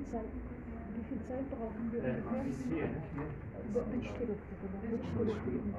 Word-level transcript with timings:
Zeit, 0.10 0.24
wie 0.96 1.04
viel 1.04 1.18
Zeit 1.28 1.50
brauchen 1.50 1.92
wir 1.92 2.02
Äh, 2.02 2.10
ungefähr? 2.16 2.44
bis 2.44 2.56
hier, 2.64 2.86
ne? 2.86 3.02
Hier. 3.12 3.26
Вычтили, 3.92 4.34
вычтили. 5.18 5.74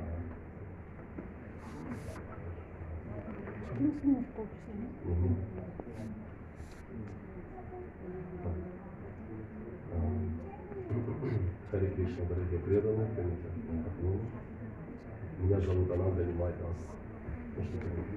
Плюс-минус 3.78 4.26
полчаса, 4.36 4.72
нет? 4.78 4.92
Мгм. 5.06 5.36
Харе 11.72 11.88
Кришна, 11.96 12.26
дорогие 12.30 12.60
преданные, 12.60 13.08
примите 13.16 13.48
поклон. 13.84 14.20
Меня 15.42 15.60
зовут 15.60 15.92
Ананда 15.92 16.24
Нимайтас. 16.24 16.78
Можете 17.58 17.78
говорить? 17.78 18.08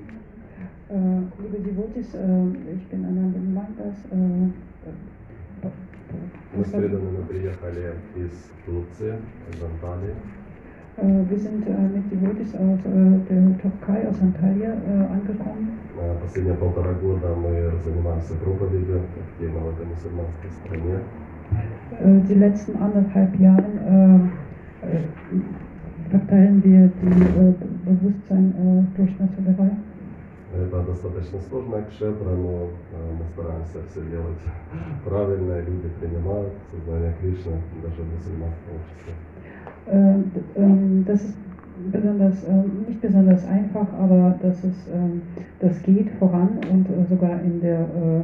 Äh, 0.89 1.23
liebe 1.43 1.59
Devotis, 1.61 2.15
äh, 2.15 2.75
ich 2.75 2.87
bin 2.89 3.05
Ananda 3.05 3.39
Mantas. 3.39 3.97
Äh, 6.55 6.57
äh, 6.57 6.59
Мы 6.59 6.65
с 6.65 6.73
äh, 6.73 6.79
преданными 6.79 7.23
приехали 7.29 7.95
из 8.17 8.31
Турции, 8.67 9.15
из 9.53 9.63
Анталии. 9.63 10.15
äh, 10.97 11.31
wir 11.31 11.39
sind 11.39 11.67
äh, 11.67 11.73
mit 11.95 12.11
Devotis 12.11 12.55
aus 12.55 12.81
äh, 12.85 13.19
der 13.29 13.59
Türkei, 13.59 14.09
aus 14.09 14.21
Antalya 14.21 14.71
äh, 14.75 15.07
angekommen. 15.13 15.79
А 15.99 16.17
Последние 16.23 16.57
полтора 16.57 16.93
года 16.95 17.35
мы 17.35 17.73
занимаемся 17.85 18.35
проповедью 18.35 19.03
активно 19.21 19.61
в 19.61 19.69
этой 19.75 19.87
мусульманской 19.87 20.51
стране. 20.65 21.01
Äh, 22.01 22.21
die 22.29 22.35
letzten 22.35 22.77
anderthalb 22.77 23.39
Jahre 23.39 23.65
äh, 24.83 24.87
äh, 24.87 25.01
verteilen 26.11 26.63
wir 26.65 26.91
die 27.03 27.23
äh, 27.23 27.55
Bewusstsein 27.85 28.55
äh, 28.57 28.97
durch 28.97 29.19
Nationalei. 29.19 29.71
Это 30.53 30.83
достаточно 30.83 31.41
сложная 31.49 31.85
кшетра, 31.85 32.31
но 32.31 32.71
э, 32.93 33.13
мы 33.19 33.25
стараемся 33.33 33.79
все 33.91 34.01
делать 34.11 34.43
правильно, 35.05 35.53
и 35.59 35.65
люди 35.65 35.89
принимают 36.01 36.53
сознание 36.73 37.15
Кришны 37.21 37.53
даже 37.83 38.03
в 38.03 38.13
мусульманском 38.15 38.75
обществе. 38.75 39.15
Äh, 39.87 40.19
d- 40.35 40.43
ähm, 40.57 41.05
das 41.07 41.23
ist 41.23 41.39
besonders, 41.93 42.45
äh, 42.45 42.63
nicht 42.89 43.01
besonders 43.01 43.45
einfach, 43.47 43.93
aber 43.95 44.39
das, 44.43 44.65
ist, 44.65 44.89
ähm, 44.89 45.23
das 45.61 45.83
geht 45.85 46.11
voran 46.19 46.59
und 46.73 46.89
äh, 46.91 47.05
sogar 47.09 47.41
in 47.43 47.61
der 47.61 47.81
äh, 47.81 48.19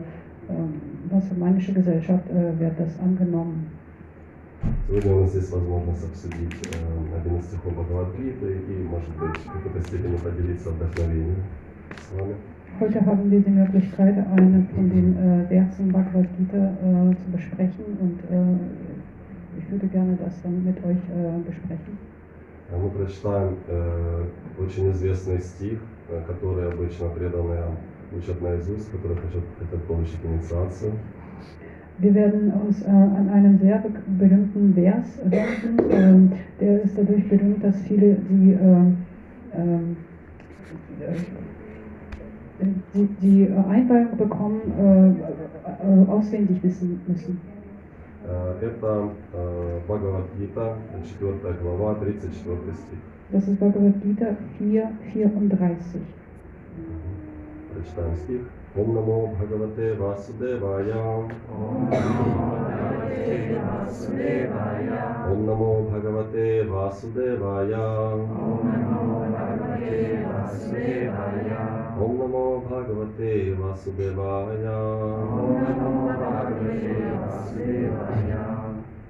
äh, 0.52 1.12
musulmanischen 1.12 1.74
Gesellschaft 1.74 2.28
äh, 2.30 2.58
wird 2.58 2.78
das 2.78 2.98
angenommen. 3.00 3.70
Сегодня 4.88 5.12
у 5.14 5.20
нас 5.22 5.34
есть 5.34 5.50
возможность 5.52 6.04
обсудить 6.04 6.62
э, 6.62 7.18
один 7.20 7.38
из 7.38 7.46
стихов 7.46 7.74
Бхагавадгиты 7.74 8.52
и, 8.68 8.82
может 8.84 9.10
быть, 9.10 9.36
в 9.38 9.52
какой-то 9.52 9.82
степени 9.82 10.16
поделиться 10.16 10.70
вдохновением 10.70 11.36
с 11.36 11.36
вами. 11.38 11.69
Heute 12.78 13.06
haben 13.06 13.30
wir 13.30 13.40
die 13.40 13.50
Möglichkeit, 13.50 14.16
einen 14.36 14.68
von 14.74 14.90
den 14.90 15.16
äh, 15.16 15.46
Versen 15.48 15.90
Bhagavad 15.92 16.26
Gita 16.36 16.58
äh, 16.58 17.16
zu 17.16 17.30
besprechen 17.32 17.84
und 18.00 18.18
äh, 18.30 19.58
ich 19.58 19.70
würde 19.70 19.86
gerne 19.86 20.16
das 20.22 20.42
dann 20.42 20.62
mit 20.64 20.76
euch 20.84 20.96
äh, 20.96 21.38
besprechen. 21.46 21.98
А 22.72 22.76
Мы 22.76 22.90
прочитаем 22.90 23.56
э, 23.68 24.24
очень 24.58 24.90
известный 24.90 25.40
стих, 25.40 25.78
э, 26.10 26.20
который 26.26 26.68
обычно 26.68 27.08
преданные 27.08 27.64
учат 28.12 28.40
наизусть, 28.42 28.90
которые 28.90 29.20
хотят, 29.20 29.44
хотят 29.58 29.82
получить 29.84 30.18
инициацию. 30.24 30.92
Wir 31.98 32.14
werden 32.14 32.52
uns 32.52 32.82
äh, 32.82 32.90
an 32.90 33.30
einen 33.32 33.58
sehr 33.58 33.78
be 33.78 33.88
berühmten 34.18 34.74
Vers 34.74 35.18
wenden. 35.24 35.90
Ähm, 35.90 36.32
der 36.60 36.82
ist 36.82 36.98
dadurch 36.98 37.26
berühmt, 37.26 37.64
dass 37.64 37.80
viele 37.82 38.16
die, 38.28 38.52
ähm, 38.52 38.98
ähm, 39.54 39.96
äh, 41.00 41.14
die, 42.94 43.08
die 43.20 43.48
Einweihung 43.68 44.16
bekommen, 44.16 44.60
äh, 44.78 45.08
äh, 45.10 46.10
auswendig 46.10 46.62
wissen 46.62 47.00
müssen. 47.06 47.40
Э, 48.26 48.64
Это 48.64 49.08
э, 49.34 49.80
Бхагавадгита, 49.86 50.76
4 51.20 51.54
глава, 51.62 51.94
34 51.94 52.74
стих. 52.74 52.98
Das 53.32 53.48
ist 53.48 53.58
Bhagavad 53.58 54.00
Gita 54.04 54.36
4, 54.58 54.88
34. 55.12 55.76
Прочитаем 57.74 58.16
стих. 58.16 58.40
Ом 58.76 58.94
намо 58.94 59.26
Бхагавате 59.34 59.94
Васудевая. 59.94 61.26
Ом 61.58 61.90
намо 61.90 62.62
Бхагавате 62.62 63.58
Васудевая. 63.64 65.24
Ом 65.32 65.46
намо 65.46 65.82
Бхагавате 65.84 66.64
Васудевая. 66.70 67.76
Тадвитхи 70.36 71.10
пранипатена 71.96 72.49
भगवते 72.81 73.31
वासुदेवाय 73.61 74.65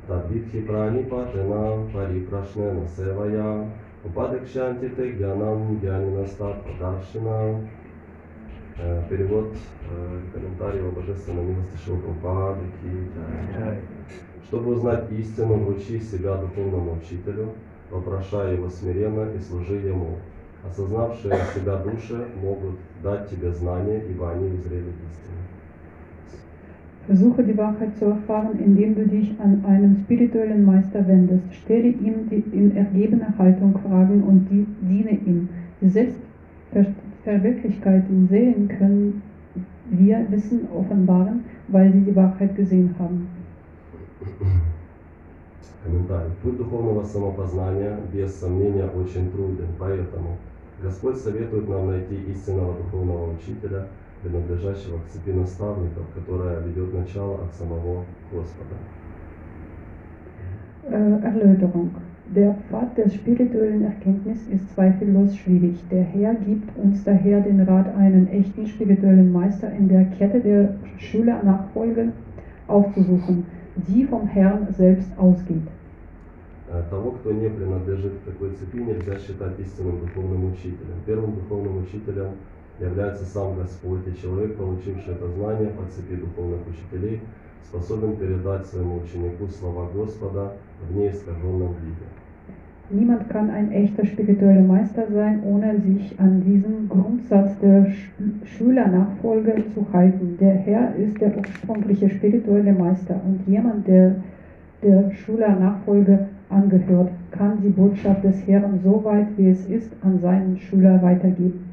तद्विक्षिप्राणिपातिनां 0.08 1.76
परिप्रश्नेन 1.94 2.86
सेवया 2.96 3.52
उपाधिक्षान्ति 4.06 4.90
ते 4.98 5.12
ज्ञानं 5.20 5.80
ज्ञानिनस्तात्प्रकाशिनां 5.82 7.46
Перевод 9.10 9.54
uh, 9.54 10.22
комментариев 10.34 10.96
Божественного 10.96 11.46
милости 11.46 11.78
Шилкупады, 11.86 12.62
Чтобы 14.48 14.74
узнать 14.74 15.12
истину, 15.12 15.56
вручи 15.56 16.00
себя 16.00 16.38
духовному 16.38 16.94
учителю, 16.94 17.54
вопрошая 17.92 18.54
его 18.56 18.70
смиренно 18.70 19.30
и 19.36 19.40
служи 19.40 19.76
ему, 19.76 20.18
Осознавшие 20.69 21.33
себя 21.55 21.77
души 21.77 22.25
могут 22.43 22.75
дать 23.03 23.31
тебе 23.31 23.53
знания, 23.53 24.03
ибо 24.11 24.33
они 24.33 24.49
узрели 24.49 24.89
истину. 24.89 25.37
Versuche 27.07 27.45
die 27.45 27.57
Wahrheit 27.57 27.97
zu 27.99 28.07
erfahren, 28.07 28.59
indem 28.59 28.97
du 28.97 29.07
dich 29.07 29.33
an 29.39 29.65
einen 29.65 29.99
spirituellen 30.05 30.65
Meister 30.65 31.07
wendest. 31.07 31.55
Stelle 31.55 31.87
ihm 31.89 32.29
die, 32.29 32.43
in 32.53 32.77
ergebener 32.77 33.33
Haltung 33.39 33.79
Fragen 33.79 34.25
und 34.25 34.49
die, 34.51 34.67
diene 34.81 35.11
ihm. 35.11 35.49
Die 35.81 35.89
Selbstverwirklichkeit 35.89 38.11
in 38.11 38.27
Seelen 38.27 38.67
können 38.67 39.23
wir 39.89 40.27
Wissen 40.31 40.67
offenbaren, 40.77 41.45
weil 41.69 41.93
sie 41.93 42.01
die 42.01 42.17
Wahrheit 42.17 42.57
gesehen 42.57 42.93
haben. 42.99 43.29
Комментарий. 45.87 46.33
Путь 46.43 46.57
духовного 46.57 47.05
самопознания 47.05 47.97
без 48.13 48.41
сомнения 48.41 48.89
очень 48.89 49.31
труден, 49.31 49.69
поэтому 49.79 50.37
Господь 50.83 51.17
советует 51.17 51.69
нам 51.69 51.89
найти 51.89 52.17
истинного 52.33 52.75
духовного 52.77 53.33
учителя, 53.33 53.87
принадлежащего 54.23 54.99
к 54.99 55.09
цепи 55.09 55.31
наставников, 55.31 56.05
которая 56.15 56.61
ведет 56.61 56.93
начало 56.93 57.45
от 57.45 57.55
самого 57.55 58.05
Господа. 58.31 58.77
Äh, 60.89 61.21
Erläuterung. 61.25 61.91
Der 62.35 62.57
Pfad 62.69 62.97
der 62.97 63.09
spirituellen 63.09 63.85
Erkenntnis 63.85 64.49
ist 64.49 64.75
zweifellos 64.75 65.37
schwierig. 65.37 65.77
Der 65.91 66.03
Herr 66.03 66.35
gibt 66.35 66.77
uns 66.77 67.05
daher 67.05 67.41
den 67.41 67.61
Rat, 67.61 67.95
einen 67.97 68.29
echten 68.29 68.67
spirituellen 68.67 69.33
Meister 69.33 69.71
in 69.73 69.89
der 69.89 70.07
Kette 70.07 70.41
der 70.41 70.75
Schülernachfolge 70.99 72.13
aufzusuchen, 72.67 73.47
die 73.77 74.05
vom 74.05 74.27
Herrn 74.27 74.67
selbst 74.77 75.09
ausgeht. 75.17 75.69
Э, 76.74 76.84
Того, 76.90 77.12
кто 77.12 77.34
не 77.34 77.50
принадлежит 77.50 78.14
к 78.14 78.32
такой 78.32 78.52
цепи, 78.52 78.78
нельзя 78.78 79.20
считать 79.20 79.60
истинным 79.60 80.00
духовным 80.00 80.54
учителем. 80.54 80.96
Первым 81.06 81.36
духовным 81.36 81.84
учителем 81.84 82.32
является 82.80 83.26
сам 83.26 83.58
Господь, 83.58 84.08
и 84.08 84.22
человек, 84.22 84.56
получивший 84.56 85.14
это 85.14 85.28
знание 85.28 85.70
по 85.72 85.84
цепи 85.92 86.16
духовных 86.16 86.60
учителей, 86.68 87.20
способен 87.66 88.16
передать 88.16 88.66
своему 88.68 89.02
ученику 89.04 89.48
слова 89.48 89.90
Господа 89.94 90.54
в 90.88 90.96
неискаженном 90.96 91.76
виде. 91.84 92.08
Niemand 92.90 93.30
kann 93.30 93.50
ein 93.50 93.72
echter 93.72 94.06
spiritueller 94.06 94.64
Meister 94.64 95.08
sein, 95.10 95.42
ohne 95.46 95.80
sich 95.80 96.20
an 96.20 96.44
diesen 96.44 96.90
Grundsatz 96.90 97.58
der 97.60 97.86
Sch 97.86 98.12
Schülernachfolge 98.44 99.64
zu 99.74 99.86
halten. 99.94 100.36
Der 100.38 100.56
Herr 100.56 100.94
ist 100.98 101.20
der 101.22 101.32
ursprüngliche 101.38 102.10
spirituelle 102.10 102.74
Meister 102.74 103.16
und 103.26 103.48
jemand, 103.48 103.88
der 103.88 104.16
der 104.84 105.12
Schülernachfolge 105.12 106.28
angehört, 106.51 107.11
kann 107.31 107.61
die 107.63 107.69
Botschaft 107.69 108.25
des 108.25 108.47
Herrn 108.47 108.81
so 108.83 109.03
weit 109.05 109.29
wie 109.37 109.51
es 109.51 109.67
ist 109.67 109.91
an 110.03 110.19
seinen 110.21 110.59
Schüler 110.59 111.03
weitergeben. 111.03 111.67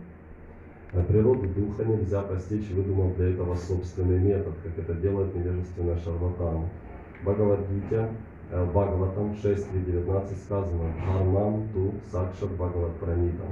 А 0.95 1.01
Природу 1.01 1.47
духа 1.47 1.83
нельзя 1.85 2.21
постичь, 2.21 2.69
выдумав 2.69 3.15
для 3.18 3.31
этого 3.31 3.56
собственный 3.56 4.19
метод, 4.19 4.53
как 4.63 4.77
это 4.77 4.94
делают 5.01 5.33
невежественные 5.33 5.97
шарлатаны. 5.97 6.68
В 7.19 7.25
Бхагавадгите, 7.25 8.09
э, 8.51 8.63
в 8.63 8.69
Бхагаватам 8.69 9.31
6.3.19 9.44 10.35
сказано 10.45 10.83
«Дхарнам 11.00 11.63
ту 11.74 11.94
сакшат 12.12 12.51
Бхагават 12.51 12.91
пранитам». 12.97 13.47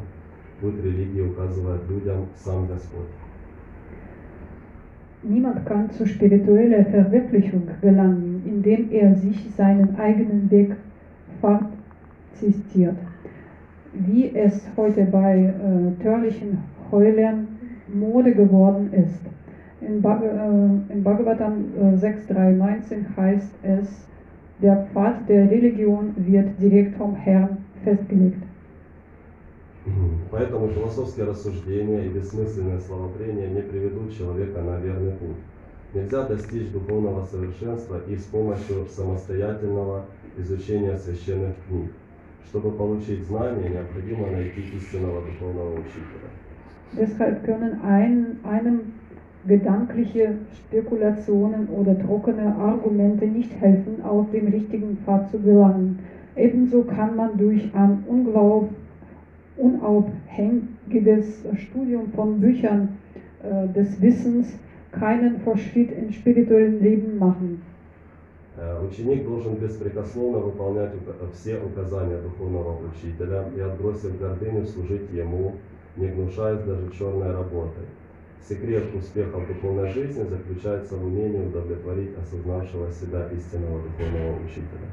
Путь 0.62 0.84
религии 0.84 1.22
указывает 1.22 1.82
людям 1.90 2.28
сам 2.36 2.68
Господь. 2.68 3.10
Niemand 5.24 5.66
kann 5.66 5.90
zu 5.92 6.06
spiritueller 6.06 6.84
Verwirklichung 6.86 7.68
gelangen, 7.82 8.42
indem 8.46 8.92
er 8.92 9.16
sich 9.16 9.50
seinen 9.56 9.96
eigenen 9.96 10.50
Weg 10.50 10.76
verzistiert. 11.46 12.98
Wie 13.94 14.36
es 14.36 14.66
heute 14.78 15.06
bei 15.06 15.38
äh, 15.38 16.02
törlichen 16.02 16.60
Heulern 16.92 17.48
Mode 17.94 18.34
geworden 18.34 18.92
ist. 18.94 19.22
In, 19.82 20.02
Bhag 20.02 20.22
äh, 20.24 20.94
in 20.94 21.04
Bhagavatam 21.04 21.66
äh, 21.78 21.96
6.3.19 21.96 23.18
heißt 23.18 23.54
es, 23.64 24.08
der 24.62 24.88
Pfad 24.94 25.28
der 25.28 25.50
Religion 25.50 26.14
wird 26.18 26.62
direkt 26.62 26.96
vom 26.98 27.16
Herrn 27.16 27.58
festgelegt. 27.84 28.44
Поэтому 30.30 30.68
философские 30.68 31.26
рассуждения 31.26 32.06
и 32.06 32.10
бессмысленное 32.10 32.80
словопрение 32.80 33.50
не 33.50 33.62
приведут 33.62 34.16
человека 34.16 34.62
на 34.62 34.78
верный 34.78 35.14
путь. 35.14 35.38
Нельзя 35.94 36.24
достичь 36.28 36.72
духовного 36.72 37.26
совершенства 37.26 38.00
и 38.08 38.16
с 38.16 38.24
помощью 38.26 38.86
самостоятельного 38.86 40.06
изучения 40.38 40.98
священных 40.98 41.56
книг. 41.68 41.92
Чтобы 42.50 42.72
получить 42.72 43.24
знания, 43.24 43.70
необходимо 43.70 44.28
найти 44.28 44.62
истинного 44.76 45.22
духовного 45.22 45.74
учителя. 45.74 46.30
Deshalb 46.94 47.46
können 47.46 47.80
ein, 47.84 48.38
einem 48.44 48.82
gedankliche 49.48 50.36
Spekulationen 50.54 51.68
oder 51.70 51.98
trockene 51.98 52.56
Argumente 52.56 53.26
nicht 53.26 53.52
helfen, 53.60 54.04
auf 54.04 54.30
den 54.32 54.48
richtigen 54.50 54.98
Pfad 54.98 55.32
zu 55.32 55.40
gelangen. 55.40 56.00
Ebenso 56.36 56.84
kann 56.84 57.16
man 57.16 57.38
durch 57.38 57.74
ein 57.74 58.04
unglaub, 58.08 58.70
unabhängiges 59.58 61.46
Studium 61.56 62.12
von 62.14 62.40
Büchern 62.40 62.98
äh, 63.44 63.68
des 63.74 64.02
Wissens 64.02 64.58
keinen 64.92 65.40
Fortschritt 65.42 65.92
im 65.92 66.12
spirituellen 66.12 66.82
Leben 66.82 67.18
machen. 67.18 67.62
Э, 68.59 68.83
Ученик 68.83 69.25
должен 69.25 69.57
беспрекословно 69.57 70.39
выполнять 70.39 70.93
ука- 70.95 71.31
все 71.35 71.59
указания 71.59 72.19
духовного 72.19 72.79
учителя 72.89 73.45
и, 73.55 73.61
отбросив 73.61 74.19
гордыню, 74.19 74.65
служить 74.65 75.13
ему, 75.13 75.57
не 75.97 76.09
гнушаясь 76.09 76.63
даже 76.63 76.91
черной 76.99 77.33
работой. 77.33 77.85
Секрет 78.49 78.85
успеха 78.95 79.39
в 79.39 79.47
духовной 79.49 79.91
жизни 79.91 80.25
заключается 80.25 80.95
в 80.97 81.05
умении 81.05 81.47
удовлетворить 81.47 82.11
осознавшего 82.17 82.91
себя 82.93 83.29
истинного 83.37 83.83
духовного 83.83 84.37
учителя. 84.45 84.89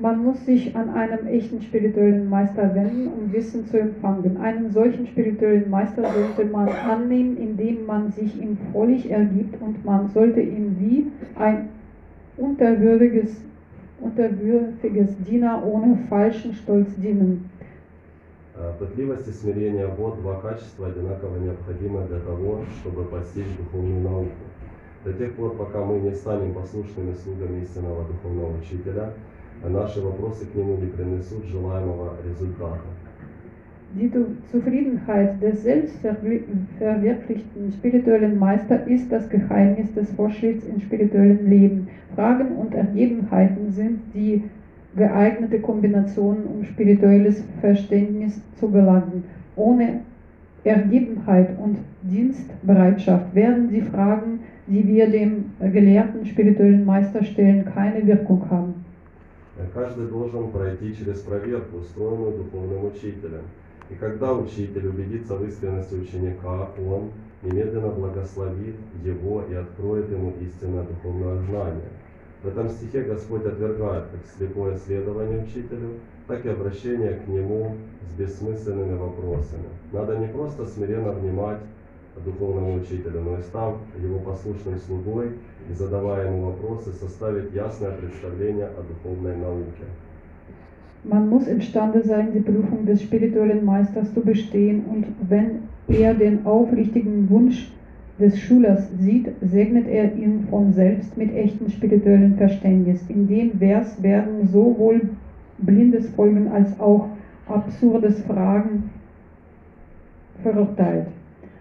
Man 0.00 0.24
muss 0.24 0.46
sich 0.46 0.76
an 0.76 0.90
einen 0.90 1.26
echten 1.26 1.60
spirituellen 1.60 2.28
Meister 2.28 2.72
wenden, 2.72 3.08
um 3.08 3.32
Wissen 3.32 3.66
zu 3.66 3.80
empfangen. 3.80 4.36
Einen 4.36 4.70
solchen 4.70 5.08
spirituellen 5.08 5.68
Meister 5.68 6.02
sollte 6.04 6.44
man 6.52 6.68
annehmen, 6.68 7.36
indem 7.36 7.84
man 7.84 8.12
sich 8.12 8.40
ihm 8.40 8.56
völlig 8.72 9.10
ergibt 9.10 9.60
und 9.60 9.84
man 9.84 10.08
sollte 10.14 10.40
ihm 10.40 10.76
wie 10.78 11.06
ein 11.34 11.68
unterwürfiges, 12.38 13.30
unterwürfiges 14.00 15.16
Diener 15.26 15.62
ohne 15.64 15.98
falschen 16.08 16.54
Stolz 16.54 16.94
dienen. 16.96 17.50
Э, 18.56 18.72
Пытливость 18.78 19.28
и 19.28 19.32
смирение– 19.32 19.86
вот 19.98 20.20
два 20.20 20.40
качества, 20.40 20.88
одинаково 20.88 21.36
необходимы 21.38 22.06
для 22.08 22.20
того, 22.20 22.64
чтобы 22.80 23.04
постичь 23.04 23.56
духовную 23.56 24.00
науку. 24.00 24.32
До 25.04 25.12
тех 25.12 25.34
пор, 25.34 25.56
пока 25.56 25.84
мы 25.84 26.00
не 26.00 26.12
станем 26.12 26.54
послушными 26.54 27.14
слугами 27.14 27.62
истинного 27.62 28.04
духовного 28.04 28.58
учителя, 28.58 29.12
наши 29.64 30.00
вопросы 30.00 30.44
к 30.46 30.54
нему 30.54 30.76
не 30.76 30.88
принесут 30.88 31.44
желаемого 31.44 32.16
результата. 32.24 32.80
Die 33.95 34.09
Tu- 34.09 34.25
Zufriedenheit 34.51 35.39
des 35.41 35.61
selbstverwirklichten 35.63 37.71
spirituellen 37.71 38.39
Meisters 38.39 38.87
ist 38.87 39.11
das 39.11 39.29
Geheimnis 39.29 39.93
des 39.93 40.11
Fortschritts 40.13 40.65
im 40.65 40.81
spirituellen 40.81 41.47
Leben. 41.47 41.87
Fragen 42.15 42.55
und 42.55 42.73
Ergebenheiten 42.73 43.71
sind 43.71 43.99
die 44.15 44.41
geeignete 44.95 45.59
Kombinationen, 45.59 46.43
um 46.45 46.63
spirituelles 46.63 47.43
Verständnis 47.61 48.41
zu 48.59 48.69
gelangen. 48.71 49.23
Ohne 49.55 49.99
Ergebenheit 50.63 51.49
und 51.59 51.77
Dienstbereitschaft 52.03 53.33
werden 53.35 53.69
die 53.69 53.81
Fragen, 53.81 54.39
die 54.67 54.87
wir 54.87 55.09
dem 55.09 55.45
gelehrten 55.71 56.25
spirituellen 56.25 56.85
Meister 56.85 57.23
stellen, 57.23 57.65
keine 57.65 58.05
Wirkung 58.07 58.49
haben. 58.49 58.73
Э, 59.59 59.63
Каждый 59.73 60.07
должен 60.07 60.49
пройти 60.51 60.93
через 60.95 61.21
проверку, 61.21 61.77
устроенную 61.77 62.31
духовным 62.37 62.85
учителем. 62.85 63.41
И 63.90 63.94
когда 63.94 64.34
учитель 64.34 64.88
убедится 64.88 65.36
в 65.36 65.46
искренности 65.46 65.94
ученика, 65.94 66.70
он 66.78 67.10
немедленно 67.42 67.88
благословит 67.88 68.76
его 69.02 69.42
и 69.50 69.54
откроет 69.54 70.10
ему 70.10 70.34
истинное 70.40 70.84
духовное 70.84 71.38
знание. 71.42 71.88
В 72.42 72.48
этом 72.48 72.68
стихе 72.68 73.02
Господь 73.02 73.44
отвергает 73.44 74.04
как 74.04 74.20
слепое 74.36 74.76
следование 74.78 75.42
учителю, 75.42 75.94
так 76.26 76.44
и 76.44 76.50
обращение 76.50 77.14
к 77.14 77.26
нему 77.26 77.76
с 78.02 78.18
бессмысленными 78.18 78.96
вопросами. 78.96 79.68
Надо 79.92 80.18
не 80.18 80.28
просто 80.28 80.66
смиренно 80.66 81.12
внимать 81.12 81.58
духовному 82.24 82.76
учителю, 82.76 83.22
но 83.22 83.38
и 83.38 83.42
став 83.42 83.76
его 84.00 84.18
послушным 84.20 84.78
слугой 84.78 85.32
и 85.68 85.72
задавая 85.72 86.26
ему 86.26 86.50
вопросы, 86.50 86.92
составить 86.92 87.52
ясное 87.52 87.92
представление 87.92 88.66
о 88.66 88.82
духовной 88.82 89.36
науке. 89.36 89.84
Man 91.08 91.30
muss 91.30 91.48
imstande 91.48 92.02
sein, 92.02 92.28
die 92.34 92.40
Prüfung 92.40 92.84
des 92.84 93.02
spirituellen 93.02 93.64
Meisters 93.64 94.12
zu 94.12 94.20
bestehen 94.20 94.84
und 94.90 95.06
wenn 95.26 95.62
er 95.88 96.12
den 96.12 96.44
aufrichtigen 96.44 97.30
Wunsch 97.30 97.72
des 98.20 98.38
Schülers 98.38 98.90
sieht, 98.98 99.30
segnet 99.40 99.88
er 99.88 100.14
ihn 100.14 100.46
von 100.50 100.70
selbst 100.74 101.16
mit 101.16 101.34
echtem 101.34 101.70
spirituellen 101.70 102.34
Verständnis. 102.36 103.02
In 103.08 103.26
dem 103.26 103.58
Vers 103.58 104.02
werden 104.02 104.48
sowohl 104.48 105.00
blindes 105.56 106.10
Folgen 106.10 106.48
als 106.48 106.78
auch 106.78 107.08
absurdes 107.46 108.20
Fragen 108.24 108.90
verurteilt. 110.42 111.06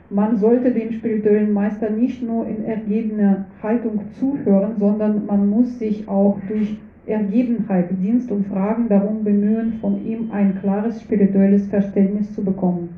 Man 0.09 0.38
sollte 0.38 0.71
dem 0.71 0.91
spirituellen 0.91 1.53
Meister 1.53 1.89
nicht 1.89 2.21
nur 2.21 2.47
in 2.47 2.65
ergebener 2.65 3.45
Haltung 3.63 4.01
zuhören, 4.19 4.73
sondern 4.77 5.25
man 5.25 5.49
muss 5.49 5.79
sich 5.79 6.05
auch 6.09 6.38
durch 6.49 6.77
Ergebenheit, 7.06 7.90
Dienst 8.00 8.30
und 8.30 8.46
Fragen 8.46 8.88
darum 8.88 9.24
bemühen, 9.24 9.74
von 9.80 10.04
ihm 10.06 10.30
ein 10.32 10.60
klares 10.60 11.00
spirituelles 11.00 11.66
Verständnis 11.66 12.32
zu 12.34 12.42
bekommen. 12.44 12.90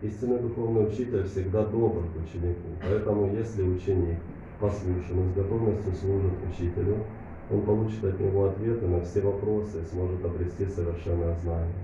Истинный 0.00 0.38
духовный 0.38 0.86
учитель 0.86 1.24
всегда 1.24 1.64
добр 1.64 2.04
к 2.04 2.22
ученику, 2.22 2.68
поэтому 2.80 3.34
если 3.34 3.62
ученик 3.62 4.18
послушен 4.60 5.18
и 5.18 5.32
с 5.32 5.34
готовностью 5.34 5.92
служит 5.92 6.34
учителю, 6.48 6.98
он 7.50 7.62
получит 7.62 8.04
от 8.04 8.20
него 8.20 8.46
ответы 8.46 8.86
на 8.86 9.00
все 9.00 9.20
вопросы 9.22 9.78
и 9.82 9.86
сможет 9.92 10.24
обрести 10.24 10.66
совершенное 10.66 11.34
знание. 11.42 11.74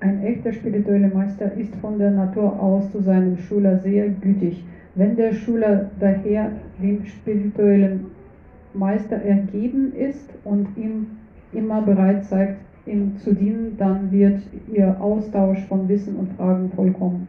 Ein 0.00 0.22
echter 0.22 0.52
spiritueller 0.52 1.12
Meister 1.12 1.52
ist 1.56 1.74
von 1.76 1.98
der 1.98 2.12
Natur 2.12 2.60
aus 2.60 2.92
zu 2.92 3.02
seinem 3.02 3.36
Schüler 3.36 3.80
sehr 3.80 4.08
gütig. 4.08 4.62
Wenn 4.94 5.16
der 5.16 5.32
Schüler 5.32 5.90
daher 5.98 6.52
dem 6.80 7.04
spirituellen 7.04 8.06
Meister 8.75 9.17
ergeben 9.17 9.93
ist 9.93 10.29
und 10.43 10.67
ihm 10.77 11.07
immer 11.51 11.81
bereit 11.81 12.25
zeigt, 12.25 12.59
ihm 12.85 13.17
zu 13.17 13.33
dienen, 13.33 13.77
dann 13.77 14.11
wird 14.11 14.41
ihr 14.71 14.99
Austausch 14.99 15.59
von 15.67 15.87
Wissen 15.87 16.15
und 16.15 16.33
Fragen 16.33 16.71
vollkommen. 16.71 17.27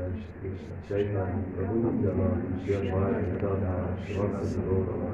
Дальше 0.00 0.24
Кришна, 0.40 0.76
Чайтани, 0.88 1.44
Прабхутьяна, 1.54 2.28
Шервай, 2.64 3.22
Дада, 3.38 3.98
Шиваса, 4.06 4.60
Дорова, 4.60 5.10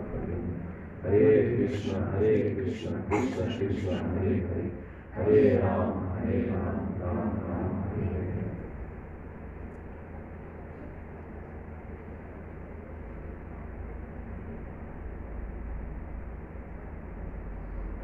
Харе 1.03 1.57
Кришна, 1.57 2.07
Харе 2.13 2.55
Кришна, 2.55 3.03
Кришна, 3.09 3.45
Кришна, 3.59 3.99
Харе 3.99 4.47
Харе, 4.47 4.71
Харе 5.13 5.61
Рама, 5.61 5.97
Харе 6.21 6.53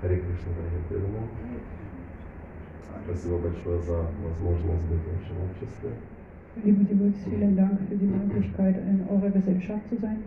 дорогие 0.03 0.83
преданные. 0.89 1.29
Спасибо 3.05 3.39
большое 3.39 3.81
за 3.83 3.99
возможность 4.25 4.85
быть 4.87 4.99
в 4.99 5.21
вашем 5.21 5.37
обществе. 5.49 5.91
Liebe 6.64 6.84
Devotees, 6.86 7.24
vielen 7.30 7.56
Dank 7.56 7.80
für 7.88 7.96
die 7.96 8.06
Möglichkeit, 8.06 8.76
in 8.78 9.06
eurer 9.10 9.30
Gesellschaft 9.30 9.88
zu 9.90 9.98
sein. 10.02 10.18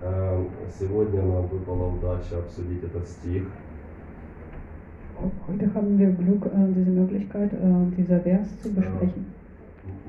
Э, 0.00 0.44
Сегодня 0.78 1.22
нам 1.22 1.46
выпала 1.48 1.92
удача 1.92 2.38
обсудить 2.38 2.82
этот 2.84 3.06
стих. 3.06 3.44
Heute 5.48 5.74
haben 5.74 5.98
wir 5.98 6.10
Glück, 6.12 6.46
äh, 6.46 6.72
diese 6.76 6.90
Möglichkeit, 6.90 7.52
äh, 7.52 7.96
dieser 7.96 8.20
Vers 8.20 8.48
zu 8.62 8.72
besprechen. 8.72 9.26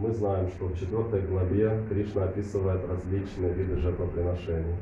Мы 0.01 0.12
знаем, 0.13 0.48
что 0.50 0.68
в 0.68 0.78
четвертой 0.80 1.22
главе 1.22 1.72
Кришна 1.89 2.24
описывает 2.25 2.82
различные 2.88 3.54
виды 3.54 3.78
жертвоприношений. 3.78 4.75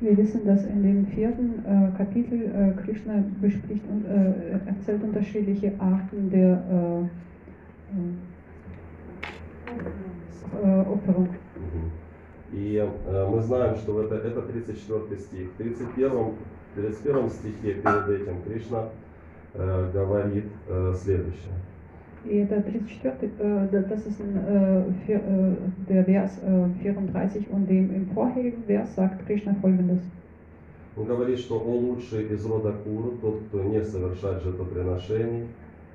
Wir 0.00 0.16
wissen, 0.16 0.44
dass 0.44 0.64
in 0.66 0.82
dem 0.82 1.06
vierten 1.06 1.64
äh, 1.64 1.96
Kapitel 1.96 2.42
äh, 2.42 2.72
Krishna 2.82 3.22
bespricht 3.40 3.84
und 3.88 4.04
äh, 4.04 4.58
erzählt 4.68 5.02
unterschiedliche 5.04 5.72
Arten 5.78 6.28
der 6.28 6.60
äh, 6.70 7.02
äh, 7.02 7.06
Opferung. 10.53 11.29
Мгм. 11.55 11.91
И 12.53 12.77
э, 13.07 13.27
мы 13.29 13.41
знаем, 13.41 13.75
что 13.75 14.01
это, 14.01 14.15
это 14.15 14.41
34 14.41 15.19
стих. 15.19 15.49
В 15.49 15.57
31, 15.57 16.11
31 16.75 17.29
стихе 17.29 17.73
перед 17.73 18.09
этим 18.21 18.41
Кришна 18.43 18.89
э, 19.53 19.89
говорит 19.93 20.45
э, 20.69 20.93
следующее. 20.95 21.53
И 22.25 22.37
это 22.37 22.61
34, 22.61 23.31
äh, 23.39 23.67
da- 23.71 23.83
das 23.83 24.05
ist 24.05 24.19
ein, 24.19 24.95
vier, 25.05 25.21
der 25.87 26.03
Vers 26.05 26.37
äh, 26.43 26.69
34 26.83 27.47
und 27.51 27.67
dem 27.69 27.93
im 27.95 28.05
vorherigen 28.13 28.63
Vers 28.65 28.95
sagt 28.95 29.25
Krishna 29.27 29.55
folgendes. 29.61 30.01
Он 30.97 31.05
говорит, 31.05 31.37
что 31.39 31.59
он 31.59 31.85
лучший 31.85 32.23
из 32.33 32.43
рода 32.45 32.73
Куру, 32.83 33.13
тот, 33.21 33.41
кто 33.47 33.61
не 33.63 33.83
совершает 33.83 34.41
жертвоприношений, 34.43 35.45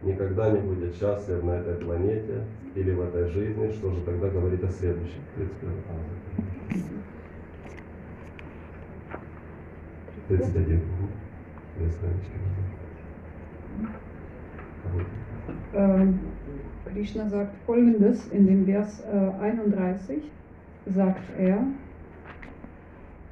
никогда 0.02 0.50
не 0.50 0.60
будет 0.60 0.94
счастлив 0.96 1.42
на 1.44 1.52
этой 1.52 1.74
планете 1.76 2.44
или 2.74 2.92
в 2.92 3.00
этой 3.02 3.28
жизни. 3.28 3.70
Что 3.72 3.92
же 3.92 4.02
тогда 4.02 4.28
говорит 4.28 4.62
о 4.64 4.68
следующем? 4.68 5.20
31 5.36 5.72
там. 5.88 5.96
31. 10.28 10.76
Мгм. 10.76 10.82
Две 11.78 11.90
странички. 11.90 12.32
Krishna 16.92 17.28
sagt 17.28 17.56
folgendes 17.64 18.28
in 18.28 18.46
dem 18.46 18.66
Vers 18.66 19.00
äh, 19.00 19.32
31, 19.40 20.22
sagt 20.86 21.22
er, 21.38 21.64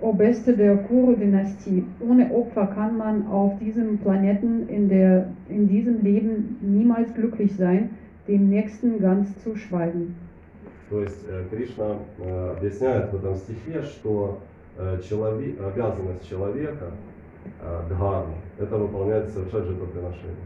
O 0.01 0.11
Beste 0.13 0.55
der 0.55 0.75
Kuru-Dynastie, 0.75 1.83
ohne 1.99 2.29
Opfer 2.31 2.67
kann 2.67 2.97
man 2.97 3.27
auf 3.27 3.57
diesem 3.59 3.97
Planeten 3.97 4.67
in, 4.67 4.89
der, 4.89 5.27
in 5.49 5.67
diesem 5.67 6.01
Leben 6.03 6.57
niemals 6.61 7.13
glücklich 7.13 7.55
sein, 7.55 7.91
dem 8.27 8.49
Nächsten 8.49 8.99
ganz 8.99 9.37
zu 9.43 9.55
schweigen. 9.55 10.15
То 10.89 11.01
есть 11.01 11.25
э, 11.27 11.43
Кришна 11.49 11.95
э, 12.19 12.55
объясняет 12.57 13.11
в 13.11 13.15
этом 13.15 13.35
стихе, 13.35 13.81
что 13.81 14.39
э, 14.77 14.99
челове- 15.01 15.55
обязанность 15.59 16.27
человека, 16.29 16.91
э, 17.61 17.89
дхарма, 17.89 18.35
это 18.59 18.77
выполнять, 18.77 19.29
совершать 19.29 19.65
жертвоприношение. 19.65 20.45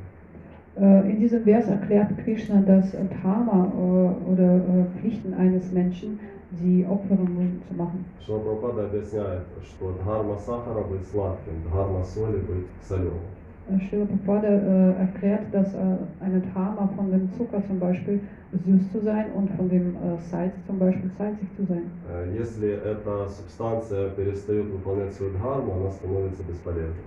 Äh, 0.77 1.11
in 1.11 1.19
diesem 1.19 1.43
Vers 1.43 1.67
erklärt 1.67 2.09
Krishna 2.23 2.61
das 2.65 2.93
äh, 2.93 2.99
Dharma 3.21 3.69
äh, 3.73 4.31
oder 4.31 4.55
äh, 4.55 4.99
Pflichten 4.99 5.33
eines 5.33 5.71
Menschen, 5.73 6.19
die 6.53 6.85
Opferungen 6.85 7.61
zu 7.67 7.73
machen. 7.75 8.05
Шила 8.25 8.39
Прабхупада 8.39 8.85
объясняет, 8.85 9.43
что 9.63 9.91
дхарма 9.91 10.37
сахара 10.37 10.83
быть 10.83 11.07
сладким, 11.07 11.63
дхарма 11.65 12.03
соли 12.03 12.37
быть 12.37 12.67
соленым. 12.81 13.21
Äh, 13.69 13.77
Srila 13.89 14.05
Prabhupada 14.05 14.47
äh, 14.47 14.99
erklärt, 14.99 15.53
dass 15.53 15.73
äh, 15.73 15.77
eine 16.21 16.41
Dharma 16.53 16.89
von 16.95 17.11
dem 17.11 17.29
Zucker 17.37 17.61
zum 17.67 17.79
Beispiel 17.79 18.19
süß 18.65 18.91
zu 18.91 18.99
sein 18.99 19.27
und 19.35 19.49
von 19.51 19.69
dem 19.69 19.95
äh, 19.95 20.17
Salz 20.31 20.53
zum 20.65 20.79
Beispiel 20.79 21.09
salzig 21.17 21.47
zu 21.55 21.65
sein. 21.65 21.83
Э, 22.09 22.27
Если 22.33 22.71
эта 22.71 23.29
субстанция 23.29 24.09
перестает 24.09 24.65
выполнять 24.71 25.13
свою 25.13 25.33
дхарму, 25.33 25.73
она 25.73 25.91
становится 25.91 26.43
бесполезной. 26.43 27.05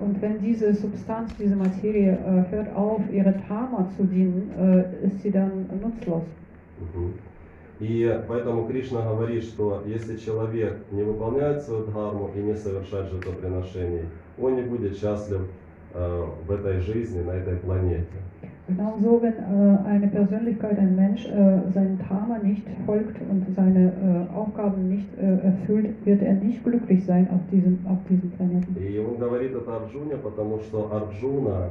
Und 0.00 0.20
wenn 0.20 0.40
diese 0.40 0.74
Substanz, 0.74 1.30
diese 1.38 1.54
Materie 1.54 2.12
äh, 2.12 2.50
hört 2.50 2.74
auf, 2.74 3.00
ihre 3.12 3.32
Dharma 3.48 3.88
zu 3.96 4.04
dienen, 4.04 4.50
äh, 4.58 5.06
ist 5.06 5.22
sie 5.22 5.30
dann 5.30 5.66
nutzlos. 5.80 6.24
Мгм. 6.80 7.12
И 7.79 8.21
поэтому 8.27 8.67
Кришна 8.67 9.01
говорит, 9.03 9.43
что 9.43 9.83
если 9.85 10.17
человек 10.17 10.77
не 10.91 11.03
выполняет 11.03 11.61
свою 11.61 11.85
дхарму 11.85 12.29
и 12.35 12.39
не 12.39 12.55
совершает 12.55 13.09
жертвоприношений, 13.09 14.03
он 14.37 14.55
не 14.55 14.63
будет 14.63 14.97
счастлив 14.97 15.41
э, 15.93 16.25
в 16.45 16.51
этой 16.51 16.81
жизни, 16.81 17.21
на 17.21 17.31
этой 17.31 17.55
планете. 17.57 18.05
Genauso, 18.67 19.19
wenn 19.23 19.33
äh, 19.33 19.87
eine 19.87 20.07
Persönlichkeit, 20.07 20.77
ein 20.77 20.95
Mensch, 20.95 21.25
äh, 21.25 21.71
seinem 21.73 21.97
Dharma 21.97 22.37
nicht 22.37 22.61
folgt 22.85 23.19
und 23.19 23.43
seine 23.55 23.87
äh, 23.87 24.35
Aufgaben 24.37 24.89
nicht 24.89 25.07
äh, 25.17 25.39
erfüllt, 25.43 25.95
wird 26.05 26.21
er 26.21 26.33
nicht 26.33 26.63
glücklich 26.63 27.03
sein 27.03 27.27
auf 27.31 27.41
diesem, 27.51 27.79
auf 27.87 27.97
diesem 28.07 28.29
Planeten. 28.31 28.75
И 28.77 28.99
он 28.99 29.17
говорит 29.17 29.55
это 29.55 29.75
Арджуне, 29.75 30.17
потому 30.17 30.59
что 30.59 30.91
Арджуна 30.91 31.69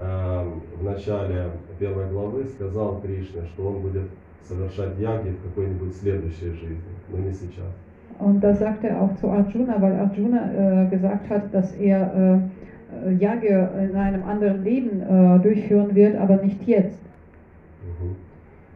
э, 0.00 0.44
в 0.80 0.82
начале 0.82 1.50
первой 1.78 2.08
главы 2.08 2.46
сказал 2.46 3.02
Кришне, 3.02 3.42
что 3.52 3.66
он 3.68 3.82
будет 3.82 4.08
совершать 4.48 4.98
яги 4.98 5.30
в 5.30 5.42
какой-нибудь 5.42 5.94
следующей 5.96 6.50
жизни, 6.50 6.92
но 7.10 7.18
не 7.18 7.32
сейчас. 7.32 7.72
Und 8.18 8.40
das 8.40 8.58
sagt 8.60 8.84
er 8.84 9.00
auch 9.02 9.16
zu 9.16 9.28
Arjuna, 9.28 9.80
weil 9.80 9.94
Arjuna 9.94 10.84
äh, 10.84 10.88
gesagt 10.88 11.28
hat, 11.28 11.52
dass 11.52 11.72
er 11.72 12.40
äh, 13.06 13.12
Yagya 13.14 13.70
in 13.80 13.96
einem 13.96 14.22
anderen 14.24 14.62
Leben 14.62 15.00
äh, 15.00 15.38
durchführen 15.42 15.94
wird, 15.94 16.16
aber 16.16 16.36
nicht 16.36 16.62
jetzt. 16.66 16.98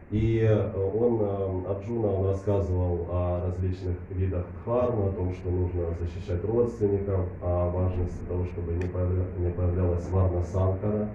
И 0.09 0.39
э, 0.39 0.71
он, 0.97 1.19
э, 1.19 1.69
Арджуна, 1.69 2.07
он 2.07 2.27
рассказывал 2.27 3.07
о 3.09 3.41
различных 3.45 3.95
видах 4.09 4.45
дхармы, 4.63 5.09
о 5.09 5.11
том, 5.11 5.33
что 5.33 5.49
нужно 5.49 5.81
защищать 5.99 6.43
родственников, 6.45 7.25
о 7.41 7.69
важности 7.69 8.19
того, 8.29 8.45
чтобы 8.45 8.71
не, 8.73 8.85
появля- 8.85 9.27
не 9.39 9.49
появлялась 9.51 10.07
варна 10.09 10.41
санкара. 10.43 11.07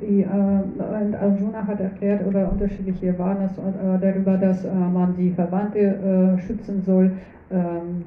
Die, 0.00 0.22
äh, 0.22 0.26
und 0.26 1.14
Arjuna 1.14 1.66
hat 1.66 1.78
erklärt 1.80 2.26
oder 2.26 2.50
unterschiedliche 2.50 3.18
Varnas 3.18 3.52
äh, 3.58 3.98
darüber, 4.00 4.36
dass 4.38 4.64
äh, 4.64 4.68
man 4.72 5.14
die 5.16 5.30
Verwandte 5.30 5.78
äh, 5.78 6.40
schützen 6.40 6.82
soll, 6.82 7.12
ähm, 7.50 8.04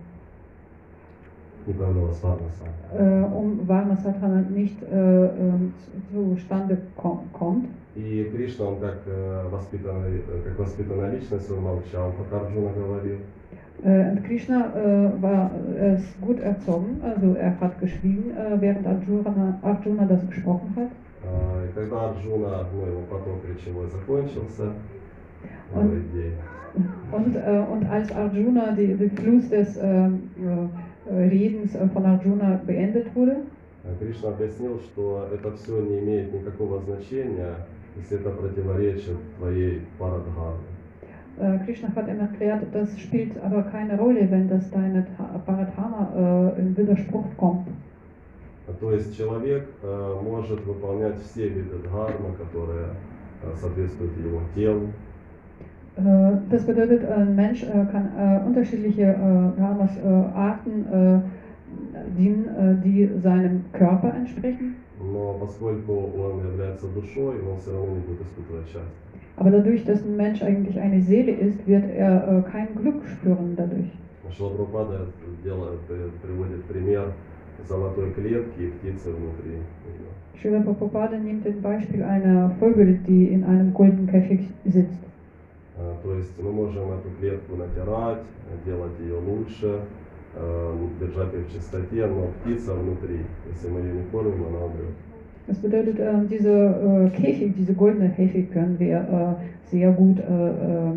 Не 1.65 1.73
появлялась 1.73 2.21
варна 2.21 2.49
санкара. 2.59 3.21
äh, 3.21 3.33
um 3.33 3.65
Varnasatana 3.67 4.41
nicht 4.53 4.81
äh, 4.83 5.25
ähm, 5.25 5.71
zu- 6.11 6.35
zustande 6.35 6.77
kom 6.97 7.19
kommt. 7.31 7.67
И 7.95 8.23
Кришна, 8.35 8.65
он 8.69 8.79
как, 8.81 8.97
э, 9.07 9.43
воспитанный, 9.51 10.17
э, 10.27 10.41
как 10.49 10.59
воспитанная 10.59 11.11
личность, 11.11 11.49
он 11.51 11.63
молчал, 11.63 12.11
пока 12.17 12.43
Арджуна 12.43 12.71
говорил. 12.73 13.17
Äh, 13.83 14.11
und 14.11 14.23
Krishna 14.25 14.73
äh, 14.75 15.21
war 15.21 15.51
äh, 15.79 15.95
ist 15.95 16.19
gut 16.21 16.39
erzogen, 16.41 16.99
also 17.03 17.33
er 17.35 17.59
hat 17.61 17.79
geschwiegen, 17.79 18.31
äh, 18.31 18.59
während 18.59 18.85
Arjuna, 18.87 19.59
Arjuna 19.61 20.05
das 20.05 20.27
gesprochen 20.27 20.73
hat. 20.75 20.89
А, 21.25 21.46
И 21.68 21.72
когда 21.72 22.10
Арджуна, 22.10 22.66
ну, 22.72 22.86
его 22.86 23.02
поток 23.02 23.44
речевой 23.46 23.88
закончился, 23.88 24.72
идеи, 25.74 26.32
Und, 27.10 27.34
äh, 27.34 27.64
und 27.70 27.86
als 27.90 28.12
Arjuna, 28.12 28.72
die, 28.72 28.94
die 28.94 29.08
Fluss 29.08 29.48
des 29.48 29.78
ähm, 29.82 30.30
äh, 31.08 31.28
Redens 31.28 31.74
äh, 31.74 31.88
von 31.88 32.04
Arjuna 32.04 32.60
beendet 32.64 33.14
wurde, 33.14 33.38
а 33.84 33.94
Кришна 33.98 34.30
объяснил, 34.30 34.78
что 34.80 35.28
это 35.32 35.52
все 35.56 35.80
не 35.80 36.00
имеет 36.00 36.32
никакого 36.34 36.80
значения, 36.80 37.54
если 37.96 38.18
это 38.18 38.30
противоречит 38.30 39.16
твоей 39.38 39.82
парадхарме. 39.98 40.60
äh, 41.40 41.58
Krishna 41.64 41.88
hat 41.94 42.08
ihm 42.08 42.20
erklärt, 42.20 42.64
das 42.72 42.98
spielt 42.98 43.32
aber 43.42 43.62
keine 43.62 43.96
Rolle, 43.98 44.30
wenn 44.30 44.48
das 44.48 44.70
deine 44.70 45.06
Paradharma 45.46 46.54
äh, 46.56 46.60
in 46.60 46.76
Widerspruch 46.76 47.26
kommt. 47.36 47.68
А 48.68 48.72
То 48.80 48.92
есть 48.92 49.16
человек 49.16 49.66
э, 49.82 50.14
может 50.22 50.64
выполнять 50.66 51.16
все 51.22 51.48
виды 51.48 51.78
дхармы, 51.84 52.34
которые 52.36 52.88
э, 53.42 53.54
соответствуют 53.60 54.16
его 54.18 54.40
телу, 54.54 54.88
Äh, 55.96 56.36
das 56.50 56.64
bedeutet, 56.64 57.04
ein 57.10 57.34
Mensch 57.34 57.64
äh, 57.64 57.86
kann 57.90 58.10
äh, 58.16 58.46
unterschiedliche 58.46 59.02
äh, 59.02 59.58
Dharmas, 59.60 59.90
äh, 59.96 60.06
Arten 60.06 60.86
äh, 60.92 61.20
dienen, 62.16 62.46
äh, 62.46 62.76
die 62.84 63.10
seinem 63.20 63.64
Körper 63.72 64.14
entsprechen. 64.14 64.76
но 65.00 65.34
поскольку 65.40 65.92
он 65.92 66.38
является 66.52 66.86
душой, 66.88 67.36
он 67.42 67.58
все 67.58 67.72
равно 67.72 67.94
не 67.96 68.00
будет 68.00 68.20
испытывать 68.20 68.66
счастье. 68.66 68.92
Aber 69.36 69.50
dadurch, 69.50 69.84
dass 69.84 70.02
ein 70.04 70.16
Mensch 70.16 70.40
eigentlich 70.42 70.78
eine 70.78 71.00
Seele 71.00 71.32
ist, 71.32 71.66
wird 71.66 71.84
er 71.96 72.14
äh, 72.28 72.42
kein 72.50 72.68
Glück 72.76 73.02
spüren 73.06 73.54
dadurch. 73.56 73.90
Шилапрапада 74.36 75.06
делает, 75.42 75.80
э, 75.88 76.10
приводит 76.22 76.62
пример 76.66 77.12
золотой 77.67 78.11
клетки 78.11 78.61
и 78.61 78.67
птицы 78.67 79.11
внутри 79.11 79.51
ее. 79.51 80.13
Srila 80.41 80.61
Prabhupada 80.61 81.17
nimmt 81.17 81.45
das 81.45 81.55
Beispiel 81.61 82.03
einer 82.03 82.51
Vögel, 82.59 82.99
die 83.07 83.27
in 83.27 83.43
einem 83.45 83.73
goldenen 83.73 84.07
Käfig 84.07 84.49
sitzt. 84.65 84.99
А, 85.77 85.95
То 86.03 86.13
есть 86.15 86.33
мы 86.41 86.51
можем 86.51 86.91
эту 86.91 87.09
клетку 87.19 87.55
натирать, 87.55 88.23
делать 88.65 88.91
ее 88.99 89.15
лучше, 89.15 89.79
э, 90.35 90.75
держать 90.99 91.33
ее 91.33 91.43
в 91.45 91.51
чистоте, 91.51 92.05
но 92.07 92.27
птица 92.43 92.73
внутри, 92.73 93.21
если 93.49 93.69
мы 93.69 93.79
ее 93.79 93.93
не 93.93 94.03
кормим, 94.11 94.45
она 94.49 94.65
умрет. 94.65 94.93
Das 95.47 95.57
bedeutet, 95.59 95.99
äh, 95.99 96.25
diese 96.29 96.51
äh, 96.51 97.09
Käfig, 97.17 97.55
diese 97.57 97.73
goldene 97.73 98.09
Käfig 98.09 98.51
können 98.51 98.79
wir 98.79 98.97
äh, 98.97 99.69
sehr 99.71 99.91
gut 99.91 100.19
äh, 100.19 100.23
äh, 100.23 100.93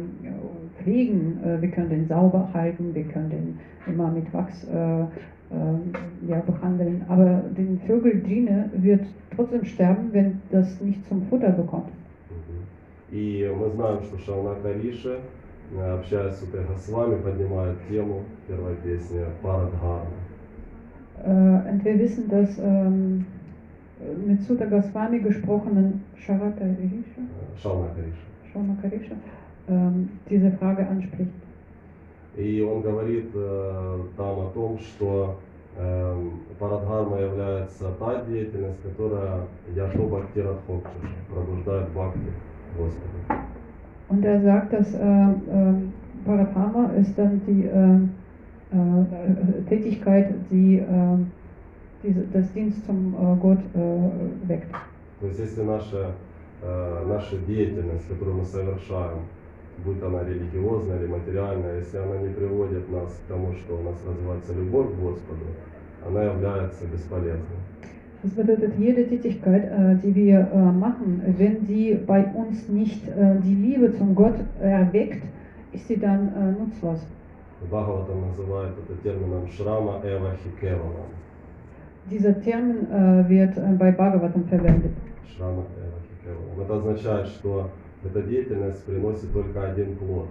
pflegen. 0.81 1.39
Äh, 1.45 1.61
wir 1.61 1.71
können 1.71 1.91
den 1.91 2.07
sauber 2.07 2.49
halten, 2.55 2.95
wir 2.95 3.05
können 3.05 3.31
den 3.31 3.59
immer 3.87 4.11
mit 4.11 4.33
Wachs 4.33 4.67
äh, 5.51 5.55
äh, 5.55 6.31
ja, 6.31 6.41
behandeln. 6.41 7.05
Aber 7.09 7.43
den 7.57 7.81
Vögel 7.87 8.23
Driene 8.23 8.71
wird 8.75 9.03
trotzdem 9.35 9.65
sterben, 9.65 10.13
wenn 10.13 10.41
das 10.51 10.81
nicht 10.81 11.07
zum 11.09 11.23
Futter 11.29 11.51
bekommt. 11.51 11.91
Мгм. 12.31 13.17
И 13.17 13.49
мы 13.57 13.71
знаем, 13.71 14.03
что 14.03 14.19
Шаунака 14.19 14.73
Риши, 14.73 15.19
э, 15.77 15.95
общаясь 15.99 16.35
с 16.35 16.43
Утой 16.43 16.65
Госвами, 16.65 17.21
поднимает 17.23 17.77
тему 17.89 18.23
первой 18.49 18.75
песни 18.77 19.21
Парадхарма. 19.43 20.07
Äh, 21.25 21.71
und 21.71 21.85
wir 21.85 21.99
wissen, 21.99 22.29
dass 22.29 22.59
ähm, 22.59 23.25
mit 24.27 24.43
Sutta 24.43 24.67
Goswami 24.67 25.21
gesprochenen 25.21 26.03
Sharata 26.17 26.65
Risha, 26.65 27.21
Э, 27.21 27.59
Шаунака 27.63 28.01
Риши. 28.01 28.27
Shaunaka 28.53 28.89
Risha, 28.89 29.15
ähm, 29.69 30.09
diese 30.29 30.51
Frage 30.53 30.87
anspricht. 30.87 31.31
И 32.36 32.62
он 32.62 32.82
говорит 32.82 33.30
э, 33.34 34.00
там 34.16 34.40
о 34.40 34.50
том, 34.54 34.80
что 34.80 35.38
э, 35.78 36.30
Парадхарма 36.60 37.20
является 37.20 37.92
та 38.00 38.24
деятельность, 38.24 38.82
которая 38.84 39.42
Ято 39.76 39.98
Бхакти 39.98 40.40
Радхокшиш, 40.40 41.10
пробуждает 41.30 41.90
Бхакти 41.90 42.32
Господа. 42.78 43.42
Und 44.10 44.26
er 44.26 44.42
sagt, 44.42 44.74
dass 44.74 44.94
äh, 44.94 44.98
äh, 44.98 45.74
Paradharma 46.26 46.92
ist 46.98 47.18
dann 47.18 47.42
die 47.48 47.66
äh, 47.66 48.00
Tätigkeit, 49.70 50.34
die 50.50 50.84
diese, 52.04 52.22
das 52.32 52.52
Dienst 52.54 52.86
zum 52.86 53.14
Gott 53.42 53.60
weckt. 54.48 54.74
То 55.22 55.28
есть 55.28 55.40
если 55.40 55.62
наша, 55.62 56.14
э, 56.64 57.06
наша 57.08 57.38
деятельность, 57.38 58.08
которую 58.08 58.38
мы 58.38 58.46
совершаем, 58.46 59.20
будь 59.84 60.02
она 60.04 60.24
религиозная 60.24 61.00
или 61.00 61.08
материальная, 61.08 61.80
если 61.80 61.98
она 61.98 62.18
не 62.18 62.30
приводит 62.34 62.90
нас 62.92 63.10
к 63.26 63.28
тому, 63.28 63.54
что 63.54 63.78
у 63.78 63.84
нас 63.84 63.96
развивается 64.08 64.54
любовь 64.54 64.92
к 64.92 65.00
Господу, 65.00 65.46
она 66.08 66.24
является 66.24 66.86
бесполезной. 66.86 67.58
Das 68.24 68.34
bedeutet, 68.36 68.78
jede 68.78 69.08
Tätigkeit, 69.08 69.72
die 70.04 70.14
wir 70.14 70.48
machen, 70.54 71.24
wenn 71.40 71.66
die 71.66 71.96
bei 71.96 72.24
uns 72.36 72.70
nicht 72.70 73.02
die 73.08 73.56
Liebe 73.56 73.98
zum 73.98 74.14
Gott 74.14 74.36
erweckt, 74.62 75.24
ist 75.72 75.88
sie 75.88 75.98
dann 75.98 76.56
nutzlos. 76.60 77.00
Бхагаватам 77.62 78.28
называет 78.28 78.74
это 78.78 78.96
термином 79.02 79.48
шрама 79.48 80.02
эва 80.04 80.36
хикевалам. 80.44 81.10
Dieser 82.12 82.40
Termin 82.42 82.88
wird 83.28 83.56
bei 83.80 83.92
Bhagavatam 83.92 84.44
verwendet. 84.44 84.92
Шрама 85.36 85.64
эва 85.78 86.00
хикевалам. 86.08 86.62
Это 86.62 86.76
означает, 86.76 87.28
что 87.28 87.70
эта 88.04 88.22
деятельность 88.22 88.84
приносит 88.86 89.32
только 89.34 89.72
один 89.72 89.96
плод. 89.98 90.28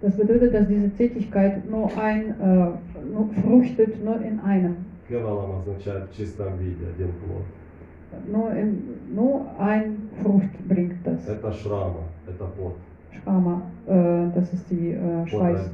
Das 0.00 0.16
bedeutet, 0.16 0.54
dass 0.54 0.68
diese 0.68 0.90
Tätigkeit 0.90 1.68
nur 1.70 1.90
ein, 1.98 2.34
äh, 2.40 2.70
nur 3.12 3.28
fruchtet 3.42 4.02
nur 4.04 4.20
in 4.20 4.40
einem. 4.40 4.76
Кевалам 5.08 5.58
означает 5.58 6.10
в 6.10 6.16
чистом 6.16 6.58
виде 6.58 6.86
один 6.94 7.12
плод. 7.12 7.44
Nur, 8.28 8.50
in, 8.52 8.82
nur 9.14 9.46
ein 9.58 10.08
Frucht 10.22 10.68
bringt 10.68 11.04
das. 11.04 11.26
Это 11.28 11.52
шрама, 11.52 12.04
это 12.26 12.44
пот, 12.44 12.76
Schama, 13.24 13.62
äh, 13.86 14.30
das 14.34 14.52
ist 14.52 14.70
die 14.70 14.92
äh, 14.92 15.26
Schweiß, 15.26 15.70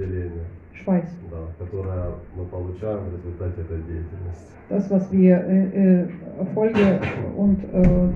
Schweiß. 0.73 1.05
да, 1.31 1.65
которое 1.65 2.15
мы 2.37 2.45
получаем 2.47 3.01
в 3.05 3.17
результате 3.17 3.61
этой 3.61 3.79
деятельности. 3.83 4.53
Das, 4.69 4.91
was 4.91 5.13
wir 5.13 5.37
äh, 5.37 6.01
äh, 6.01 6.07
Folge 6.55 6.99
und 7.37 7.59
äh, 7.73 8.09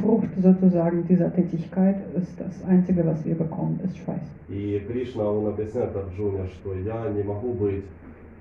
Frucht 0.00 0.28
sozusagen 0.40 1.06
dieser 1.08 1.32
Tätigkeit 1.34 1.96
ist 2.16 2.38
das 2.38 2.64
Einzige, 2.68 3.04
was 3.06 3.24
wir 3.24 3.34
bekommen, 3.34 3.80
ist 3.84 3.96
Schweiß. 3.98 4.20
И 4.48 4.80
Кришна, 4.86 5.24
он 5.24 5.46
объясняет 5.48 5.96
Арджуне, 5.96 6.46
что 6.46 6.74
я 6.74 7.10
не 7.10 7.22
могу 7.22 7.52
быть 7.54 7.84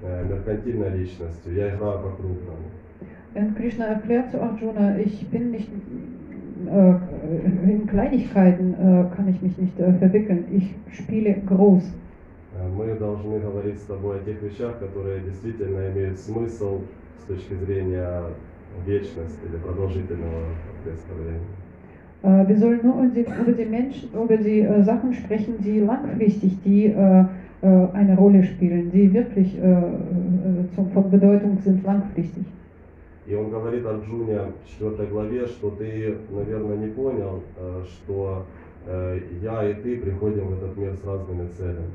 э, 0.04 0.24
меркантильной 0.30 0.90
личностью, 0.90 1.54
я 1.54 1.70
играю 1.76 2.00
по-крупному. 2.00 2.66
Und 3.36 3.56
Krishna 3.58 3.86
erklärt 3.88 4.32
zu 4.32 4.42
Arjuna, 4.42 4.98
ich 4.98 5.28
bin 5.28 5.52
nicht, 5.52 5.70
äh, 6.68 6.94
in 7.70 7.86
Kleinigkeiten 7.88 8.74
äh, 8.74 9.16
kann 9.16 9.28
ich 9.28 9.42
mich 9.42 9.58
nicht 9.58 9.78
äh, 9.80 9.92
verwickeln, 9.94 10.46
ich 10.52 10.74
spiele 10.98 11.36
groß. 11.46 11.84
Э, 11.84 12.68
Мы 12.78 12.96
должны 12.96 13.40
говорить 13.40 13.80
с 13.80 13.86
тобой 13.86 14.18
о 14.20 14.24
тех 14.24 14.42
вещах, 14.42 14.80
которые 14.80 15.20
действительно 15.22 15.90
имеют 15.92 16.18
смысл 16.20 16.82
с 17.20 17.24
точки 17.28 17.56
зрения 17.66 18.22
вечности 18.86 19.40
или 19.48 19.58
продолжительного 19.58 20.46
представления. 20.84 21.40
Äh, 22.24 22.48
wir 22.48 22.58
sollen 22.58 22.80
nur 22.84 23.04
über 23.04 23.14
die, 23.14 23.22
über 23.22 23.52
die 23.52 23.66
Menschen, 23.66 24.10
über 24.14 24.38
die 24.38 24.62
äh, 24.62 24.84
Sachen 24.84 25.14
sprechen, 25.14 25.56
die 25.60 25.80
langfristig 25.80 26.58
die, 26.64 26.86
äh, 26.86 27.26
äh, 27.62 27.88
eine 27.94 28.16
Rolle 28.16 28.44
spielen, 28.44 28.92
die 28.92 29.14
wirklich 29.14 29.58
äh, 29.58 29.62
äh, 29.62 29.84
zum, 30.76 30.90
von 30.92 31.10
Bedeutung 31.10 31.58
sind 31.64 31.84
langfristig. 31.84 32.46
И 33.28 33.34
он 33.34 33.50
говорит 33.50 33.84
Арджуне 33.84 34.40
в 34.64 34.80
4 34.80 35.08
главе, 35.08 35.48
что 35.48 35.72
ты, 35.72 36.16
наверное, 36.30 36.78
не 36.78 36.88
понял, 36.88 37.42
э, 37.58 37.84
что 37.86 38.46
э, 38.86 39.20
я 39.42 39.68
и 39.68 39.74
ты 39.74 39.98
приходим 39.98 40.48
в 40.48 40.54
этот 40.54 40.78
мир 40.78 40.94
с 40.96 41.04
разными 41.04 41.48
целями. 41.58 41.90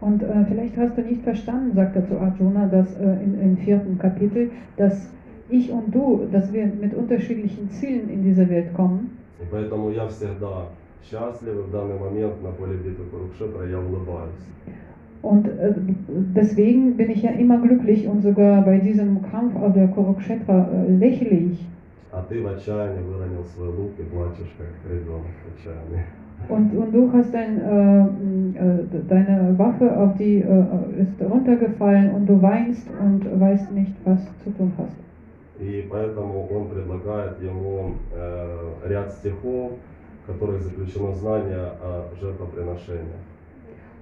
Und 0.00 0.22
äh, 0.22 0.44
vielleicht 0.48 0.76
hast 0.76 0.96
du 0.96 1.02
nicht 1.02 1.22
verstanden, 1.22 1.72
sagt 1.74 1.94
er 1.94 2.08
zu 2.08 2.18
Arjuna, 2.18 2.66
dass 2.66 2.96
äh, 2.96 3.22
in, 3.22 3.40
im 3.40 3.56
vierten 3.58 3.98
Kapitel, 3.98 4.50
dass 4.76 5.10
ich 5.48 5.70
und 5.70 5.94
du, 5.94 6.26
dass 6.32 6.52
wir 6.52 6.66
mit 6.66 6.94
unterschiedlichen 6.94 7.70
Zielen 7.70 8.08
in 8.08 8.22
diese 8.22 8.48
Welt 8.48 8.74
kommen. 8.74 9.18
И 9.40 9.44
поэтому 9.50 9.90
я 9.90 10.06
всегда 10.08 10.66
счастлив, 11.02 11.54
и 11.54 11.62
в 11.62 11.70
данный 11.70 11.98
момент 11.98 12.42
на 12.42 12.50
поле 12.52 12.76
битвы 12.76 13.04
Курукшетра 13.10 13.66
я 13.66 13.78
улыбаюсь. 13.78 14.46
Und 15.22 15.48
äh, 15.48 15.74
deswegen 16.34 16.96
bin 16.96 17.10
ich 17.10 17.22
ja 17.22 17.30
immer 17.30 17.58
glücklich 17.58 18.06
und 18.08 18.22
sogar 18.22 18.64
bei 18.64 18.78
diesem 18.78 19.22
Kampf 19.30 19.54
auf 19.56 19.74
der 19.74 19.88
Kurukshetra 19.88 20.68
äh, 20.72 20.92
lächle 20.92 21.30
ich. 21.30 21.66
А 22.12 22.24
ты 22.28 22.42
в 22.42 22.46
отчаянии 22.46 23.02
выронил 23.02 23.44
свой 23.54 23.68
лук 23.68 23.92
и 23.98 24.02
плачешь, 24.02 24.50
как 24.58 24.90
ребенок 24.90 25.26
в 25.44 25.58
отчаянии. 25.58 26.04
Und, 26.48 26.74
und 26.74 26.92
du 26.92 27.12
hast 27.12 27.32
dein, 27.32 27.60
äh, 27.60 28.00
äh, 28.00 29.02
deine 29.08 29.54
Waffe 29.58 29.96
auf 29.96 30.16
die 30.16 30.38
äh, 30.38 31.02
ist 31.02 31.20
runtergefallen 31.20 32.10
und 32.12 32.26
du 32.26 32.40
weinst 32.40 32.88
und 32.98 33.40
weißt 33.40 33.70
nicht, 33.72 33.92
was 34.04 34.20
zu 34.42 34.50
tun 34.56 34.72
hast. 34.78 34.96
И 35.59 35.87
поэтому 35.89 36.47
он 36.47 36.69
предлагает 36.69 37.41
ему 37.41 37.95
э, 38.11 38.71
ряд 38.85 39.11
стихов, 39.13 39.71
в 40.23 40.27
которых 40.31 40.61
заключено 40.61 41.13
знание 41.13 41.71
о 41.81 42.09
жертвоприношениях. 42.19 43.21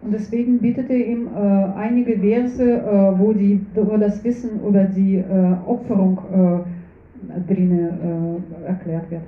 Und 0.02 0.12
deswegen 0.12 0.60
bietet 0.60 0.89
er 0.89 0.98
ihm 0.98 1.28
äh, 1.28 1.39
einige 1.78 2.18
Verse, 2.20 2.62
äh, 2.62 3.20
wo, 3.20 3.32
die, 3.32 3.66
wo 3.74 3.96
das 3.96 4.22
Wissen 4.24 4.60
über 4.68 4.84
die 4.84 5.18
äh, 5.18 5.56
Opferung 5.66 6.20
äh, 6.30 7.54
drin 7.54 7.72
äh, 7.80 8.68
erklärt 8.68 9.10
wird. 9.10 9.22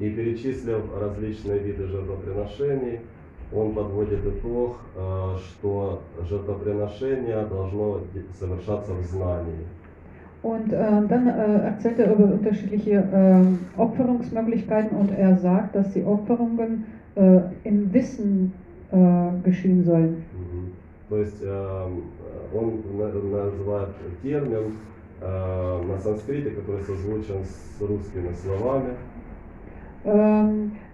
И 0.00 0.10
перечислив 0.10 0.82
различные 0.98 1.58
виды 1.58 1.86
жертвоприношений, 1.86 3.00
он 3.52 3.74
подводит 3.74 4.26
итог, 4.26 4.78
э, 4.96 5.36
что 5.38 6.02
жертвоприношение 6.28 7.44
должно 7.46 8.00
совершаться 8.38 8.92
в 8.94 9.02
знании. 9.02 9.66
Und 10.43 10.71
äh, 10.71 10.77
dann 10.77 11.27
äh, 11.27 11.65
erzählt 11.65 11.99
er 11.99 12.13
über 12.13 12.33
unterschiedliche 12.33 12.91
äh, 12.91 13.79
Opferungsmöglichkeiten 13.79 14.95
und 14.97 15.11
er 15.11 15.37
sagt, 15.37 15.75
dass 15.75 15.91
die 15.93 16.03
Opferungen 16.05 16.85
äh, 17.15 17.41
im 17.63 17.93
Wissen 17.93 18.53
äh, 18.91 19.43
geschehen 19.43 19.83
sollen. 19.83 20.23
Мгм. 20.33 20.71
То 21.09 21.17
есть 21.17 21.41
э, 21.43 21.85
он 22.53 22.97
на- 22.97 23.43
называет 23.47 23.89
термин 24.21 24.77
э, 25.21 25.81
на 25.87 25.97
санскрите, 25.99 26.51
который 26.51 26.81
созвучен 26.83 27.43
с 27.43 27.81
русскими 27.81 28.31
словами. 28.33 28.93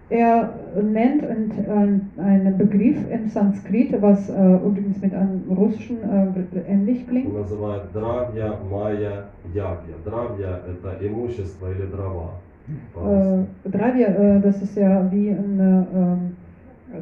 Ähm, 0.10 0.18
er 0.18 0.54
nennt 0.82 1.24
ein, 1.24 1.52
ein, 1.68 2.12
einen 2.24 2.58
Begriff 2.58 2.98
im 3.12 3.28
Sanskrit, 3.28 4.00
was 4.02 4.30
äh, 4.30 4.56
übrigens 4.58 5.02
mit 5.02 5.14
einem 5.14 5.44
russischen 5.50 5.98
äh, 6.04 6.72
ähnlich 6.72 7.00
Он 7.02 7.08
klingt. 7.08 7.34
называет 7.34 7.92
дравья, 7.92 8.54
майя, 8.70 9.26
ягья. 9.54 9.96
Дравья – 10.06 10.68
это 10.68 11.08
имущество 11.08 11.72
или 11.72 11.88
дрова. 11.88 12.32
Äh, 12.68 12.72
по-русски. 12.94 13.78
Dravya, 13.78 14.08
äh, 14.08 14.42
das 14.42 14.62
ist 14.62 14.78
ja 14.78 15.12
wie 15.12 15.30
eine, 15.32 15.88
ähm, 15.94 16.36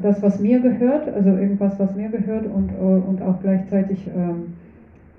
das, 0.01 0.21
was 0.21 0.39
mir 0.39 0.59
gehört, 0.59 1.07
also 1.13 1.29
irgendwas, 1.29 1.77
was 1.79 1.95
mir 1.95 2.09
gehört 2.09 2.45
und, 2.45 2.71
äh, 2.71 2.75
und 2.75 3.21
auch 3.21 3.41
gleichzeitig 3.41 4.07
ähm, 4.15 4.53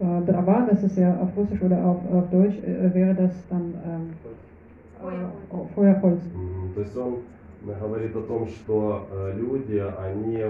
äh, 0.00 0.30
Drava, 0.30 0.66
das 0.70 0.82
ist 0.82 0.96
ja 0.98 1.16
auf 1.20 1.36
Russisch 1.36 1.62
oder 1.62 1.84
auf, 1.84 1.98
auf 2.12 2.30
Deutsch, 2.30 2.56
äh, 2.62 2.92
wäre 2.94 3.14
das 3.14 3.32
dann 3.48 3.74
ähm, 3.86 4.10
äh, 5.02 5.74
Feuerholz. 5.74 6.20
Мгм. 6.34 6.74
То 6.74 6.80
есть 6.80 6.96
он 6.96 7.12
э, 7.12 7.16
говорит 7.61 8.15
о 8.15 8.21
том, 8.21 8.47
что 8.47 9.07
э, 9.11 9.33
люди, 9.37 9.81
они 9.99 10.43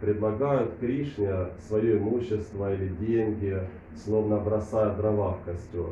предлагают 0.00 0.78
Кришне 0.78 1.32
свое 1.66 1.98
имущество 1.98 2.72
или 2.72 2.88
деньги, 3.00 3.58
словно 3.96 4.38
бросая 4.38 4.94
дрова 4.94 5.34
в 5.34 5.44
костер. 5.44 5.90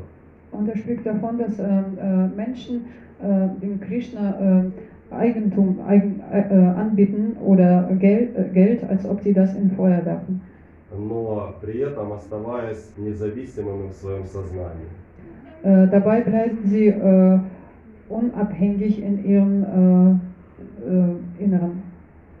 Und 0.51 0.69
er 0.69 0.77
spricht 0.77 1.05
davon, 1.05 1.37
dass 1.37 1.59
ähm, 1.59 1.97
äh, 1.99 2.27
Menschen 2.27 2.85
äh, 3.19 3.49
dem 3.61 3.81
Krishna 3.81 4.63
äh, 4.63 5.13
Eigentum 5.13 5.79
eigen, 5.85 6.21
äh, 6.31 6.39
äh, 6.39 6.67
anbieten 6.67 7.35
oder 7.43 7.89
Geld, 7.99 8.35
äh, 8.37 8.49
Geld, 8.53 8.83
als 8.89 9.05
ob 9.05 9.21
sie 9.21 9.33
das 9.33 9.55
in 9.55 9.71
Feuer 9.71 10.05
werfen. 10.05 10.41
но 10.95 11.53
при 11.61 11.79
этом 11.79 12.13
оставаясь 12.13 12.91
независимыми 12.97 13.89
в 13.89 13.93
своем 13.93 14.25
сознании. 14.25 14.87
Äh, 15.63 15.87
dabei 15.87 16.21
bleiben 16.21 16.59
sie 16.63 16.87
äh, 16.87 17.39
unabhängig 18.09 19.01
in 19.03 19.25
ihrem 19.25 19.63
äh, 19.63 20.26
äh, 20.85 21.43
Inneren. 21.43 21.81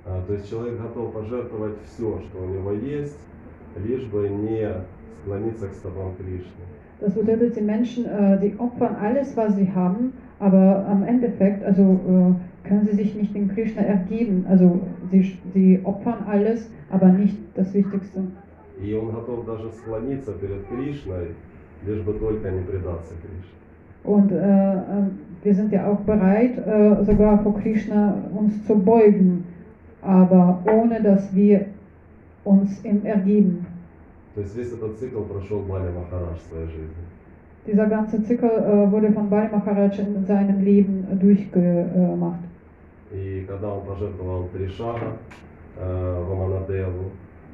А, 0.05 0.21
То 0.25 0.33
есть 0.33 0.49
человек 0.49 0.81
готов 0.81 1.13
пожертвовать 1.13 1.75
все, 1.85 2.21
что 2.21 2.43
у 2.43 2.47
него 2.47 2.71
есть, 2.71 3.19
лишь 3.85 4.05
бы 4.05 4.29
не 4.29 4.69
склониться 5.21 5.67
к 5.67 5.73
стопам 5.73 6.15
Кришны. 6.15 6.65
Das 6.99 7.13
bedeutet, 7.13 7.55
die 7.55 7.61
Menschen, 7.61 8.05
äh, 8.05 8.39
die 8.39 8.55
opfern 8.57 8.95
alles, 8.95 9.35
was 9.37 9.55
sie 9.55 9.71
haben, 9.71 10.13
aber 10.39 10.85
am 10.87 11.03
Endeffekt, 11.03 11.63
also 11.63 11.81
äh, 11.83 12.67
können 12.67 12.87
sie 12.87 12.95
sich 12.95 13.13
nicht 13.15 13.35
in 13.35 13.49
Krishna 13.49 13.83
ergeben. 13.83 14.45
Also 14.49 14.79
sie, 15.11 15.37
sie 15.53 15.79
opfern 15.83 16.25
alles, 16.27 16.69
aber 16.89 17.07
nicht 17.09 17.37
das 17.55 17.73
Wichtigste. 17.73 18.23
И 18.79 18.93
он 18.93 19.11
готов 19.11 19.45
даже 19.45 19.71
склониться 19.71 20.33
перед 20.33 20.65
Кришной, 20.67 21.35
лишь 21.85 22.01
бы 22.01 22.13
только 22.13 22.49
не 22.51 22.61
предаться 22.61 23.13
Кришне. 23.15 23.57
Und 24.04 24.32
äh, 24.32 24.36
äh, 24.36 24.80
wir 25.42 25.54
sind 25.54 25.72
ja 25.72 25.86
auch 25.86 26.00
bereit, 26.00 26.58
äh, 26.58 27.04
sogar 27.04 27.38
vor 27.42 27.58
Krishna 27.60 28.14
uns 28.34 28.64
zu 28.66 28.74
beugen, 28.74 29.44
aber 30.02 30.62
ohne 30.66 31.00
dass 31.02 31.34
wir 31.34 31.66
uns 32.44 32.84
ihm 32.84 33.04
ergeben. 33.04 33.66
То 34.34 34.40
есть 34.40 34.56
весь 34.56 34.72
этот 34.72 34.98
цикл 34.98 35.20
прошел 35.22 35.60
Бали 35.60 35.90
Махарадж 35.90 36.38
в 36.38 36.48
своей 36.48 36.66
жизни. 36.66 37.04
Dieser 37.64 37.86
ganze 37.86 38.20
Zyklus 38.24 38.50
äh, 38.50 38.90
wurde 38.90 39.12
von 39.12 39.30
Bali 39.30 39.48
Maharaj 39.52 39.96
in 40.00 40.26
seinem 40.26 40.64
Leben 40.64 41.06
durchgemacht. 41.20 42.40
И 43.12 43.44
когда 43.46 43.74
он 43.74 43.86
пожертвовал 43.86 44.48
три 44.52 44.66
шага 44.68 45.18
э, 45.78 46.24
Ваманадеву, 46.28 47.10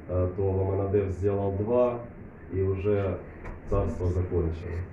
э, 0.09 0.29
то 0.35 0.53
Ваманадев 0.53 1.11
сделал 1.11 1.53
два, 1.59 1.99
и 2.53 2.63
уже 2.63 3.19
царство 3.69 4.07
закончилось. 4.07 4.87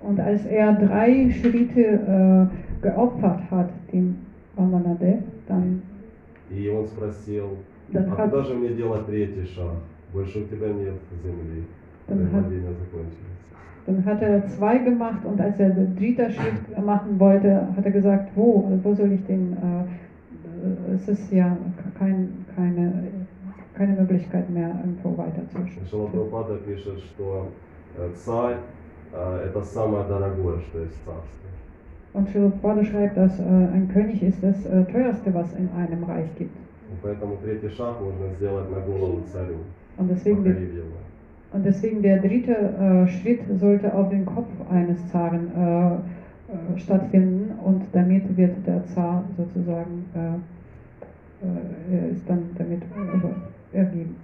Und 0.00 0.20
als 0.20 0.44
er 0.46 0.74
drei 0.74 1.30
Schritte 1.30 1.80
äh, 1.80 2.82
geopfert 2.82 3.40
hat, 3.50 3.70
dem 3.92 4.16
Vamanadev, 4.56 5.20
dann, 5.48 5.82
И 6.50 6.68
он 6.68 6.86
спросил, 6.86 7.56
dann, 7.92 8.12
а 8.12 8.18
hat, 8.18 8.30
куда 8.30 8.44
же 8.44 8.54
мне 8.54 8.68
делать 8.70 9.06
третий 9.06 9.46
шаг? 9.46 9.76
Больше 10.12 10.40
у 10.40 10.44
тебя 10.44 10.68
нет 10.68 10.94
земли. 11.22 11.64
dann, 12.06 12.18
Твои 12.18 12.26
hat, 12.32 12.44
владения 12.44 12.74
закончились. 12.74 13.34
dann 13.86 14.04
hat 14.04 14.22
er 14.22 14.46
zwei 14.48 14.78
gemacht 14.78 15.24
und 15.24 15.40
als 15.40 15.58
er 15.58 15.70
den 15.70 15.96
dritten 15.96 16.30
Schritt 16.30 16.84
machen 16.84 17.18
wollte, 17.18 17.66
hat 17.76 17.84
er 17.84 17.90
gesagt, 17.90 18.30
wo, 18.34 18.66
also 18.68 18.84
wo 18.84 18.94
soll 18.94 19.12
ich 19.12 19.24
den, 19.26 19.52
äh, 19.54 20.94
es 20.94 21.08
ist 21.08 21.32
ja 21.32 21.56
kein, 21.98 22.28
keine, 22.54 22.92
keine 23.74 24.00
Möglichkeit 24.00 24.48
mehr, 24.50 24.68
irgendwo 24.84 25.16
weiter 25.18 25.42
zu 25.48 25.58
Шила 25.88 26.06
Прабхупада 26.06 26.56
пишет, 26.58 27.00
что 27.00 27.48
э, 27.98 28.10
царь 28.14 28.54
э, 28.54 28.58
это 29.12 29.62
самое 29.62 30.04
дорогое, 30.04 30.58
что 30.60 30.80
есть 30.80 30.94
в 30.94 31.04
царстве. 31.04 31.44
Und 32.14 32.28
Srila 32.28 32.48
Prabhupada 32.50 32.84
schreibt, 32.84 33.16
dass 33.16 33.40
äh, 33.40 33.42
ein 33.42 33.90
König 33.92 34.22
ist 34.22 34.40
das 34.40 34.64
äh, 34.66 34.84
teuerste, 34.84 35.34
was 35.34 35.52
in 35.54 35.68
einem 35.76 36.04
Reich 36.04 36.28
gibt. 36.38 36.56
И 36.90 36.96
поэтому 37.02 37.36
третий 37.42 37.70
шаг 37.70 38.00
можно 38.00 38.28
сделать 38.36 38.70
на 38.70 38.80
голову 38.80 39.22
царю. 39.32 39.56
Und 39.98 40.08
deswegen, 40.10 40.44
der, 40.44 40.52
покорив 40.52 40.74
его. 40.74 40.96
und 41.52 41.64
deswegen 41.66 42.02
der 42.02 42.18
dritte 42.18 42.52
äh, 42.52 43.08
Schritt 43.08 43.40
sollte 43.58 43.92
auf 43.92 44.10
den 44.10 44.26
Kopf 44.26 44.48
eines 44.70 45.08
Zaren 45.10 45.50
äh, 45.56 45.94
äh, 45.94 46.78
stattfinden 46.78 47.52
und 47.64 47.82
damit 47.92 48.36
wird 48.36 48.64
der 48.66 48.84
Zar 48.86 49.24
sozusagen 49.36 50.04
äh, 50.14 50.34
äh, 51.44 51.96
er 51.96 52.08
ist 52.10 52.28
dann 52.28 52.50
damit 52.58 52.82
äh, 52.82 53.76
ergeben. 53.76 54.16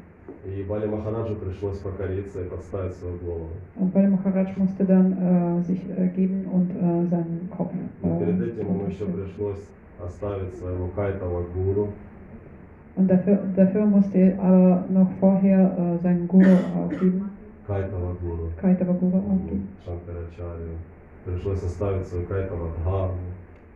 И 0.45 0.63
Бали 0.63 0.87
Махараджу 0.87 1.37
пришлось 1.37 1.79
покориться 1.79 2.41
и 2.43 2.49
подставить 2.49 2.95
свою 2.95 3.17
голову. 3.19 3.51
Und 3.77 3.93
Bali 3.93 4.09
Maharaj 4.09 4.57
musste 4.57 4.85
dann 4.85 5.13
äh, 5.13 5.63
sich 5.63 5.81
ergeben 5.97 6.47
und 6.51 6.71
äh, 6.71 7.09
seinen 7.11 7.49
Kopf. 7.57 7.73
Но 8.03 8.19
перед 8.19 8.41
Äh, 8.41 8.47
этим 8.47 8.67
ему 8.69 8.87
еще 8.87 9.05
пришлось 9.07 9.69
оставить 10.03 10.55
своего 10.57 10.89
кайтова 10.89 11.43
гуру, 11.55 11.89
und 12.97 13.09
dafür, 13.09 13.39
dafür 13.57 13.87
musste 13.87 14.19
er 14.19 14.43
aber 14.43 14.85
noch 14.89 15.09
vorher 15.21 15.77
äh, 15.79 16.03
seinen 16.03 16.27
Guru 16.27 16.57
aufgeben, 16.77 17.31
кайтова 17.67 18.17
гуру, 18.21 18.51
Kaitava 18.61 18.93
Guru 18.93 19.17
aufgeben. 19.19 19.69
Шанкарачарью. 19.85 20.77
Пришлось 21.25 21.63
оставить 21.63 22.07
свою 22.07 22.27
кайтова 22.27 22.71
дхарму. 22.81 23.19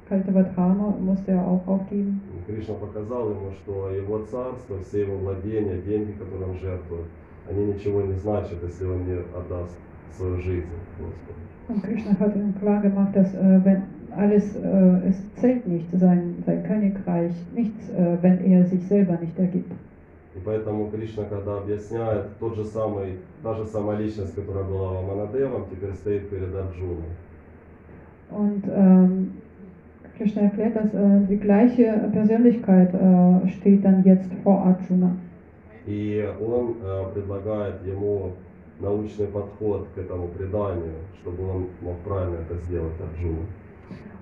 Dharma 0.09 0.93
musste 0.99 1.31
er 1.31 1.45
auch 1.45 1.67
aufgeben. 1.67 2.21
И 2.47 2.51
Кришна 2.51 2.75
показал 2.75 3.29
ему, 3.29 3.51
что 3.61 3.89
его 3.89 4.19
царство, 4.25 4.77
все 4.79 5.01
его 5.01 5.17
владения, 5.17 5.77
деньги, 5.77 6.11
которые 6.13 6.49
он 6.49 6.57
жертвует, 6.57 7.05
они 7.49 7.65
ничего 7.73 8.01
не 8.01 8.15
значат, 8.15 8.57
если 8.63 8.85
он 8.85 9.05
не 9.05 9.13
отдаст 9.13 9.77
свою 10.17 10.37
жизнь 10.37 10.67
Господу. 10.97 11.39
Und 11.69 11.83
Krishna 11.83 12.19
hat 12.19 12.35
ihm 12.35 12.55
klar 12.59 12.81
gemacht, 12.81 13.15
dass 13.15 13.33
äh, 13.35 13.59
wenn 13.63 13.83
alles, 14.15 14.55
äh, 14.55 15.09
es 15.09 15.17
zählt 15.35 15.67
nicht, 15.67 15.85
sein, 15.93 16.43
sein 16.45 16.63
Königreich, 16.63 17.33
nichts, 17.53 17.89
äh, 17.89 18.17
wenn 18.21 18.43
er 18.43 18.65
sich 18.65 18.83
selber 18.87 19.17
nicht 19.21 19.37
ergibt. 19.37 19.71
И 20.35 20.39
поэтому 20.45 20.89
Кришна, 20.89 21.25
когда 21.25 21.57
объясняет, 21.57 22.37
тот 22.39 22.55
же 22.55 22.63
самый, 22.63 23.17
та 23.43 23.53
же 23.55 23.65
самая 23.65 23.97
личность, 23.97 24.35
которая 24.35 24.63
была 24.63 24.93
Ваманадевом, 24.93 25.65
теперь 25.69 25.93
стоит 25.93 26.29
перед 26.29 26.53
Арджуной. 26.55 27.09
Und 28.31 28.63
ähm, 28.67 29.31
Krishna 30.18 30.42
erklärt, 30.42 30.76
dass 30.76 30.94
äh, 30.94 31.20
die 31.28 31.36
gleiche 31.38 32.08
Persönlichkeit 32.12 32.94
äh, 32.94 33.48
steht 33.48 33.84
dann 33.84 34.04
jetzt 34.04 34.30
vor 34.42 34.64
Arjuna. 34.64 35.16
И 35.86 36.24
он 36.40 36.76
э, 36.82 37.12
предлагает 37.12 37.84
ему 37.86 38.32
научный 38.80 39.26
подход 39.26 39.86
к 39.94 39.98
этому 39.98 40.28
преданию, 40.28 40.94
чтобы 41.20 41.42
он 41.48 41.66
мог 41.82 41.96
правильно 42.04 42.36
это 42.36 42.58
сделать 42.64 42.94
Арджуна. 43.00 43.44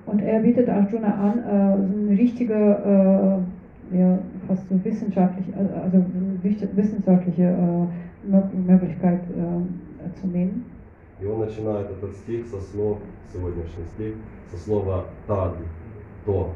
Und 0.07 0.21
er 0.23 0.41
bietet 0.41 0.69
Arjuna 0.69 1.15
an, 1.15 1.39
äh, 1.39 1.77
so 1.87 2.09
eine 2.09 2.19
richtige, 2.19 2.55
äh, 2.55 3.97
ja, 3.97 4.19
fast 4.49 4.69
so 4.69 4.75
wissenschaftlich, 4.85 5.47
äh, 5.55 5.79
also 5.85 5.99
so 5.99 6.19
eine 6.19 6.43
wichtig- 6.43 6.75
wissenschaftliche 6.75 7.43
äh, 7.45 8.29
Mö- 8.31 8.55
Möglichkeit 8.67 9.21
äh, 9.31 10.21
zu 10.21 10.27
nehmen. 10.27 10.65
И 11.21 11.27
он 11.27 11.39
начинает 11.41 11.89
этот 11.91 12.17
стих 12.17 12.47
со 12.47 12.61
слов, 12.61 12.99
сегодняшний 13.33 13.85
стих, 13.95 14.15
со 14.51 14.59
слова 14.59 15.05
«тад», 15.29 15.55
«то». 16.28 16.52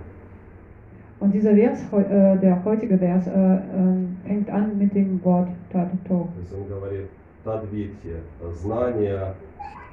Und 1.20 1.34
dieser 1.34 1.56
Vers, 1.56 1.80
äh, 1.94 2.38
der 2.38 2.64
heutige 2.66 2.98
Vers, 2.98 3.28
äh, 3.28 3.32
äh, 3.32 3.60
fängt 4.28 4.50
an 4.50 4.78
mit 4.78 4.94
dem 4.96 5.24
Wort 5.24 5.50
«тадвитхи», 7.44 8.16
знание 8.54 9.34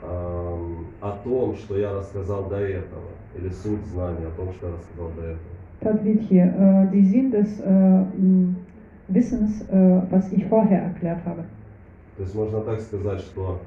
эм, 0.02 0.86
о 1.00 1.12
том, 1.24 1.54
что 1.54 1.76
я 1.78 1.92
рассказал 1.92 2.48
до 2.48 2.56
этого, 2.56 3.08
или 3.36 3.48
суть 3.50 3.84
знания 3.86 4.26
о 4.26 4.36
том, 4.36 4.52
что 4.54 4.68
я 4.68 4.72
рассказал 4.74 5.10
до 5.16 5.22
этого. 5.22 5.38
Tadvitye, 5.80 6.42
äh, 6.42 6.86
die 6.92 7.04
Sinn 7.04 7.30
des 7.30 7.60
m, 7.60 8.56
Wissens, 9.06 9.62
äh, 9.70 10.02
was 10.10 10.32
ich 10.32 10.44
vorher 10.46 10.82
erklärt 10.82 11.24
habe. 11.24 11.44
То 12.16 12.24
есть 12.24 12.34
можно 12.34 12.60
так 12.62 12.80
сказать, 12.80 13.20
что 13.20 13.60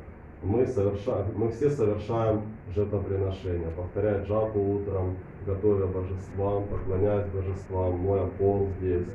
мы, 0.44 0.66
совершаем, 0.66 1.28
мы 1.36 1.50
все 1.52 1.70
совершаем 1.70 2.42
жертвоприношения, 2.76 3.70
повторяя 3.78 4.26
джапу 4.26 4.60
утром, 4.60 5.16
готовя 5.46 5.88
божествам, 5.88 6.64
поклоняясь 6.70 7.28
божествам, 7.28 8.00
моя 8.00 8.26
пол 8.38 8.68
здесь. 8.80 9.08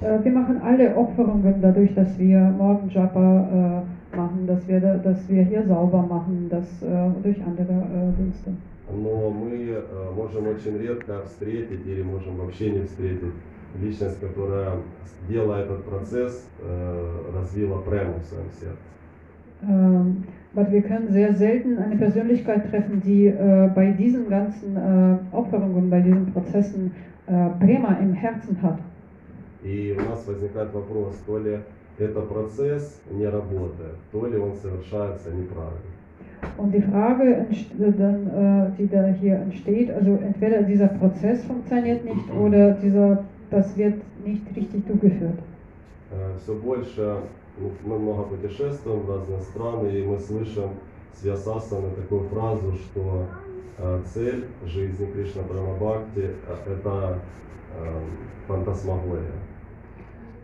Wir 0.00 0.32
machen 0.32 0.62
alle 0.62 0.96
Opferungen 0.96 1.60
dadurch, 1.60 1.94
dass 1.94 2.18
wir 2.18 2.38
morgen 2.38 2.88
Japa 2.88 3.20
äh, 3.20 4.16
machen, 4.16 4.46
dass 4.46 4.66
wir, 4.66 4.80
da, 4.80 4.96
dass 4.96 5.28
wir 5.28 5.42
hier 5.42 5.62
sauber 5.66 6.02
machen, 6.02 6.48
dass, 6.48 6.82
äh, 6.82 7.10
durch 7.22 7.36
andere 7.44 7.72
äh, 7.72 8.12
Dienste. 8.16 8.54
Но 8.90 9.30
мы 9.30 9.50
э, 9.52 9.82
можем 10.16 10.48
очень 10.48 10.78
редко 10.78 11.22
встретить 11.26 11.86
или 11.86 12.02
можем 12.02 12.36
вообще 12.38 12.70
не 12.70 12.86
встретить 12.86 13.34
личность, 13.80 14.20
которая, 14.20 14.72
делая 15.28 15.64
этот 15.64 15.84
процесс, 15.84 16.48
э, 16.60 17.10
развила 17.34 17.78
прему 17.82 18.14
в 18.20 18.24
своем 18.24 18.50
сердце. 18.58 18.78
Ähm, 20.49 20.49
aber 20.55 20.71
wir 20.71 20.81
können 20.81 21.09
sehr 21.09 21.33
selten 21.33 21.77
eine 21.77 21.95
Persönlichkeit 21.97 22.69
treffen, 22.69 23.01
die 23.05 23.27
äh, 23.27 23.69
bei 23.75 23.91
diesen 23.91 24.29
ganzen 24.29 24.75
äh, 24.77 25.35
Opferungen, 25.35 25.89
bei 25.89 25.99
diesen 26.01 26.31
Prozessen 26.33 26.91
äh, 27.27 27.49
Prema 27.59 27.97
im 28.01 28.13
Herzen 28.13 28.61
hat. 28.61 28.79
И 29.63 29.93
у 29.97 30.01
нас 30.09 30.25
возникает 30.27 30.73
вопрос, 30.73 31.15
то 31.25 31.39
ли 31.39 31.57
это 31.99 32.21
процесс 32.21 33.01
не 33.11 33.25
работает, 33.25 33.95
то 34.11 34.27
ли 34.27 34.37
он 34.37 34.53
совершается 34.55 35.29
неправильно. 35.31 35.91
Und 36.57 36.71
die 36.73 36.81
Frage, 36.81 37.23
entst- 37.23 37.73
dann, 37.97 38.27
äh, 38.27 38.71
die 38.77 38.87
da 38.87 39.07
hier 39.07 39.35
entsteht, 39.35 39.89
also 39.91 40.17
entweder 40.23 40.61
dieser 40.63 40.87
Prozess 40.87 41.43
funktioniert 41.45 42.05
nicht 42.05 42.29
oder 42.39 42.71
dieser, 42.73 43.23
das 43.49 43.75
wird 43.77 43.95
nicht 44.25 44.43
richtig 44.55 44.85
durchgeführt. 44.87 45.39
Все 46.37 46.53
больше 46.53 47.01
ну, 47.01 47.21
мы 47.85 47.99
много 47.99 48.23
путешествуем 48.23 49.01
в 49.01 49.09
разные 49.09 49.41
страны, 49.41 49.87
и 49.87 50.05
мы 50.05 50.19
слышим 50.19 50.71
с 51.13 51.23
Виасасана 51.23 51.89
такую 51.91 52.27
фразу, 52.29 52.73
что 52.73 53.25
э, 53.77 54.01
цель 54.13 54.45
жизни 54.65 55.05
Кришна 55.11 55.43
Бхакти 55.43 56.31
это 56.67 57.19
э, 57.77 57.99
фантасмагория. 58.47 59.31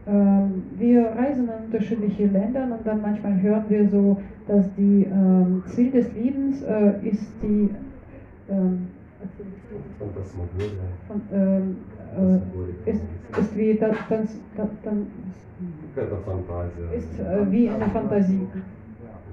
Ähm, 0.08 0.64
wir 0.80 1.12
reisen 1.16 1.48
in 1.48 1.66
unterschiedliche 1.66 2.26
Länder 2.26 2.64
und 2.64 2.86
dann 2.86 3.02
manchmal 3.02 3.40
hören 3.40 3.66
wir 3.70 3.88
so, 3.88 4.20
dass 4.48 4.66
die 4.76 5.04
ähm, 5.04 5.64
Ziel 5.68 5.92
des 5.92 6.12
Lebens 6.14 6.64
äh, 6.64 7.08
ist 7.08 7.28
die 7.44 7.70
ähm, 8.50 8.88
Фантасмагория. 10.00 10.92
von, 11.08 11.22
ähm, 11.32 11.78
äh, 12.18 12.90
ist, 12.90 13.02
ist 13.40 13.58
wie 13.58 13.76
das, 13.76 13.96
das, 14.10 14.36
das, 14.58 14.70
das 14.84 14.94
Какая-то 15.97 16.17
фантазия. 16.27 16.93
ist 16.95 17.19
äh, 17.19 17.51
wie 17.51 17.71
eine 17.71 17.87
Fantasie. 17.87 18.47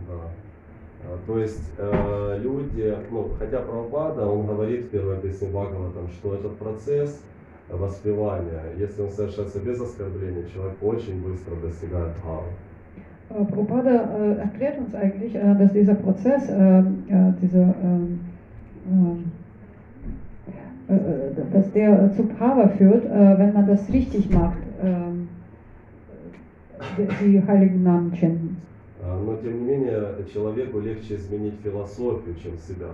Да. 0.07 0.13
А, 1.03 1.17
То 1.27 1.37
есть 1.37 1.61
э, 1.77 2.39
люди, 2.41 2.95
ну, 3.11 3.31
хотя 3.37 3.59
Прабхупада, 3.59 4.25
он 4.25 4.47
говорит 4.47 4.85
в 4.85 4.89
первой 4.89 5.17
песне 5.17 5.49
Бхагаватам, 5.49 6.07
что 6.07 6.35
этот 6.35 6.55
процесс 6.57 7.21
воспевания, 7.69 8.61
если 8.77 9.01
он 9.01 9.09
совершается 9.09 9.59
без 9.59 9.81
оскорбления, 9.81 10.45
человек 10.53 10.75
очень 10.81 11.21
быстро 11.21 11.53
достигает 11.57 12.13
дхармы. 12.15 12.47
Äh, 13.29 13.45
Prabhupada 13.45 14.09
äh, 14.17 14.35
erklärt 14.39 14.77
uns 14.79 14.95
eigentlich, 14.95 15.35
äh, 15.35 15.55
dass 15.55 15.73
dieser 15.73 15.95
Prozess, 15.95 16.47
äh, 16.47 16.83
diese, 17.41 17.59
ähm, 17.59 18.21
ähm, 18.89 19.31
äh, 20.87 21.51
dass 21.51 21.69
der 21.73 22.13
zu 22.13 22.23
Prava 22.23 22.69
führt, 22.69 23.03
äh, 23.03 23.37
wenn 23.37 23.51
man 23.51 23.67
das 23.67 23.91
richtig 23.91 24.29
macht, 24.31 24.59
А, 29.01 29.19
Но 29.25 29.35
тем 29.37 29.59
не 29.59 29.65
менее, 29.65 30.15
человеку 30.33 30.79
легче 30.79 31.15
изменить 31.15 31.55
философию, 31.63 32.35
чем 32.41 32.57
себя. 32.57 32.91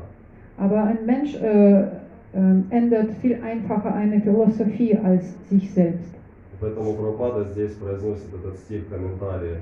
Aber 0.58 0.84
ein 0.84 1.06
Mensch 1.06 1.36
äh, 1.36 1.88
ähm, 2.34 2.66
ändert 2.70 3.12
viel 3.22 3.42
einfacher 3.42 3.94
eine 3.96 4.20
Philosophie 4.22 4.98
als 4.98 5.24
sich 5.50 5.72
selbst. 5.72 6.14
Поэтому 6.60 6.94
Прабхупада 6.94 7.46
здесь 7.52 7.72
произносит 7.76 8.34
этот 8.34 8.58
стих 8.58 8.84
в 8.84 8.90
комментарии. 8.90 9.60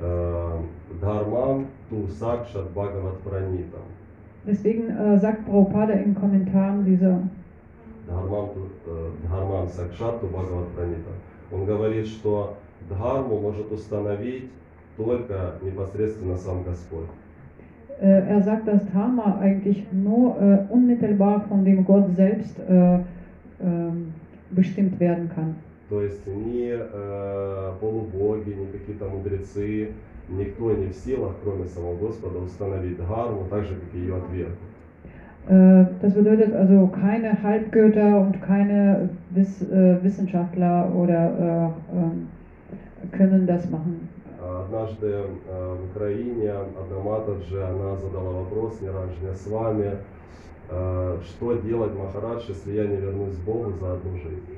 э, 0.00 0.62
Дхармам 1.00 1.66
ту 1.88 2.06
сакшат 2.08 2.70
бхагават 2.70 3.18
пранита. 3.20 3.78
Deswegen 4.44 4.90
äh, 4.90 5.18
sagt 5.18 5.46
Prabhupada 5.46 5.94
in 5.94 6.14
Kommentaren 6.14 6.84
dieser 6.84 7.20
Дхармам, 8.06 8.50
э, 8.86 9.10
Дхармам 9.24 9.68
сакшат 9.68 10.20
ту 10.20 10.26
бхагават 10.26 10.68
пранита. 10.68 11.10
Он 11.52 11.64
говорит, 11.64 12.06
что 12.06 12.56
дхарму 12.89 13.39
может 13.39 13.71
установить 13.71 14.49
только 14.97 15.55
непосредственно 15.61 16.37
сам 16.37 16.63
Господь. 16.63 17.07
Äh, 18.01 18.27
er 18.27 18.41
sagt, 18.41 18.67
dass 18.67 18.81
Dharma 18.91 19.37
eigentlich 19.39 19.85
nur 19.91 20.35
äh, 20.41 20.73
unmittelbar 20.73 21.41
von 21.47 21.63
dem 21.63 21.85
Gott 21.85 22.15
selbst 22.15 22.57
äh, 22.59 22.99
ähm, 23.61 24.13
bestimmt 24.49 24.99
werden 24.99 25.29
kann. 25.33 25.55
То 25.89 26.01
есть 26.01 26.25
ни 26.25 26.71
э, 26.71 27.71
полубоги, 27.79 28.49
ни 28.51 28.65
какие-то 28.71 29.05
мудрецы, 29.05 29.89
никто 30.29 30.71
не 30.71 30.87
в 30.87 30.95
силах, 30.95 31.33
кроме 31.43 31.65
самого 31.65 31.95
Господа, 31.97 32.39
установить 32.39 32.97
дхарму, 32.97 33.45
так 33.49 33.65
же, 33.65 33.75
как 33.75 33.93
и 33.93 33.99
ее 33.99 34.15
ответ. 34.15 34.49
Äh, 35.49 35.85
das 36.01 36.13
bedeutet 36.13 36.55
also 36.55 36.87
keine 36.87 37.41
Halbgötter 37.43 38.21
und 38.21 38.41
keine 38.41 39.09
Wiss, 39.31 39.61
äh, 39.61 40.01
Wissenschaftler 40.03 40.91
oder 40.95 41.73
äh, 41.93 41.97
ähm, 41.97 42.27
können 43.12 43.46
das 43.46 43.68
machen. 43.70 44.08
А 44.40 44.64
Однажды 44.64 45.06
э, 45.06 45.76
в 45.76 45.96
Украине 45.96 46.50
одна 46.52 46.98
Матаджи, 47.02 47.62
она 47.62 47.96
задала 47.96 48.30
вопрос 48.40 48.80
Ниранджне 48.80 49.34
с 49.34 49.46
вами, 49.46 49.92
э, 50.70 51.18
что 51.22 51.54
делать, 51.54 51.92
Махарадж, 51.94 52.44
если 52.48 52.72
я 52.72 52.86
не 52.86 52.96
вернусь 52.96 53.34
к 53.34 53.44
Богу 53.44 53.72
за 53.80 53.94
одну 53.94 54.16
жизнь. 54.18 54.56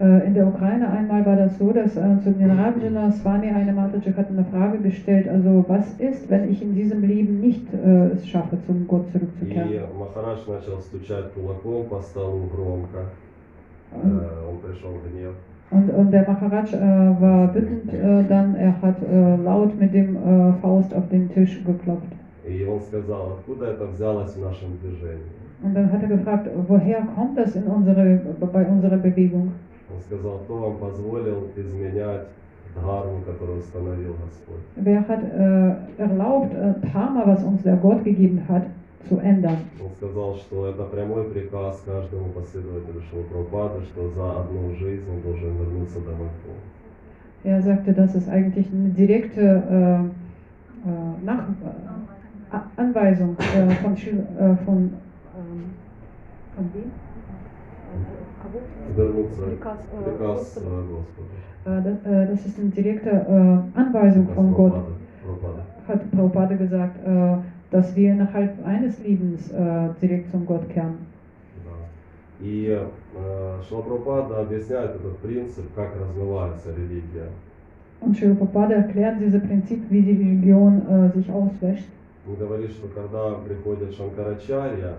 Äh, 0.00 0.26
in 0.26 0.32
der 0.32 0.46
Ukraine 0.46 0.88
einmal 0.88 1.26
war 1.26 1.36
das 1.36 1.58
so, 1.58 1.72
dass 1.72 1.94
äh, 1.94 2.18
zu 2.24 2.32
den 2.32 2.50
Rajana 2.50 3.12
Swami 3.12 3.48
eine 3.48 3.72
Mataji 3.72 4.14
hat 4.14 4.30
eine 4.30 4.46
Frage 4.46 4.78
gestellt, 4.78 5.28
also 5.28 5.62
was 5.68 5.92
ist, 5.98 6.30
wenn 6.30 6.50
ich 6.50 6.62
in 6.62 6.74
diesem 6.74 7.02
Leben 7.02 7.40
nicht 7.40 7.66
äh, 7.74 8.06
es 8.14 8.26
schaffe, 8.26 8.56
zum 8.66 8.88
Gott 8.88 9.12
zurückzukehren? 9.12 9.70
Э, 13.92 14.48
Und, 14.48 14.64
гнев. 15.12 15.34
und, 15.71 15.89
und 15.89 16.11
der 16.11 16.27
Maharaj 16.27 16.73
äh, 16.73 17.21
war 17.21 17.53
wütend 17.53 17.93
äh, 17.93 18.23
dann, 18.27 18.55
er 18.55 18.81
hat 18.81 18.95
äh, 19.01 19.35
laut 19.35 19.79
mit 19.79 19.93
dem 19.93 20.15
äh, 20.15 20.53
Faust 20.61 20.93
auf 20.93 21.09
den 21.09 21.29
Tisch 21.29 21.63
geklopft. 21.65 22.11
И 22.47 22.63
он 22.63 22.79
сказал, 22.79 23.39
откуда 23.39 23.71
это 23.71 23.87
взялось 23.87 24.35
в 24.35 24.41
нашем 24.41 24.77
движении. 24.77 25.31
Und 25.63 25.73
dann 25.73 25.91
hat 25.91 26.01
er 26.03 26.09
gefragt, 26.09 26.47
woher 26.67 27.01
kommt 27.15 27.37
das 27.37 27.55
in 27.55 27.63
unsere, 27.63 28.21
bei 28.39 28.65
unserer 28.67 28.97
Bewegung? 28.97 29.53
Он 29.89 30.01
сказал, 30.01 30.39
кто 30.43 30.55
вам 30.57 30.77
позволил 30.77 31.47
изменять 31.55 32.27
дхарму, 32.75 33.21
которую 33.25 33.59
установил 33.59 34.15
Господь. 34.23 34.61
Wer 34.75 35.07
hat 35.07 35.23
äh, 35.23 36.01
erlaubt, 36.01 36.53
äh, 36.53 36.73
Dharma, 36.93 37.23
was 37.25 37.43
uns 37.43 37.63
der 37.63 37.77
Gott 37.77 38.03
gegeben 38.03 38.41
hat, 38.47 38.63
zu 38.63 38.63
ändern? 38.63 38.78
Он 39.08 39.90
сказал, 39.96 40.36
что 40.36 40.66
это 40.66 40.84
прямой 40.84 41.24
приказ 41.30 41.82
каждому 41.86 42.28
последователю 42.32 43.00
Шилапрапады, 43.10 43.84
что 43.86 44.10
за 44.10 44.40
одну 44.40 44.74
жизнь 44.74 45.08
он 45.10 45.20
должен 45.22 45.56
вернуться 45.56 46.00
домой. 46.00 46.28
Er 47.42 47.62
sagte, 47.62 47.94
das 47.94 48.14
ist 48.14 48.28
eigentlich 48.28 48.70
eine 48.70 48.90
direkte 48.90 49.40
äh, 49.40 50.00
äh, 50.88 51.24
Nach 51.24 51.48
äh, 51.48 52.58
Anweisung 52.76 53.34
äh, 53.38 53.70
von, 53.82 53.96
Schil- 53.96 54.26
äh, 54.38 54.56
von, 54.64 54.76
ähm, 55.34 55.74
von 56.54 56.70
wem? 56.74 56.90
Вернуться 58.94 59.42
Приказ, 59.42 59.78
э, 59.92 60.04
приказ 60.04 60.54
Господа. 60.54 60.66
э. 61.64 61.78
Äh, 61.78 61.82
das, 61.82 62.06
äh, 62.06 62.46
ist 62.46 62.58
eine 62.58 62.68
direkte 62.70 63.10
äh, 63.10 63.78
Anweisung 63.78 64.28
von 64.34 64.52
Gott, 64.54 64.74
hat 65.88 66.10
Prabhupada 66.10 66.54
gesagt, 66.56 66.96
äh, 67.04 67.36
dass 67.71 67.95
wir 67.95 68.11
innerhalb 68.11 68.65
eines 68.65 68.99
Lebens 69.03 69.51
äh, 69.51 69.89
direkt 70.01 70.31
zum 70.31 70.45
Gott 70.45 70.69
kehren. 70.69 70.97
Да. 71.65 72.45
И 72.45 72.67
э, 72.67 73.61
Шилапрапада 73.67 74.41
объясняет 74.41 74.95
этот 74.95 75.17
принцип, 75.19 75.65
как 75.75 75.93
развивается 75.99 76.69
религия. 76.75 77.29
Und 78.01 78.15
Srila 78.17 78.35
Prabhupada 78.35 78.75
erklärt 78.75 79.19
dieses 79.19 79.41
Prinzip, 79.41 79.81
wie 79.89 80.01
die 80.01 80.11
Religion 80.11 80.81
äh, 80.87 81.09
sich 81.17 81.31
auswäscht. 81.31 81.87
Он 82.27 82.35
говорит, 82.35 82.71
что 82.71 82.87
когда 82.87 83.35
приходит 83.47 83.93
Шанкарачарья, 83.95 84.95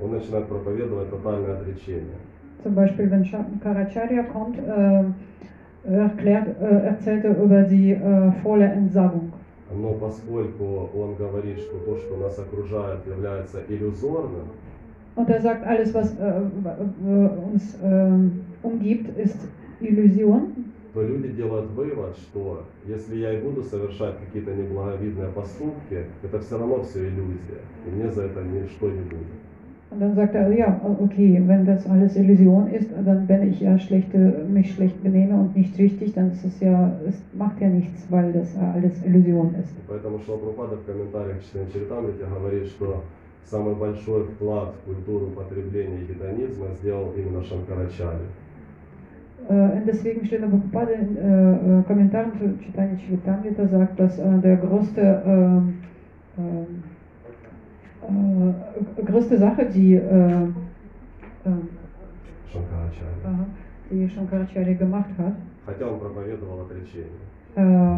он 0.00 0.12
начинает 0.12 0.46
проповедовать 0.46 1.10
тотальное 1.10 1.58
отречение. 1.58 2.16
Zum 2.62 2.74
Beispiel, 2.74 3.10
wenn 3.10 3.24
Shankaracharya 3.24 4.24
kommt, 4.24 4.58
äh, 4.58 5.04
erklärt, 5.88 6.48
äh, 6.60 6.86
erzählt 6.86 7.24
er 7.24 7.42
über 7.42 7.62
die 7.62 7.92
äh, 7.92 8.32
volle 8.42 8.66
Entsagung. 8.66 9.32
Но 9.73 9.93
поскольку 9.93 10.89
он 10.93 11.15
говорит, 11.15 11.59
что 11.59 11.77
то, 11.79 11.97
что 11.97 12.17
нас 12.17 12.37
окружает, 12.39 13.05
является 13.07 13.61
иллюзорным, 13.67 14.47
Und 15.13 15.29
er 15.29 15.41
sagt, 15.41 15.67
alles, 15.67 15.93
was 15.93 16.17
äh, 16.17 16.23
äh, 16.23 17.29
uns 17.53 17.77
ähm, 17.83 18.45
umgibt, 18.63 19.17
ist 19.17 19.37
Illusion. 19.81 20.53
то 20.93 21.01
люди 21.01 21.29
делают 21.29 21.69
вывод, 21.71 22.17
что 22.17 22.63
если 22.85 23.17
я 23.17 23.33
и 23.33 23.41
буду 23.41 23.63
совершать 23.63 24.15
какие-то 24.19 24.53
неблаговидные 24.53 25.29
поступки, 25.29 26.05
это 26.23 26.39
все 26.39 26.57
равно 26.57 26.83
все 26.83 27.07
иллюзия, 27.07 27.61
и 27.85 27.89
мне 27.89 28.11
за 28.11 28.23
это 28.23 28.41
ничто 28.41 28.89
не 28.89 29.01
будет. 29.01 29.27
Und 30.00 30.00
dann 30.00 30.14
sagt 30.14 30.34
er, 30.34 30.50
ja, 30.52 30.80
okay, 31.00 31.40
wenn 31.46 31.64
das 31.64 31.88
alles 31.88 32.16
Illusion 32.16 32.66
ist, 32.68 32.90
dann 33.04 33.28
wenn 33.28 33.48
ich 33.48 33.60
ja 33.60 33.78
schlechte, 33.78 34.44
mich 34.48 34.74
schlecht 34.74 35.00
benehme 35.02 35.34
und 35.34 35.56
nicht 35.56 35.78
richtig, 35.78 36.12
dann 36.14 36.32
ist 36.32 36.44
es 36.44 36.60
ja, 36.60 36.92
es 37.08 37.22
macht 37.32 37.60
ja 37.60 37.68
nichts, 37.68 38.04
weil 38.10 38.32
das 38.32 38.54
ja 38.54 38.72
alles 38.74 39.04
Illusion 39.04 39.54
ist. 39.54 39.70
И 39.70 39.80
Поэтому 39.88 40.18
Шилапрапада 40.18 40.76
в 40.76 40.84
комментариях 40.84 41.38
к 41.38 41.44
чтению 41.44 41.70
Чаритамрити 41.72 42.24
говорит, 42.28 42.66
что 42.66 43.04
самый 43.44 43.74
большой 43.76 44.24
вклад 44.24 44.74
в 44.74 44.86
культуру 44.86 45.26
потребления 45.28 46.02
гедонизма 46.08 46.66
сделал 46.80 47.12
именно 47.16 47.42
Шанкарачарья. 47.44 48.26
Äh, 49.48 49.78
und 49.78 49.86
deswegen 49.86 50.26
steht 50.26 50.42
aber 50.42 50.58
Prabhupada 50.72 50.92
in 50.92 51.16
äh, 51.16 51.80
äh, 51.80 51.82
Kommentaren 51.86 52.32
zu 52.32 52.58
Chaitanya 52.64 52.98
Charitamrita 52.98 53.66
sagt, 53.68 54.00
dass 54.00 54.18
äh, 54.18 54.38
der 54.42 54.56
größte, 54.56 55.22
ähm, 55.24 55.74
ähm, 56.36 56.66
äh, 58.07 59.03
größte 59.03 59.37
Sache, 59.37 59.65
die, 59.65 59.95
äh, 59.95 60.47
die 63.89 64.09
Shankaracharya 64.09 64.73
gemacht 64.73 65.09
hat, 65.17 65.33
Хотя 65.65 65.87
он 65.87 65.99
проповедовал 65.99 66.61
отречение. 66.61 67.19
äh, 67.55 67.97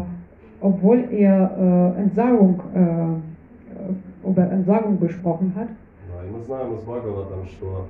obwohl 0.60 0.98
er 1.10 1.94
äh, 1.96 2.02
Entsagung, 2.02 2.60
äh, 2.74 4.28
über 4.28 4.50
Entsagung 4.50 4.98
besprochen 4.98 5.52
hat, 5.56 5.68
Да, 6.08 6.24
и 6.24 6.30
мы 6.30 6.40
знаем 6.42 6.74
из 6.74 6.80
Бхагаватам, 6.82 7.46
что 7.46 7.86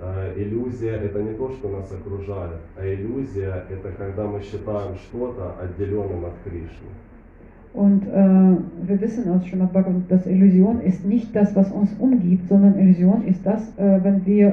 э, 0.00 0.32
иллюзия 0.36 0.92
это 0.96 1.22
не 1.22 1.34
то, 1.34 1.50
что 1.50 1.68
нас 1.68 1.92
окружает, 1.92 2.60
а 2.76 2.86
иллюзия 2.86 3.64
это 3.70 3.90
когда 3.92 4.24
мы 4.26 4.40
считаем 4.40 4.94
что-то 4.96 5.54
отделенным 5.60 6.24
от 6.24 6.34
Кришны. 6.44 6.90
Und 7.73 8.03
äh, 8.07 8.87
wir 8.87 9.01
wissen 9.01 9.29
aus 9.31 9.45
Srimad 9.45 9.73
Bhagavatam, 9.73 10.05
dass 10.07 10.25
Illusion 10.25 10.79
ist 10.81 11.03
nicht 11.05 11.35
das, 11.35 11.53
was 11.55 11.69
uns 11.71 11.93
umgibt, 11.99 12.47
sondern 12.47 12.79
Illusion 12.79 13.25
ist 13.27 13.45
das, 13.45 13.67
äh, 13.77 13.99
wenn 14.01 14.25
wir 14.25 14.47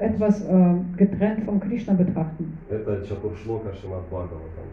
äh, 0.00 0.06
etwas 0.06 0.42
äh, 0.42 0.74
getrennt 0.96 1.44
von 1.44 1.60
Krishna 1.60 1.94
betrachten. 1.94 2.58
Это 2.70 3.06
Чатуршлока 3.06 3.72
Шимат 3.74 4.02
Бхагаватам, 4.10 4.68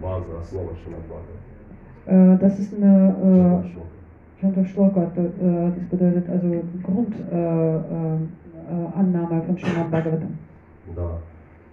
база, 0.00 0.40
основа 0.40 0.70
Шимат 0.82 1.00
Бхагаватам. 1.04 2.34
Äh, 2.34 2.38
das 2.40 2.58
ist 2.58 2.74
eine 2.74 3.14
Чатуршлока. 3.20 3.80
äh, 3.80 3.94
Shanta 4.40 4.64
Shloka, 4.64 5.02
äh, 5.02 5.70
das 5.74 5.84
bedeutet 5.90 6.28
also 6.28 6.62
Grundannahme 6.82 8.28
äh, 8.70 8.72
äh, 8.72 8.98
Annahme 8.98 9.42
von 9.42 9.58
Srimad 9.58 9.90
Bhagavatam. 9.90 10.38
Да. 10.96 11.18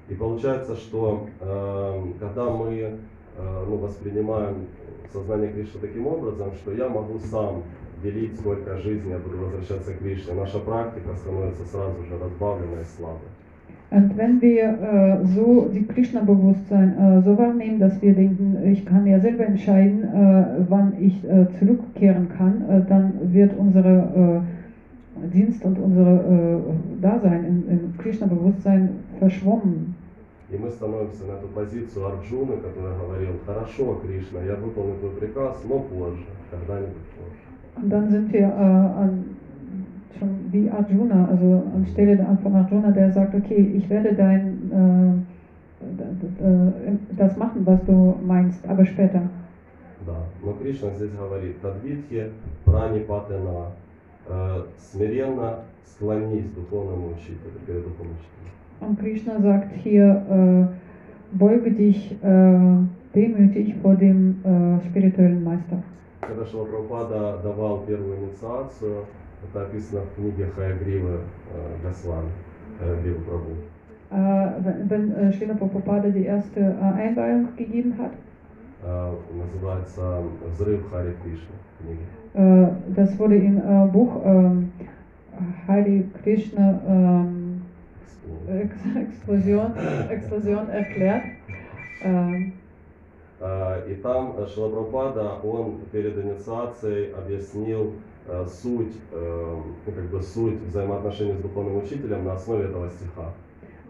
И 0.10 0.16
получается, 0.16 0.76
что 0.76 1.28
э, 1.40 2.04
когда 2.20 2.50
мы 2.50 2.74
э, 2.74 3.66
ну, 3.68 3.78
воспринимаем 3.78 4.68
сознание 5.12 5.52
Кришны 5.52 5.80
таким 5.82 6.08
образом, 6.08 6.52
что 6.62 6.72
я 6.74 6.90
могу 6.90 7.20
сам 7.20 7.64
делить, 8.04 8.40
сколько 8.40 8.78
жизни 8.78 9.12
я 9.12 9.18
буду 9.18 9.38
возвращаться 9.38 9.94
к 9.94 10.00
Кришне. 10.00 10.34
Наша 10.34 10.60
практика 10.60 11.16
становится 11.16 11.66
сразу 11.66 12.04
же 12.04 12.18
разбавленной 12.18 12.82
и 12.82 12.98
слабой. 12.98 13.28
Und 13.92 14.16
wenn 14.16 14.42
wir 14.42 14.64
äh, 14.64 15.26
so 15.36 15.70
die 15.74 15.86
Krishna-Bewusstsein 15.86 16.98
äh, 16.98 17.22
so 17.24 17.38
wahrnehmen, 17.38 17.78
dass 17.78 18.02
wir 18.02 18.14
denken, 18.14 18.58
ich 18.72 18.86
kann 18.86 19.06
ja 19.06 19.20
selber 19.20 19.46
entscheiden, 19.46 20.04
äh, 20.04 20.46
wann 20.70 20.94
ich 20.98 21.22
äh, 21.26 21.48
zurückkehren 21.60 22.30
kann, 22.30 22.64
äh, 22.70 22.82
dann 22.88 23.12
wird 23.34 23.52
unsere 23.58 24.44
äh, 24.46 25.28
Dienst 25.34 25.66
und 25.66 25.78
unsere 25.78 26.16
äh, 26.16 27.02
Dasein 27.02 27.44
im, 27.44 27.70
im 27.70 27.98
Krishna-Bewusstsein 27.98 28.92
verschwommen. 29.20 29.94
И 30.49 30.57
мы 30.57 30.71
становимся 30.71 31.25
на 31.25 31.33
эту 31.33 31.49
позицию 31.49 32.07
Арджуны, 32.07 32.59
который 32.59 32.97
говорил, 32.97 33.33
хорошо, 33.45 33.97
Кришна, 33.97 34.43
я 34.43 34.55
выполню 34.55 34.97
твой 34.99 35.11
приказ, 35.13 35.57
но 35.69 35.81
позже, 35.81 36.25
когда-нибудь 36.51 36.95
позже. 37.17 37.47
Dann 37.83 38.09
sind 38.09 38.33
wir 38.33 38.47
äh, 38.47 39.03
an, 39.03 39.25
schon 40.19 40.53
wie 40.53 40.71
Arjuna, 40.71 41.29
also 41.29 41.63
anstelle 41.75 42.17
von 42.43 42.55
Arjuna, 42.55 42.91
der 42.91 43.13
sagt, 43.13 43.35
okay, 43.35 43.73
ich 43.75 43.91
werde 43.91 44.15
dein, 44.15 45.25
äh, 46.41 47.17
das 47.19 47.37
machen, 47.37 47.67
was 47.67 47.85
du 47.85 48.15
meinst, 48.25 48.67
aber 48.69 48.87
später. 48.87 49.29
Да, 50.07 50.17
но 50.45 50.53
Кришна 50.53 50.91
здесь 50.91 51.11
говорит, 51.11 51.61
Тадвитхи 51.61 52.31
пранипатена, 52.65 53.73
э, 54.29 54.63
смиренно 54.79 55.65
склонись 55.85 56.51
духовному 56.51 57.09
учителю, 57.09 57.59
перед 57.67 57.83
духовным 57.83 58.15
учителем. 58.15 58.53
Und 58.80 59.00
Krishna 59.00 59.40
sagt 59.40 59.72
hier, 59.84 60.24
äh, 60.30 61.38
beuge 61.38 61.72
dich 61.72 62.12
äh, 62.24 62.58
demütig 63.14 63.76
vor 63.82 63.96
dem 63.96 64.38
äh, 64.44 64.86
spirituellen 64.88 65.44
Meister. 65.44 65.84
Когда 66.22 66.46
Шилапрапада 66.46 67.40
давал 67.44 67.84
первую 67.88 68.18
инициацию, 68.18 69.06
это 69.44 69.64
описано 69.64 70.02
в 70.02 70.16
книге 70.16 70.48
Хаягривы 70.56 71.20
э, 71.54 71.88
Госвами, 71.88 72.30
Хаягривы 72.80 73.20
Прабhu. 73.22 73.56
Äh, 74.12 74.52
wenn 74.64 74.90
wenn 74.90 75.16
äh, 75.16 75.34
Srila 75.34 75.54
Prabhupada 75.54 76.10
die 76.10 76.26
erste 76.26 76.60
äh, 76.60 77.00
Einweihung 77.02 77.48
gegeben 77.56 77.96
hat, 77.98 78.12
Э, 78.84 79.14
называется 79.32 80.24
«Взрыв 80.54 80.90
Хари 80.90 81.14
Кришны» 81.24 81.54
книги. 81.80 82.00
äh, 82.34 82.68
das 82.96 83.18
wurde 83.20 83.36
im 83.36 83.58
äh, 83.58 83.88
Buch 83.92 84.22
ähm, 84.26 84.72
Hare 85.68 86.04
Krishna 86.24 86.82
ähm, 88.48 88.62
Ex 88.62 88.76
Explosion, 88.96 89.74
Explosion 90.10 90.70
erklärt. 90.70 91.24
Ähm, 92.04 92.54
Э, 93.42 93.82
И 93.90 93.96
там 93.96 94.36
э, 94.38 94.46
Шилапрапада, 94.48 95.34
он 95.44 95.80
перед 95.92 96.16
инициацией 96.24 97.12
объяснил 97.12 97.94
э, 98.28 98.46
суть, 98.48 98.94
э, 99.12 99.56
ну, 99.88 99.92
как 99.92 100.04
бы 100.12 100.22
суть 100.22 100.62
взаимоотношений 100.68 101.34
с 101.34 101.42
духовным 101.42 101.78
учителем 101.78 102.24
на 102.26 102.34
основе 102.34 102.66
этого 102.66 102.88
стиха. 102.90 103.34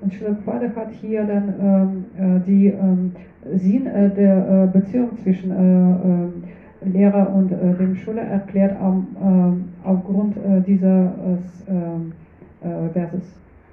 Und 0.02 0.14
Srila 0.14 0.34
Prabhupada 0.34 0.76
hat 0.76 0.92
hier 1.00 1.24
dann 1.26 1.54
ähm, 1.60 2.06
äh, 2.18 2.40
die 2.48 2.68
ähm, 2.68 3.12
Sinn 3.54 3.86
äh, 3.86 4.10
der 4.10 4.64
äh, 4.74 4.78
Beziehung 4.78 5.18
zwischen 5.22 5.52
äh, 5.52 6.86
äh, 6.86 6.90
Lehrer 6.90 7.30
und 7.36 7.52
äh, 7.52 7.74
dem 7.78 7.96
Schüler 7.96 8.24
erklärt 8.24 8.76
am, 8.82 9.06
äh, 9.86 9.88
aufgrund 9.88 10.38
äh, 10.38 10.62
dieses 10.66 11.52
äh, 11.68 12.68
äh, 12.68 12.90
Verses. 12.94 13.22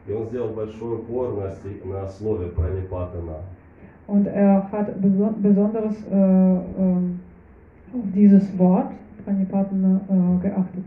И 0.08 0.12
он 0.12 0.26
сделал 0.28 0.50
большой 0.50 0.96
упор 0.98 1.34
на, 1.34 1.52
на 1.86 2.08
слове 2.10 2.48
пранипатана. 2.48 3.38
Und 4.06 4.28
er 4.28 4.70
hat 4.70 5.02
beso 5.02 5.34
besonderes 5.38 5.96
äh, 6.12 6.14
ähm, 6.14 7.20
auf 7.94 8.04
dieses 8.14 8.58
Wort 8.58 8.92
Pranipatana 9.24 10.02
äh, 10.10 10.42
geachtet. 10.42 10.84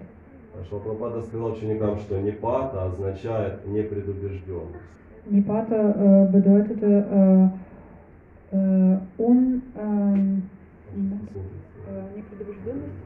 Шилапрапада 0.69 1.23
сказал 1.23 1.53
ученикам, 1.53 1.99
что 1.99 2.21
непата 2.21 2.87
означает 2.87 3.67
непредубежденность. 3.67 4.75
Nipata 5.27 5.75
äh, 5.75 6.29
bedeutete 6.31 7.51
äh, 8.53 8.57
äh, 8.57 8.99
un, 9.19 9.63
äh, 9.75 10.17
Непредубежденность, 12.17 13.03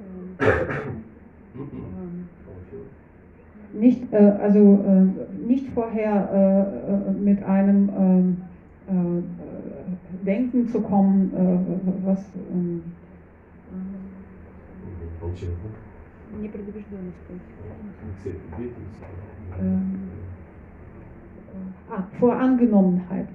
эм, 0.00 0.36
эм, 1.54 2.09
nicht, 3.72 4.12
äh, 4.12 4.16
also, 4.16 4.84
äh, 4.86 5.46
nicht 5.46 5.68
vorher 5.70 6.28
äh, 6.32 7.10
äh 7.10 7.12
mit 7.12 7.42
einem 7.42 7.88
ähm, 7.98 8.36
äh, 8.88 10.24
Denken 10.24 10.68
zu 10.68 10.80
kommen, 10.80 11.32
äh, 11.34 12.06
was. 12.06 12.24
Ah, 21.90 22.04
vor 22.18 22.36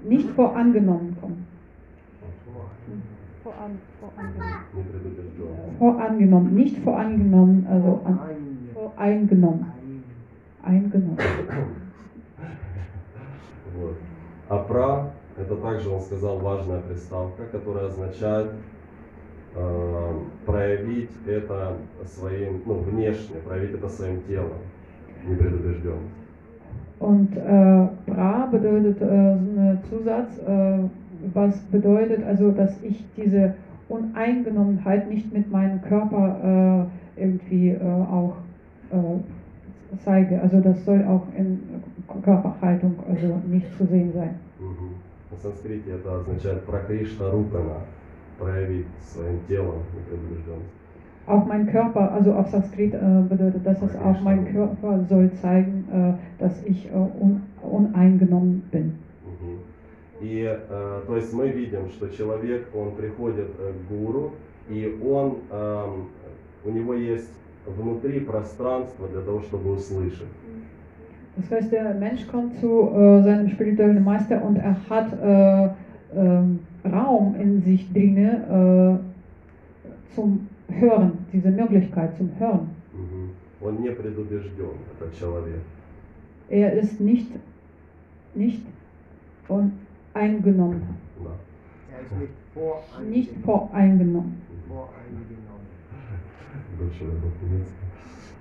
nicht 0.08 0.30
vorangenommen 0.32 1.18
kommen. 1.20 1.46
Vorangenommen. 5.78 6.56
Nicht 6.56 6.78
vorangenommen, 6.80 7.68
also 7.70 8.02
an, 8.06 8.20
voreingenommen. 8.74 9.75
Ein- 10.66 10.76
eingenommen. 10.76 11.18
Вот. 13.78 13.96
А 14.50 14.58
пра– 14.60 15.10
это 15.38 15.56
также, 15.56 15.90
он 15.90 16.02
сказал, 16.02 16.40
важная 16.40 16.80
приставка, 16.82 17.44
которая 17.52 17.88
означает 17.88 18.52
э, 19.56 20.14
проявить 20.46 21.12
это 21.28 21.74
своим, 22.06 22.62
ну, 22.66 22.76
внешне, 22.76 23.38
проявить 23.46 23.74
это 23.74 23.90
своим 23.90 24.22
телом, 24.24 24.60
непредубежденность. 25.28 26.14
Und 27.00 27.36
äh, 27.36 27.88
Bra 28.06 28.48
bedeutet 28.52 29.02
äh, 29.02 29.38
so 29.54 29.60
ein 29.60 29.80
Zusatz, 29.90 30.38
äh, 30.48 30.80
was 31.34 31.58
bedeutet 31.72 32.24
also, 32.26 32.52
dass 32.52 32.82
ich 32.82 33.04
diese 33.18 33.56
Uneingenommenheit 33.90 35.10
nicht 35.10 35.34
mit 35.34 35.52
meinem 35.52 35.82
Körper 35.82 36.88
äh, 37.18 37.22
irgendwie 37.22 37.72
äh, 37.72 37.80
auch 37.82 38.36
äh, 38.92 38.96
zeige. 40.04 40.42
Also 40.42 40.60
das 40.60 40.84
soll 40.86 41.04
auch 41.06 41.28
in 41.38 41.60
Körperhaltung 42.24 42.96
also 43.10 43.42
nicht 43.48 43.78
zu 43.78 43.86
sehen 43.86 44.12
sein. 44.14 44.36
Мгм. 44.60 44.96
На 45.32 45.38
санскрите 45.38 45.92
это 45.92 46.20
означает 46.20 46.64
пракришна 46.66 47.32
рупана, 47.32 47.82
проявить 48.40 48.88
своим 49.02 49.40
телом 49.48 49.84
непредубежденность. 49.96 50.72
Auch 51.28 51.44
mein 51.48 51.66
Körper, 51.66 52.12
also 52.14 52.34
auf 52.34 52.50
Sanskrit 52.50 52.94
äh, 52.94 52.98
bedeutet 53.28 53.66
das, 53.66 53.80
dass 53.80 53.96
auch 53.96 54.22
mein 54.22 54.54
Körper 54.54 55.04
soll 55.10 55.32
zeigen, 55.42 55.84
äh, 55.92 56.14
dass 56.40 56.64
ich 56.66 56.86
äh, 56.86 56.96
un 56.96 57.42
uneingenommen 57.64 58.62
bin. 58.72 58.94
Мгм. 59.26 59.58
И, 60.22 60.44
э, 60.44 61.02
то 61.08 61.16
есть 61.16 61.34
мы 61.34 61.50
видим, 61.50 61.90
что 61.90 62.08
человек, 62.10 62.68
он 62.76 62.96
приходит 62.96 63.48
э, 63.58 63.74
к 63.74 63.92
гуру, 63.92 64.34
и 64.70 65.00
он, 65.04 65.38
эм, 65.52 66.08
у 66.64 66.70
него 66.70 66.94
есть 66.94 67.32
внутри 67.67 68.21
пространство 68.21 69.09
для 69.09 69.21
того, 69.21 69.41
чтобы 69.43 69.73
услышать. 69.73 70.29
Das 71.37 71.51
heißt, 71.51 71.73
der 71.73 71.95
Mensch 71.95 72.27
kommt 72.27 72.59
zu 72.59 72.91
äh, 72.91 73.23
seinem 73.23 73.49
spirituellen 73.49 74.03
Meister 74.05 74.45
und 74.45 74.57
er 74.57 74.77
hat 74.89 75.13
äh, 75.23 75.71
ähm, 76.15 76.61
Raum 76.85 77.37
in 77.37 77.63
sich 77.63 77.91
drinne 77.93 78.99
äh, 79.01 80.15
zum 80.15 80.49
Hören, 80.69 81.13
diese 81.33 81.51
Möglichkeit 81.51 82.17
zum 82.17 82.31
Hören. 82.39 82.71
Мгм. 82.93 83.31
Он 83.61 83.81
не 83.81 83.91
предубежден, 83.91 84.77
этот 84.97 85.15
человек. 85.19 85.61
Er 86.49 86.73
ist 86.73 87.01
nicht, 87.01 87.31
nicht 88.35 88.63
eingenommen, 90.15 90.83
Да. 91.23 91.31
Er 91.93 92.01
ist 92.03 92.13
nicht 92.19 92.33
voreingenommen. 92.55 93.11
nicht 93.11 93.33
voreingenommen. 93.45 94.43
Большой 96.80 97.08
был 97.08 97.32
немецкий. 97.42 97.86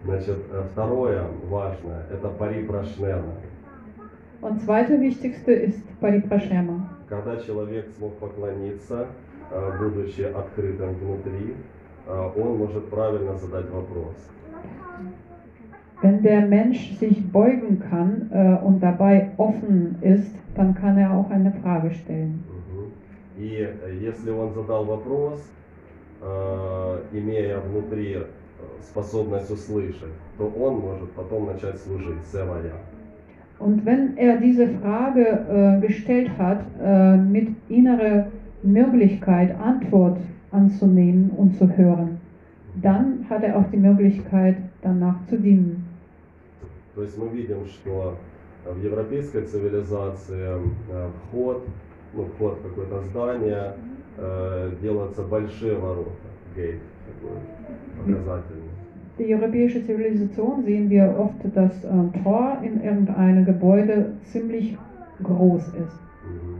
Значит, 0.04 0.38
э, 0.50 0.62
второе 0.72 1.24
важное, 1.48 2.06
это 2.10 2.28
парипрашнена. 2.28 3.34
Und 4.42 4.60
zweite 4.60 5.00
wichtigste 5.00 5.52
ist 5.52 5.82
Pariprashema. 6.00 6.86
Когда 7.08 7.36
человек 7.36 7.88
смог 7.96 8.18
поклониться, 8.18 9.06
э, 9.50 9.78
будучи 9.78 10.20
открытым 10.20 10.94
внутри, 10.94 11.54
э, 12.06 12.30
он 12.36 12.58
может 12.58 12.90
правильно 12.90 13.36
задать 13.36 13.70
вопрос. 13.70 14.14
Wenn 16.02 16.22
der 16.22 16.42
Mensch 16.46 16.98
sich 16.98 17.24
beugen 17.32 17.80
kann 17.80 18.28
äh, 18.30 18.62
und 18.62 18.80
dabei 18.80 19.30
offen 19.38 19.96
ist, 20.02 20.34
dann 20.54 20.74
kann 20.74 20.98
er 20.98 21.12
auch 21.12 21.30
eine 21.30 21.52
Frage 21.62 21.92
stellen. 21.92 22.44
И 23.38 23.66
если 24.00 24.30
он 24.30 24.52
задал 24.52 24.84
вопрос, 24.84 25.40
имея 27.11 27.59
внутри 27.59 28.15
э, 28.15 28.23
способность 28.81 29.49
услышать, 29.51 30.13
то 30.37 30.47
он 30.47 30.79
может 30.79 31.11
потом 31.11 31.47
начать 31.47 31.79
служить 31.79 32.23
севая. 32.31 32.73
Und 33.59 33.85
wenn 33.85 34.15
er 34.17 34.37
diese 34.37 34.67
Frage 34.79 35.25
äh, 35.49 35.85
gestellt 35.85 36.31
hat, 36.37 36.61
äh, 36.81 37.17
mit 37.17 37.49
innerer 37.67 38.27
Möglichkeit, 38.63 39.53
Antwort 39.59 40.17
anzunehmen 40.51 41.29
und 41.31 41.57
zu 41.57 41.67
hören, 41.75 42.19
dann 42.81 43.25
hat 43.29 43.43
er 43.43 43.57
auch 43.57 43.69
die 43.71 43.77
Möglichkeit, 43.77 44.57
danach 44.81 45.25
zu 45.27 45.37
dienen. 45.37 45.85
То 46.95 47.03
есть 47.03 47.17
мы 47.17 47.29
видим, 47.29 47.65
что 47.65 48.17
в 48.65 48.83
европейской 48.83 49.45
цивилизации 49.45 50.59
э, 50.91 51.09
вход, 51.23 51.65
ну, 52.16 52.24
вход 52.34 52.58
в 52.58 52.62
какое-то 52.68 53.02
здание 53.02 53.74
э, 54.16 54.70
делаются 54.80 55.22
большие 55.22 55.76
ворота, 55.76 56.10
гейт 56.56 56.80
такой 57.06 57.38
показательный. 57.98 58.70
Die 59.16 59.32
europäische 59.32 59.84
Zivilisation 59.86 60.64
sehen 60.64 60.90
wir 60.90 61.14
oft, 61.16 61.38
dass 61.54 61.84
äh, 61.84 62.22
Tor 62.22 62.58
in 62.62 62.82
irgendeinem 62.82 63.44
Gebäude 63.44 64.14
ziemlich 64.32 64.76
groß 65.22 65.68
ist. 65.68 65.98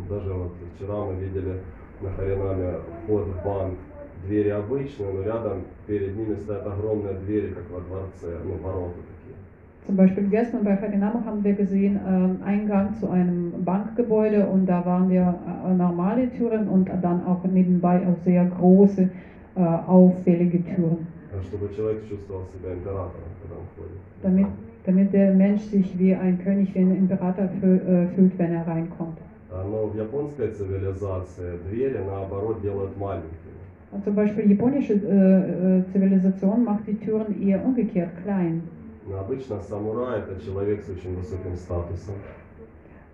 Даже 0.09 0.33
вот 0.33 0.53
вчера 0.77 1.05
мы 1.05 1.15
видели 1.15 1.61
на 2.01 2.11
Харинаме 2.11 2.75
вход 3.05 3.27
в 3.27 3.45
банк. 3.45 3.79
Двери 4.27 4.51
обычные, 4.51 5.13
но 5.13 5.23
рядом 5.23 5.65
перед 5.87 6.17
ними 6.17 6.35
стоят 6.37 6.67
огромные 6.67 7.15
двери, 7.15 7.49
как 7.49 7.65
во 7.71 7.81
дворце, 7.81 8.39
ну, 8.43 8.55
ворота. 8.63 8.95
Zum 9.86 9.96
Beispiel 9.96 10.24
gestern 10.30 10.64
bei 10.64 10.78
Ferdinand 10.78 11.26
haben 11.26 11.44
wir 11.44 11.54
gesehen 11.54 12.00
ähm, 12.08 12.38
Eingang 12.46 12.94
zu 13.00 13.10
einem 13.10 13.54
Bankgebäude 13.66 14.46
und 14.46 14.68
da 14.68 14.86
waren 14.86 15.10
wir 15.10 15.34
äh, 15.66 15.74
normale 15.74 16.30
Türen 16.30 16.68
und 16.68 16.90
dann 17.02 17.26
auch 17.26 17.44
nebenbei 17.44 18.02
auch 18.08 18.18
sehr 18.24 18.46
große, 18.46 19.10
äh, 19.56 19.60
auffällige 19.88 20.64
Türen, 20.64 21.08
А 21.32 21.42
Чтобы 21.44 21.70
человек 21.76 22.08
чувствовал 22.08 22.44
себя 22.54 22.74
императором, 22.74 23.32
когда 23.42 23.56
он 23.56 23.66
входит. 23.74 23.98
damit, 24.22 24.48
damit 24.86 25.12
der 25.14 25.34
Mensch 25.34 25.62
sich 25.64 25.98
wie 25.98 26.14
ein 26.14 26.38
König, 26.44 26.74
wie 26.76 26.80
ein 26.80 26.96
Imperator 26.96 27.48
fü 27.60 27.78
äh, 27.78 28.08
fühlt, 28.16 28.38
wenn 28.38 28.54
er 28.54 28.68
reinkommt. 28.68 29.18
А, 29.52 29.64
Но 29.64 29.88
в 29.88 29.96
японской 29.98 30.52
цивилизации 30.52 31.58
двери 31.68 31.98
наоборот 32.06 32.62
делают 32.62 32.96
маленькими. 33.00 33.58
Und 33.92 34.04
zum 34.04 34.14
Beispiel 34.14 34.44
die 34.46 34.54
japanische 34.54 34.94
äh, 34.94 35.80
äh, 35.80 35.84
Zivilisation 35.92 36.64
macht 36.64 36.86
die 36.86 36.94
Türen 36.96 37.42
eher 37.42 37.64
umgekehrt 37.66 38.12
klein. 38.24 38.62
Но 39.07 39.21
обычно 39.21 39.61
самурай 39.61 40.21
это 40.21 40.41
человек 40.45 40.83
с 40.83 40.89
очень 40.89 41.17
высоким 41.17 41.57
статусом. 41.57 42.15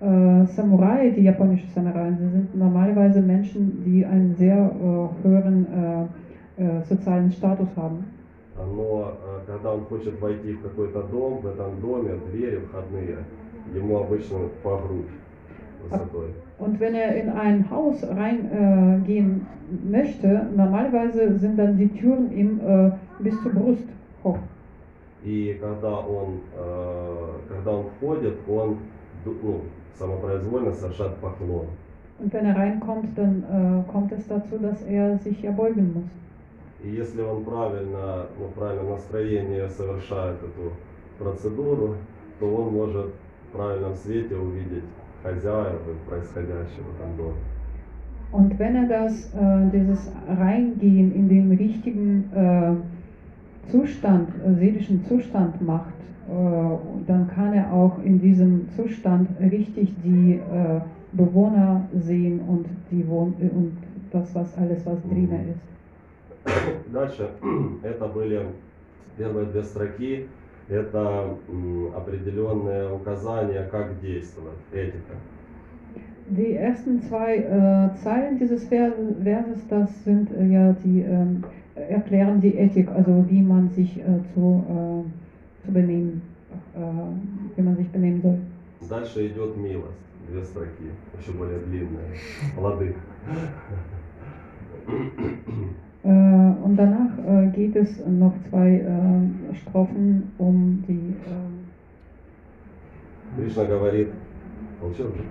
Äh, 0.01 0.47
Samurai, 0.57 1.11
die 1.11 1.25
japanischen 1.25 1.69
Samurai, 1.75 2.13
sie 2.19 2.29
sind 2.29 2.57
normalerweise 2.57 3.21
Menschen, 3.21 3.83
die 3.85 4.07
einen 4.07 4.35
sehr 4.35 4.57
äh, 4.57 5.27
höheren 5.27 6.09
äh, 6.57 6.63
äh, 6.63 6.83
sozialen 6.85 7.31
Status 7.31 7.69
haben. 7.77 8.05
А, 8.57 8.65
Но 8.65 9.13
э, 9.13 9.41
когда 9.47 9.75
он 9.75 9.85
хочет 9.85 10.19
войти 10.21 10.53
в 10.53 10.63
какой-то 10.63 11.03
дом, 11.03 11.41
в 11.41 11.47
этом 11.47 11.81
доме 11.83 12.13
двери 12.31 12.61
входные 12.61 13.19
ему 13.75 13.99
обычно 13.99 14.39
по 14.63 14.79
грудь 14.79 15.11
высотой. 15.83 16.31
Und 16.59 16.81
wenn 16.81 16.95
er 16.95 17.15
in 17.17 17.29
ein 17.31 17.71
Haus 17.71 18.03
reingehen 18.03 19.47
äh, 19.71 19.91
möchte, 19.91 20.47
normalerweise 20.57 21.39
sind 21.39 21.59
dann 21.59 21.77
die 21.77 21.89
Türen 21.89 22.33
ihm 22.33 22.61
äh, 22.61 22.91
bis 23.19 23.35
zur 23.43 23.53
Brust 23.53 23.89
hoch. 24.25 24.39
И 25.23 25.59
когда 25.61 25.99
он, 25.99 26.41
э, 26.57 27.29
когда 27.49 27.73
он 27.73 27.87
входит, 27.97 28.39
он 28.49 28.79
ну, 29.25 29.61
самопроизвольно 29.99 30.73
совершает 30.73 31.17
поклон. 31.17 31.67
Und 32.19 32.33
wenn 32.35 32.45
er 32.45 32.57
reinkommt, 32.57 33.17
dann 33.17 33.45
äh, 33.51 33.91
kommt 33.91 34.13
es 34.13 34.27
dazu, 34.29 34.59
dass 34.59 34.83
er 34.83 35.19
sich 35.19 35.43
erbeugen 35.43 35.93
muss. 35.95 36.11
И 36.83 36.89
если 36.89 37.21
он 37.21 37.45
правильно, 37.45 38.27
ну, 38.39 38.49
правильном 38.57 38.91
настроении 38.91 39.67
совершает 39.69 40.37
эту 40.43 40.73
процедуру, 41.19 41.97
то 42.39 42.47
он 42.47 42.73
может 42.73 43.13
в 43.49 43.57
правильном 43.57 43.95
свете 43.95 44.35
увидеть 44.37 44.85
хозяев 45.23 45.81
и 45.87 46.09
происходящего 46.09 46.85
в 46.85 47.01
этом 47.01 47.17
доме. 47.17 47.37
Und 48.33 48.59
wenn 48.59 48.77
er 48.77 48.89
das, 48.89 49.35
äh, 49.35 49.71
dieses 49.73 50.11
Reingehen 50.29 51.13
in 51.13 51.29
den 51.29 51.51
richtigen 51.53 52.31
äh, 52.33 52.75
Zustand, 53.72 54.30
äh, 54.46 54.54
seelischen 54.54 55.04
Zustand 55.06 55.62
macht, 55.62 55.96
äh, 56.30 56.32
dann 57.08 57.28
kann 57.28 57.54
er 57.54 57.74
auch 57.74 58.04
in 58.04 58.20
diesem 58.20 58.70
Zustand 58.70 59.30
richtig 59.40 59.96
die 60.04 60.34
äh, 60.34 60.82
Bewohner 61.14 61.88
sehen 61.94 62.42
und, 62.42 62.68
die 62.92 63.08
Wohn 63.08 63.34
äh, 63.40 63.50
und 63.50 63.74
das, 64.12 64.34
was 64.36 64.58
alles, 64.58 64.86
was 64.86 65.02
drinnen 65.04 65.50
ist. 65.50 65.76
Дальше 66.94 67.30
это 67.84 68.08
были 68.08 68.46
первые 69.18 69.48
две 69.48 69.64
строки, 69.64 70.30
это 70.68 71.38
м, 71.48 71.94
определенные 71.96 72.92
указания, 72.94 73.64
как 73.72 74.00
действовать, 74.00 74.60
этика. 74.72 75.16
Die 76.30 76.54
ersten 76.56 77.00
zwei 77.02 77.38
äh, 77.38 77.96
Zeilen 77.96 78.38
dieses 78.40 78.66
Vers- 78.66 78.94
Verses, 79.24 79.68
das 79.68 80.04
sind 80.04 80.32
äh, 80.32 80.48
ja 80.48 80.74
die 80.84 81.02
ähm, 81.02 81.44
erklären 81.76 82.42
die 82.42 82.56
Ethik, 82.56 82.90
also 82.90 83.26
wie 83.30 83.42
man 83.44 83.70
sich 83.70 84.00
äh, 84.00 84.04
zu, 84.34 84.64
äh, 84.68 85.66
zu 85.66 85.72
benehmen, 85.72 86.22
äh, 86.74 86.80
wie 87.56 87.62
man 87.62 87.76
sich 87.76 87.88
benehmen 87.90 88.22
soll. 88.22 88.38
Дальше 88.90 89.28
идет 89.28 89.56
милость, 89.58 90.02
две 90.32 90.42
строки, 90.44 90.90
еще 91.20 91.32
более 91.34 91.60
длинные, 91.60 92.10
плоды. 92.56 92.96
Äh, 96.04 96.08
und 96.64 96.76
danach 96.76 97.18
äh, 97.28 97.48
geht 97.56 97.76
es 97.76 98.00
noch 98.06 98.34
zwei 98.50 98.80
äh, 98.80 99.56
Strophen 99.56 100.32
um 100.38 100.84
die 100.88 101.14
äh, 101.26 101.52
Кришна 103.42 103.66
говорит, 103.66 104.10
получил 104.80 105.08
же? 105.08 105.24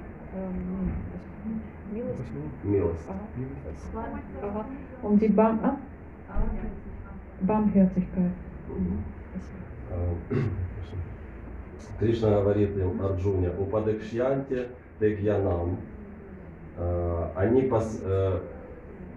Милость. 1.84 2.20
Милость. 2.64 3.10
Um 5.02 5.18
die 5.18 5.30
Barm 5.30 5.60
Кришна 12.00 12.30
говорит 12.42 12.78
им, 12.78 13.02
Арджуне, 13.02 13.50
упадекшьянте 13.58 14.68
тегьянам. 15.00 15.78
Э, 16.78 17.32
Они, 17.36 17.64
пос- 17.64 18.02
э, 18.04 18.40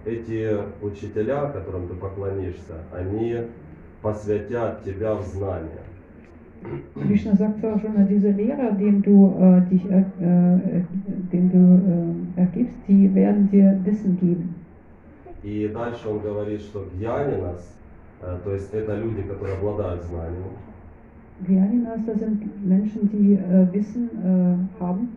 эти 0.04 0.58
учителя, 0.82 1.50
которым 1.50 1.88
ты 1.88 1.94
поклонишься, 1.94 2.78
они 2.92 3.48
посвятят 4.00 4.82
тебя 4.84 5.14
в 5.14 5.22
знания. 5.22 5.82
Krishna 7.06 7.34
sagt 7.36 7.60
zu 7.60 7.66
Arjuna, 7.68 8.04
diese 8.08 8.30
Lehrer, 8.30 8.72
dem 8.72 9.02
du 9.02 9.34
äh, 9.40 9.60
dich 9.70 9.84
äh, 9.90 9.98
äh, 10.00 10.82
dem 11.32 11.50
du 11.50 12.36
äh, 12.38 12.40
ergibst, 12.40 12.76
die 12.88 13.14
werden 13.14 13.50
dir 13.50 13.78
Wissen 13.84 14.18
geben. 14.20 14.54
И 15.42 15.68
дальше 15.74 16.08
он 16.08 16.20
говорит, 16.20 16.60
что 16.60 16.86
гьянинас, 16.98 17.74
э, 18.22 18.38
то 18.44 18.52
есть 18.52 18.72
это 18.72 18.96
люди, 18.96 19.22
которые 19.22 19.56
обладают 19.56 20.02
знанием, 20.04 20.44
Gyaninas, 21.48 21.98
das 22.06 22.20
sind 22.20 22.40
Menschen, 22.64 23.10
die 23.10 23.32
äh, 23.34 23.66
Wissen 23.72 24.08
äh, 24.22 24.80
haben. 24.82 25.08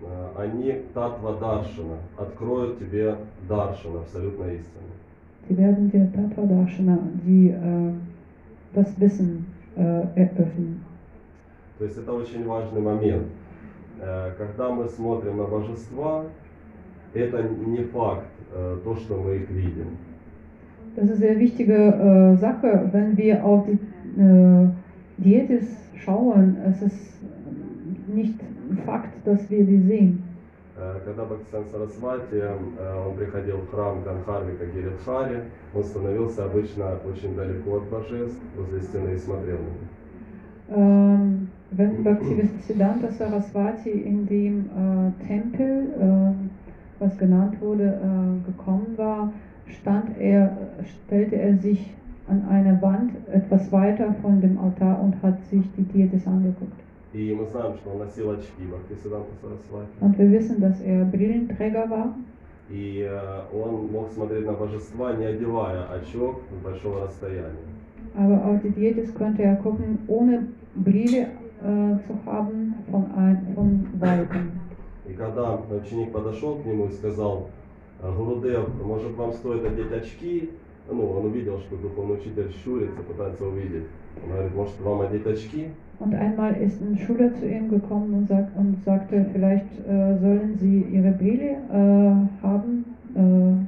э, 0.00 0.28
они 0.38 0.80
татва 0.94 1.34
даршина, 1.38 1.96
откроют 2.16 2.78
тебе 2.78 3.16
даршина, 3.48 4.00
абсолютно 4.00 4.44
истину. 4.44 4.88
Sie 5.46 5.56
werden 5.58 5.90
dir 5.90 6.10
Tattva 6.14 6.46
Darshana, 6.46 6.98
die 7.26 7.48
äh, 7.50 7.92
das 8.72 8.98
Wissen 8.98 9.44
äh, 9.76 10.02
eröffnen. 10.14 10.80
То 11.78 11.84
есть 11.84 11.98
это 11.98 12.12
очень 12.12 12.46
важный 12.46 12.80
момент. 12.80 13.26
Э, 14.00 14.32
Когда 14.38 14.70
мы 14.70 14.88
смотрим 14.88 15.38
на 15.38 15.44
божества, 15.44 16.24
это 17.14 17.42
не 17.42 17.84
факт, 17.84 18.26
э, 18.52 18.78
то, 18.84 18.96
что 18.96 19.16
мы 19.16 19.36
их 19.36 19.50
видим. 19.50 19.96
Das 20.96 21.10
ist 21.10 21.22
eine 21.24 21.38
wichtige 21.40 21.74
äh, 21.74 22.36
Sache, 22.36 22.88
wenn 22.92 23.16
wir 23.16 23.44
auf 23.44 23.66
die 23.66 24.20
äh, 24.20 24.68
Dietis 25.18 25.66
schauen. 25.96 26.56
Es 26.64 26.82
ist 26.82 27.14
nicht 28.06 28.38
Fakt, 28.86 29.26
dass 29.26 29.50
wir 29.50 29.64
die 29.64 29.78
sehen. 29.78 30.22
Э, 30.76 31.00
Когда 31.04 31.24
Бхактисан 31.24 31.64
Сарасвати, 31.66 32.42
он 33.06 33.16
приходил 33.16 33.58
в 33.58 33.70
храм 33.70 34.02
Ганхарвика 34.04 34.66
Гиридхари, 34.66 35.42
он 35.74 35.84
становился 35.84 36.44
обычно 36.44 36.96
очень 37.04 37.34
далеко 37.34 37.78
от 37.78 37.84
божеств, 37.90 38.40
возле 38.56 38.80
стены 38.80 39.14
и 39.14 39.18
смотрел 39.18 39.58
на 39.58 39.70
них. 39.70 41.43
Ähm, 41.73 41.77
wenn 41.77 42.03
Bhaktivedanta 42.03 43.11
Saraswati 43.11 43.91
in 43.91 44.25
dem 44.27 44.65
äh, 44.65 45.27
Tempel, 45.27 45.87
äh, 45.99 47.03
was 47.03 47.17
genannt 47.17 47.61
wurde, 47.61 47.83
äh, 47.83 48.51
gekommen 48.51 48.97
war, 48.97 49.31
stand 49.67 50.17
er, 50.19 50.57
stellte 51.05 51.35
er 51.35 51.57
sich 51.57 51.93
an 52.27 52.43
eine 52.49 52.81
Wand 52.81 53.11
etwas 53.31 53.71
weiter 53.71 54.15
von 54.21 54.41
dem 54.41 54.57
Altar 54.57 55.01
und 55.01 55.21
hat 55.21 55.43
sich 55.45 55.63
die 55.77 55.83
Dietis 55.83 56.27
angeguckt. 56.27 56.79
И 57.11 57.33
мы 57.33 57.43
знаем, 57.47 57.73
что 57.73 57.89
он 57.89 57.99
носил 57.99 58.29
очки 58.29 58.63
Бхактисиданта 58.69 59.31
Сарасвати. 59.41 59.89
Und 59.99 60.19
wir 60.19 60.31
wissen, 60.31 60.61
dass 60.61 60.79
er 60.81 61.05
Brillenträger 61.05 61.89
war 61.89 62.13
И 62.69 63.03
э, 63.09 63.41
он 63.51 63.91
мог 63.91 64.11
смотреть 64.11 64.45
на 64.45 64.53
божества, 64.53 65.15
не 65.15 65.25
одевая 65.25 65.85
очок 65.85 66.41
с 66.51 66.63
большого 66.63 67.05
расстояния. 67.05 67.65
Aber 68.15 68.45
auf 68.45 68.61
die 68.61 68.69
Dietis 68.69 69.11
konnte 69.15 69.41
er 69.41 69.55
gucken, 69.55 69.99
ohne 70.07 70.49
Brille 70.75 71.27
äh, 71.64 71.96
zu 72.06 72.14
haben 72.26 72.74
von, 72.90 73.06
ein, 73.16 73.46
von 73.54 73.86
Weitem. 73.98 74.52
И 75.06 75.12
когда 75.12 75.60
ученик 75.70 76.12
подошел 76.12 76.56
к 76.56 76.64
нему 76.64 76.86
и 76.86 76.92
сказал, 76.92 77.48
Гурудев, 78.02 78.68
может 78.82 79.14
вам 79.16 79.32
стоит 79.32 79.64
одеть 79.64 79.92
очки? 79.92 80.50
Ну, 80.90 81.10
он 81.10 81.26
увидел, 81.26 81.58
что 81.60 81.76
духовный 81.76 82.16
учитель 82.16 82.52
щурится, 82.62 83.02
пытается 83.02 83.44
увидеть. 83.46 83.84
Он 84.22 84.32
говорит, 84.32 84.54
может 84.54 84.80
вам 84.80 85.00
одеть 85.02 85.26
очки? 85.26 85.68
Und 86.00 86.14
einmal 86.14 86.54
ist 86.56 86.82
ein 86.82 86.98
Schüler 86.98 87.32
zu 87.34 87.46
ihm 87.48 87.70
gekommen 87.70 88.12
und, 88.14 88.28
sagt, 88.28 88.56
und 88.56 88.82
sagte, 88.84 89.26
vielleicht 89.32 89.78
äh, 89.86 90.18
sollen 90.18 90.58
sie 90.58 90.82
ihre 90.82 91.12
Brille 91.12 91.56
äh, 91.70 92.42
haben. 92.42 92.84
Äh, 93.14 93.64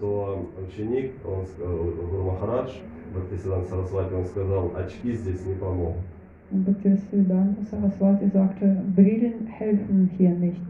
То 0.00 0.46
ученик, 0.66 1.12
он, 1.24 1.44
э, 1.58 2.06
Гуру 2.10 2.24
Махарадж, 2.24 2.70
Бхактисидан 3.14 3.64
Сарасвати, 3.64 4.14
он 4.14 4.24
сказал, 4.26 4.72
очки 4.76 5.12
здесь 5.12 5.44
не 5.46 5.54
помогут. 5.54 6.02
und 6.51 6.65
Bhaktisiddhanta 6.65 7.63
Saraswati 7.69 8.27
sagte, 8.29 8.77
Brillen 8.95 9.47
helfen 9.47 10.09
hier 10.17 10.31
nicht. 10.31 10.61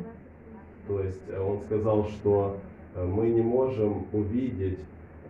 То 0.87 0.99
есть 1.01 1.21
э, 1.29 1.39
он 1.39 1.59
сказал, 1.61 2.05
что 2.05 2.57
э, 2.95 3.05
мы 3.05 3.29
не 3.29 3.41
можем 3.41 4.03
увидеть 4.13 4.79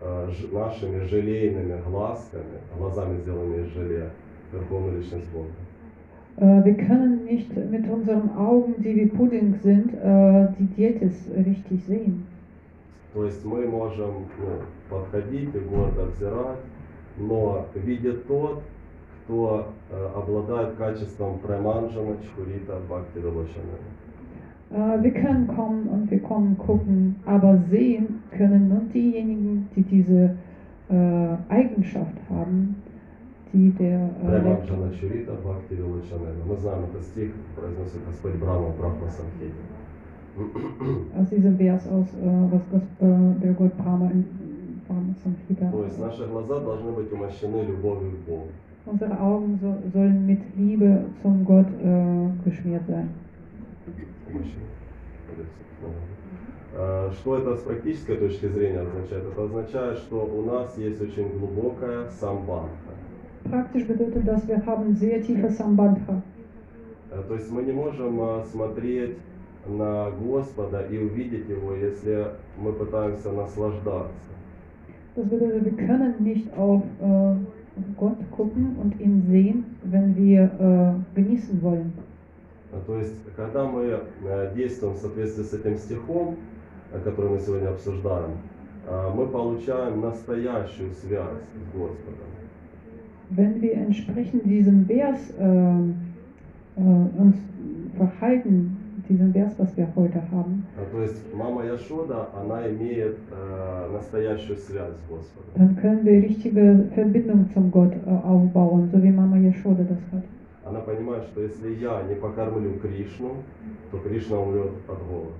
э, 0.00 0.28
ж- 0.30 0.52
нашими 0.52 1.04
желейными 1.06 1.80
глазками, 1.88 2.58
глазами 2.78 3.18
сделанными 3.20 3.66
из 3.66 3.72
желе, 3.72 4.10
Верховную 4.52 4.98
Личность 4.98 5.28
Бога. 5.32 5.48
Äh, 6.38 6.64
wir 6.64 6.74
können 6.74 7.24
nicht 7.24 7.54
mit 7.70 7.88
unseren 7.88 8.30
Augen, 8.36 8.74
die 8.78 8.94
wie 8.96 9.06
Pudding 9.06 9.54
sind, 9.62 9.92
äh, 9.94 10.48
die 10.58 10.66
Dietis 10.76 11.14
richtig 11.46 11.84
sehen. 11.86 12.26
То 13.14 13.24
есть 13.26 13.44
мы 13.44 13.66
можем 13.66 14.26
ну, 14.40 14.62
подходить 14.88 15.54
и 15.54 15.58
гордо 15.58 16.06
взирать, 16.06 16.60
но 17.18 17.66
видит 17.74 18.26
тот, 18.26 18.62
кто 19.27 19.67
э, 19.91 20.09
обладает 20.15 20.75
качеством 20.75 21.39
преманджана, 21.39 22.15
чхурита, 22.23 22.79
бхакти 22.87 23.17
Вилочана. 23.19 23.77
Äh, 24.71 25.03
wir 25.03 25.11
können 25.11 25.47
kommen 25.47 25.87
und 25.89 26.09
wir 26.09 26.19
können 26.19 26.57
gucken, 26.57 27.17
aber 27.25 27.57
sehen 27.69 28.23
können 28.31 28.69
nur 28.69 28.81
diejenigen, 28.93 29.67
die 29.75 29.83
diese 29.83 30.35
äh, 30.89 31.35
Eigenschaft 31.49 32.15
haben, 32.29 32.81
die 33.51 33.69
der 33.71 34.09
äh, 34.23 34.25
Преманджана 34.25 34.93
чурита, 34.93 35.33
бхакти 35.33 35.73
Вилочана. 35.75 36.29
Мы 36.47 36.55
знаем, 36.55 36.85
это 36.93 37.03
стих 37.03 37.31
произносит 37.55 38.05
Господь 38.07 38.35
Брахма 38.35 38.67
в 38.67 38.77
Брахма 38.79 39.09
Самхите. 39.09 39.53
aus 41.19 41.29
diesem 41.29 41.57
Vers 41.57 41.87
aus, 41.87 42.07
äh, 42.13 42.51
was 42.51 42.61
Gos, 42.69 42.83
äh, 43.01 43.41
der 43.41 43.53
Gott 43.53 43.75
Brahma 43.75 44.09
in 44.11 44.23
Brahma 44.87 45.13
Samhita. 45.21 45.69
То 45.71 45.83
есть 45.83 45.99
наши 45.99 46.27
глаза 46.27 46.59
должны 46.59 46.91
быть 46.91 47.11
умощены 47.11 47.63
любовью 47.63 48.11
к 48.11 48.29
Богу. 48.29 48.47
Unsere 48.89 49.19
Augen 49.19 49.59
so, 49.61 49.75
sollen 49.93 50.25
mit 50.25 50.39
Liebe 50.55 51.05
zum 51.21 51.43
Gott 51.43 51.67
äh, 51.83 52.49
geschmiert 52.49 52.83
sein. 52.87 53.09
Э, 56.73 57.09
Что 57.11 57.37
это 57.37 57.55
с 57.55 57.61
практической 57.61 58.15
точки 58.15 58.47
зрения 58.47 58.79
означает? 58.79 59.25
Это 59.31 59.43
означает, 59.43 59.97
что 59.97 60.25
у 60.25 60.41
нас 60.43 60.77
есть 60.77 61.01
очень 61.01 61.29
глубокая 61.37 62.09
самбандха. 62.09 62.93
Praktisch 63.49 63.85
bedeutet 63.87 64.27
das, 64.27 64.45
wir 64.47 64.65
haben 64.65 64.93
sehr 64.95 65.21
tiefe 65.21 65.49
Sambandha. 65.49 66.21
Э, 67.11 67.21
То 67.27 67.35
есть 67.35 67.51
мы 67.51 67.63
не 67.63 67.71
можем 67.71 68.19
э, 68.21 68.43
смотреть 68.51 69.17
на 69.67 70.11
Господа 70.11 70.81
и 70.81 70.97
увидеть 70.97 71.49
Его, 71.49 71.73
если 71.73 72.27
мы 72.57 72.71
пытаемся 72.73 73.31
наслаждаться. 73.31 74.27
Das 75.15 75.25
bedeutet, 75.27 75.65
wir 75.65 75.87
können 75.87 76.13
nicht 76.19 76.47
auf 76.55 76.83
äh, 77.01 77.35
gucken 78.37 78.75
und 78.81 78.99
ihn 79.01 79.23
sehen, 79.27 79.65
wenn 79.83 80.15
wir 80.15 80.43
äh, 80.43 81.15
genießen 81.15 81.61
wollen. 81.61 81.91
Э, 82.71 82.77
То 82.85 82.97
есть, 82.97 83.15
когда 83.35 83.65
мы 83.65 83.83
э, 84.23 84.53
действуем 84.55 84.93
в 84.93 84.97
соответствии 84.97 85.43
с 85.43 85.53
этим 85.53 85.77
стихом, 85.77 86.35
который 87.03 87.31
мы 87.31 87.39
сегодня 87.39 87.69
обсуждаем, 87.69 88.31
э, 88.87 89.09
мы 89.15 89.27
получаем 89.27 90.01
настоящую 90.01 90.91
связь 90.93 91.43
с 91.43 91.77
Господом. 91.77 92.27
Wenn 93.29 93.61
wir 93.61 93.73
entsprechend 93.73 94.45
diesem 94.45 94.85
Vers 94.85 95.19
äh, 95.37 95.43
äh, 95.43 96.81
uns 97.17 97.35
verhalten, 97.97 98.77
diesem 99.07 99.33
Vers, 99.33 99.53
was 99.57 99.75
wir 99.77 99.87
heute 99.95 100.21
haben, 100.31 100.63
А, 100.77 100.83
То 100.91 101.01
есть 101.01 101.33
мама 101.33 101.63
Яшода, 101.65 102.27
она 102.39 102.67
имеет 102.69 103.17
э, 103.31 103.89
настоящую 103.93 104.57
связь 104.57 104.93
с 104.95 105.09
Господом. 105.09 105.51
dann 105.55 105.75
können 105.81 106.05
wir 106.05 106.21
richtige 106.21 106.85
Verbindung 106.93 107.49
zum 107.53 107.71
Gott 107.71 107.93
äh, 107.93 108.09
aufbauen, 108.09 108.89
so 108.91 109.01
wie 109.01 109.11
Mama 109.11 109.37
Yashoda 109.37 109.83
das 109.83 109.99
hat. 110.11 110.23
Она 110.65 110.79
понимает, 110.81 111.23
что 111.31 111.41
если 111.41 111.75
я 111.75 112.03
не 112.03 112.15
покормлю 112.15 112.73
Кришну, 112.81 113.31
то 113.91 113.97
Кришна 113.99 114.37
умрет 114.39 114.71
от 114.87 114.99
голода. 115.07 115.33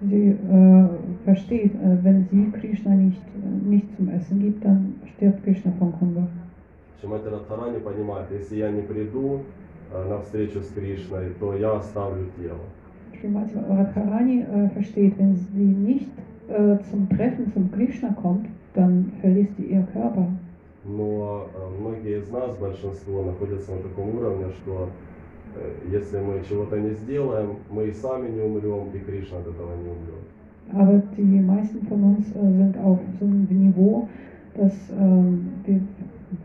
Sie 0.00 0.28
äh, 0.50 0.88
versteht, 1.24 1.72
äh, 1.74 1.96
wenn 2.04 2.26
sie 2.30 2.50
Krishna 2.60 2.94
nicht, 2.94 3.22
äh, 3.42 3.68
nicht 3.68 3.86
zum 3.96 4.08
Essen 4.10 4.40
gibt, 4.40 4.62
dann 4.64 4.94
stirbt 5.16 5.42
Krishna 5.44 5.72
vom 5.78 5.92
Hunger. 6.00 6.28
Шимати 7.00 7.28
Радхарани 7.28 7.78
понимает, 7.78 8.26
если 8.30 8.56
я 8.56 8.70
не 8.70 8.82
приду 8.82 9.40
э, 9.92 10.08
на 10.08 10.18
встречу 10.20 10.60
с 10.60 10.68
Кришной, 10.74 11.30
то 11.40 11.54
я 11.54 11.76
оставлю 11.76 12.26
тело. 12.36 12.58
Srimati 13.19 13.55
Radharani 13.55 14.41
äh, 14.41 14.69
versteht, 14.69 15.17
wenn 15.17 15.35
sie 15.35 15.59
nicht 15.59 16.07
äh, 16.47 16.77
zum 16.89 17.09
Treffen 17.09 17.51
zum 17.53 17.71
Krishna 17.71 18.15
kommt, 18.21 18.47
dann 18.73 19.11
verliest 19.21 19.55
sie 19.57 19.65
ihr 19.65 19.85
Körper. 19.93 20.27
Но 20.85 21.47
э, 21.53 21.81
многие 21.81 22.19
из 22.19 22.31
нас, 22.31 22.55
большинство, 22.57 23.23
находятся 23.23 23.71
на 23.71 23.81
таком 23.81 24.15
уровне, 24.15 24.45
что 24.61 24.89
э, 25.55 25.91
если 25.91 26.19
мы 26.19 26.41
чего-то 26.47 26.79
не 26.79 26.91
сделаем, 26.91 27.57
мы 27.69 27.87
и 27.87 27.91
сами 27.91 28.29
не 28.29 28.41
умрем, 28.41 28.87
и 28.93 28.99
Кришна 28.99 29.39
от 29.39 29.47
этого 29.47 29.75
не 29.75 29.89
умрет. 29.89 30.23
Aber 30.71 31.01
die 31.17 31.23
meisten 31.23 31.85
von 31.87 32.03
uns 32.03 32.29
äh, 32.29 32.57
sind 32.57 32.77
auf 32.77 32.99
so 33.19 33.25
einem 33.25 33.47
Niveau, 33.49 34.07
dass 34.55 34.73
ähm, 34.99 35.49
wir 35.65 35.81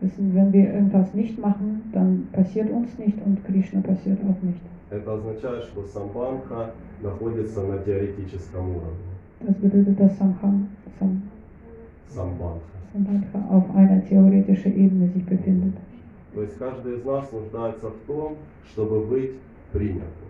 wissen, 0.01 0.33
wenn 0.33 0.51
wir 0.51 0.73
irgendwas 0.73 1.13
nicht 1.13 1.39
machen, 1.39 1.83
dann 1.93 2.27
passiert 2.31 2.69
uns 2.71 2.97
nicht 2.97 3.17
und 3.25 3.43
Krishna 3.45 3.81
passiert 3.81 4.19
auch 4.21 4.41
nicht. 4.43 4.61
Это 4.90 5.14
означает, 5.14 5.64
что 5.64 5.86
самбанха 5.86 6.72
находится 7.00 7.62
на 7.62 7.78
теоретическом 7.78 8.70
уровне. 8.70 9.10
Das 9.40 9.56
bedeutet, 9.56 9.98
dass 9.98 10.18
Samkham, 10.18 10.68
Sam, 10.98 11.22
Самбанха. 12.08 12.60
Sambandha 12.92 13.48
auf 13.48 13.74
einer 13.74 14.04
theoretischen 14.04 14.74
Ebene 14.76 15.08
sich 15.08 15.24
befindet. 15.24 15.74
То 16.34 16.42
есть 16.42 16.58
каждый 16.58 16.96
из 16.96 17.04
нас 17.04 17.30
нуждается 17.32 17.88
в 17.88 17.98
том, 18.06 18.36
чтобы 18.64 19.04
быть 19.06 19.32
принятым. 19.72 20.28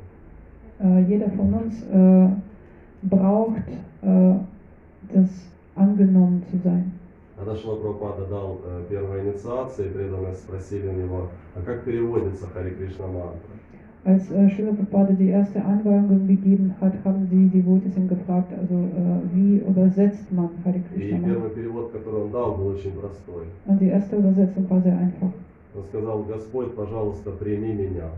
Äh, 0.79 1.03
jeder 1.05 1.31
von 1.31 1.53
uns 1.55 1.83
äh, 1.91 2.29
braucht 3.03 3.69
äh, 4.03 4.35
das 5.13 5.29
angenommen 5.75 6.43
zu 6.51 6.59
sein. 6.59 6.93
Когда 7.37 7.57
Шила 7.57 7.77
Прабхупада 7.77 8.27
дал 8.27 8.61
э, 8.65 8.85
первую 8.91 9.23
инициацию, 9.23 9.89
и 9.89 9.93
преданные 9.93 10.35
спросили 10.35 10.89
у 10.89 10.93
него, 10.93 11.29
а 11.55 11.63
как 11.63 11.85
переводится 11.85 12.47
Хари 12.47 12.75
Кришна 12.75 13.07
мантра? 13.07 13.60
Als 14.03 14.31
äh, 14.31 14.49
Srila 14.49 14.73
Prabhupada 14.73 15.13
die 15.13 15.29
erste 15.29 15.63
Anweisung 15.63 16.27
gegeben 16.27 16.75
hat, 16.81 16.95
haben 17.05 17.27
sie 17.31 17.49
die 17.49 17.61
Devotees 17.61 17.99
ihn 17.99 18.09
gefragt, 18.09 18.51
also 18.59 18.75
äh, 18.75 19.35
wie 19.35 19.59
übersetzt 19.59 20.33
man 20.33 20.49
Hare 20.65 20.81
Krishna? 20.91 21.19
Und 23.67 23.81
die 23.81 23.89
erste 23.89 24.17
Übersetzung 24.17 24.71
war 24.71 24.81
sehr 24.81 24.97
einfach. 24.97 25.29
Он 25.77 25.85
сказал, 25.85 26.23
Господь, 26.23 26.75
пожалуйста, 26.75 27.31
прими 27.33 27.75
меня. 27.75 28.11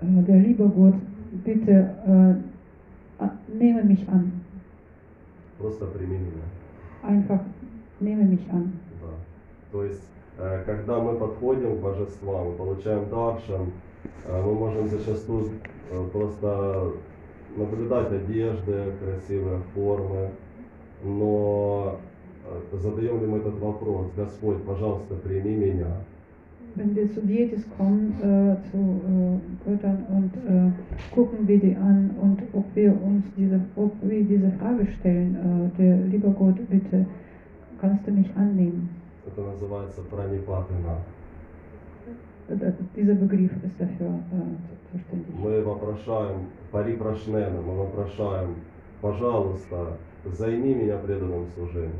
Äh, 0.00 0.22
der 0.22 0.38
liebe 0.38 0.66
Gott, 0.68 0.94
bitte 1.44 1.90
äh, 2.06 3.26
nehme 3.58 3.84
mich 3.84 4.08
an. 4.08 4.32
Просто 5.58 5.84
прими 5.84 6.16
меня. 6.16 6.44
Einfach 7.02 7.40
nehme 8.00 8.24
mich 8.24 8.50
an. 8.50 8.72
Да. 9.02 9.12
То 9.70 9.84
есть, 9.84 10.02
э, 10.38 10.62
когда 10.64 10.98
мы 10.98 11.14
подходим 11.18 11.76
к 11.76 11.80
божествам, 11.80 12.56
получаем 12.56 13.10
даршан, 13.10 13.66
э, 13.66 13.93
мы 14.28 14.54
можем 14.54 14.88
зачастую 14.88 15.50
э, 15.90 16.08
просто 16.12 16.92
наблюдать 17.56 18.12
одежды, 18.12 18.92
красивые 19.00 19.60
формы, 19.74 20.30
но 21.02 21.98
э, 22.44 22.76
задаем 22.78 23.20
ли 23.20 23.26
мы 23.26 23.38
этот 23.38 23.58
вопрос, 23.58 24.06
Господь, 24.16 24.62
пожалуйста, 24.64 25.14
прими 25.16 25.54
меня. 25.54 25.96
Wenn 26.76 26.92
wir 26.96 27.08
zu 27.14 27.20
Dietis 27.20 27.64
kommen, 27.78 28.14
äh, 28.20 28.56
zu 28.72 28.78
äh, 28.78 29.70
Göttern 29.70 30.04
und 30.08 30.32
äh, 30.34 30.72
gucken 31.14 31.46
wir 31.46 31.60
die 31.60 31.76
an 31.76 32.10
und 32.20 32.42
ob 32.52 32.64
wir 32.74 32.90
uns 32.90 33.24
diese, 33.36 33.60
ob 33.76 33.92
wir 34.02 34.24
diese 34.24 34.50
Frage 34.58 34.88
stellen, 34.98 35.70
äh, 35.76 35.78
der 35.78 35.96
liebe 35.98 36.30
Gott, 36.30 36.56
bitte, 36.68 37.06
kannst 37.80 38.04
du 38.06 38.10
mich 38.10 38.28
annehmen? 38.34 38.88
Это 39.26 39.40
называется 39.40 40.02
пранипатына. 40.02 40.98
Dafür 42.48 44.06
äh, 44.06 44.92
zuständig. 44.92 45.34
Мы 45.38 45.62
вопрошаем, 45.62 46.46
парипрашнена, 46.70 47.60
мы 47.60 47.74
вопрошаем, 47.74 48.56
пожалуйста, 49.00 49.96
займи 50.24 50.74
меня 50.74 50.98
преданным 50.98 51.46
служением. 51.54 51.92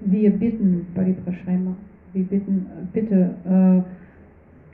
Wir 0.00 0.30
bitten, 0.30 0.86
Pariprashrema, 0.94 1.76
wir 2.12 2.24
bitten, 2.24 2.66
bitte, 2.92 3.34
äh, 3.44 3.82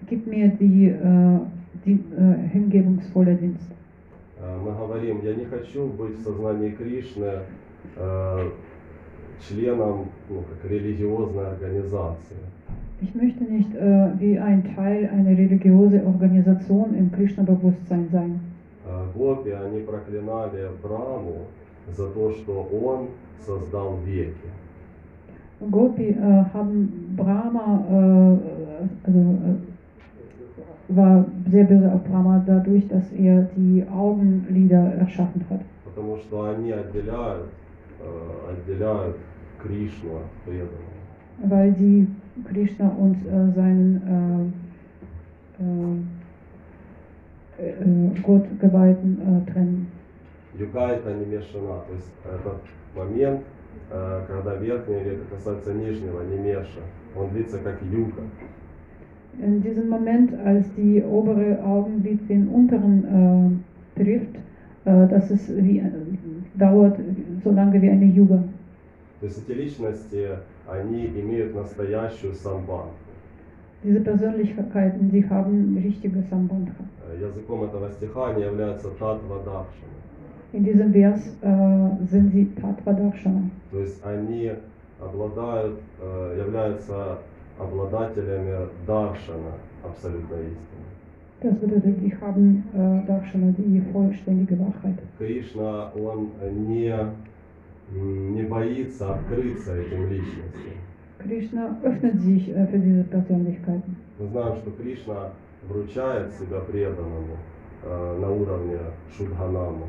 gib 0.09 0.26
mir 0.26 0.49
die, 0.49 0.88
äh, 0.88 1.40
die 1.84 1.92
äh, 2.16 2.49
hingebungsvolle 2.53 3.34
Dienst. 3.34 3.70
Э, 4.38 4.59
Мы 4.59 4.72
говорим, 4.72 5.22
я 5.22 5.34
не 5.34 5.47
хочу 5.47 5.86
быть 5.86 6.18
в 6.18 6.22
сознании 6.22 6.70
Кришны 6.70 7.40
э, 7.97 8.51
членом 9.49 10.09
ну, 10.28 10.42
как 10.42 10.70
религиозной 10.70 11.49
организации. 11.49 12.36
Ich 13.02 13.16
möchte 13.16 13.43
nicht 13.43 13.74
äh, 13.76 14.10
wie 14.20 14.38
ein 14.38 14.76
Teil 14.76 15.10
einer 15.14 15.30
religiösen 15.30 16.06
Organisation 16.06 16.93
im 16.95 17.12
Krishna-Bewusstsein 17.12 18.10
sein. 18.12 18.39
Э, 18.86 19.06
Гопи, 19.18 19.52
они 19.52 19.80
проклинали 19.82 20.68
Браму 20.84 21.47
за 21.95 22.10
то, 22.10 22.32
что 22.32 22.70
он 22.72 23.08
создал 23.45 23.97
веки. 24.06 24.50
Gopi 25.62 26.10
äh, 26.12 26.45
haben 26.54 27.16
Brahma, 27.18 27.84
äh, 27.89 29.08
also, 29.08 29.20
äh, 29.20 30.95
war 30.95 31.26
sehr 31.52 31.66
böse 31.66 31.91
auf 31.91 32.04
Brahma 32.06 32.41
dadurch, 32.45 32.88
dass 32.88 33.12
er 33.12 33.47
die 33.58 33.84
Augenlider 33.93 34.93
erschaffen 35.00 35.45
hat. 35.50 35.60
Потому 35.84 36.18
что 36.18 36.43
они 36.43 36.72
отделяют, 36.72 37.47
э, 38.00 38.52
отделяют 38.52 39.18
Кришну 39.62 40.18
от 40.18 40.32
преданного. 40.45 40.89
weil 41.43 41.72
die 41.72 42.08
Krishna 42.45 42.89
und 42.89 43.16
äh, 43.26 43.52
seinen 43.56 44.54
äh, 45.60 45.64
äh, 47.62 48.22
Gottgeweihten 48.22 49.20
äh, 49.22 49.52
trennen. 49.52 49.88
Юга 50.58 50.89
это 50.89 51.14
не 51.14 51.26
мешана, 51.26 51.84
то 51.88 51.93
есть 51.93 52.12
этот 52.26 52.62
момент, 52.95 53.41
э, 53.91 54.22
когда 54.28 54.56
верхняя 54.56 55.04
века 55.04 55.24
касается 55.32 55.74
нижнего, 55.74 56.24
не 56.24 56.38
меша, 56.38 56.82
он 57.16 57.30
длится 57.30 57.60
как 57.60 57.82
юга. 57.84 58.24
In 59.41 59.62
diesem 59.62 59.89
Moment, 59.89 60.34
als 60.43 60.66
die 60.76 61.02
obere 61.02 61.64
Augenlid 61.64 62.30
den 62.30 62.50
unteren 62.50 63.64
äh, 63.95 64.02
trifft, 64.02 64.36
äh, 64.86 65.08
das 65.08 65.32
ist 65.32 65.50
wie, 65.56 65.80
äh, 65.80 65.84
dauert 66.56 67.00
so 67.43 67.52
lange 67.52 67.82
wie 67.82 67.89
eine 67.89 68.06
Yuga. 68.06 68.43
То 69.25 69.29
есть 69.29 69.49
эти 69.49 69.57
личности, 69.57 70.29
они 70.68 71.07
имеют 71.07 71.55
настоящую 71.55 72.35
самбанку. 72.35 72.93
Diese 73.83 74.01
Persönlichkeiten, 74.01 75.11
die 75.11 75.27
haben 75.27 75.79
richtige 75.79 76.22
Sambandha. 76.29 76.85
Языком 77.18 77.64
этого 77.64 77.91
стиха 77.93 78.29
они 78.29 78.43
являются 78.43 78.91
татва 78.91 79.39
даршана. 79.39 79.95
In 80.53 80.64
diesem 80.64 80.93
Vers 80.93 81.22
äh, 81.41 82.05
sind 82.11 82.33
sie 82.35 82.53
Tattva 82.61 82.93
Darshana. 82.93 83.49
То 83.70 83.81
есть 83.81 83.99
они 84.05 84.53
обладают, 85.01 85.81
э, 86.03 86.37
являются 86.45 87.16
обладателями 87.59 88.68
даршана 88.87 89.53
абсолютной 89.83 90.49
истины. 90.49 90.85
Das 91.41 91.57
bedeutet, 91.57 91.99
die 92.03 92.14
haben 92.20 92.62
äh, 92.75 93.07
Darshana, 93.07 93.55
die 93.57 93.81
vollständige 93.91 94.59
Wahrheit. 94.59 94.99
Кришна, 95.16 95.91
он 95.95 96.29
не, 96.68 96.95
не 97.93 98.43
боится 98.43 99.14
открыться 99.14 99.76
этим 99.76 100.09
личностям. 100.09 100.74
Krishna 101.18 101.78
öffnet 101.82 102.20
sich 102.20 102.53
für 102.53 102.78
diese 102.78 103.05
Persönlichkeiten. 103.05 103.97
Мы 104.18 104.26
знаем, 104.26 104.57
что 104.57 104.70
Кришна 104.72 105.30
вручает 105.68 106.32
себя 106.35 106.61
преданному 106.61 107.37
э, 107.82 108.18
на 108.20 108.30
уровне 108.30 108.78
Шудханаму, 109.16 109.89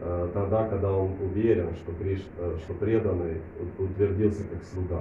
э, 0.00 0.28
тогда, 0.32 0.68
когда 0.68 0.92
он 0.92 1.10
уверен, 1.24 1.74
что, 1.74 1.92
Криш, 1.92 2.24
э, 2.38 2.56
что 2.62 2.74
преданный 2.74 3.40
утвердился 3.78 4.44
как 4.44 4.62
слуга. 4.62 5.00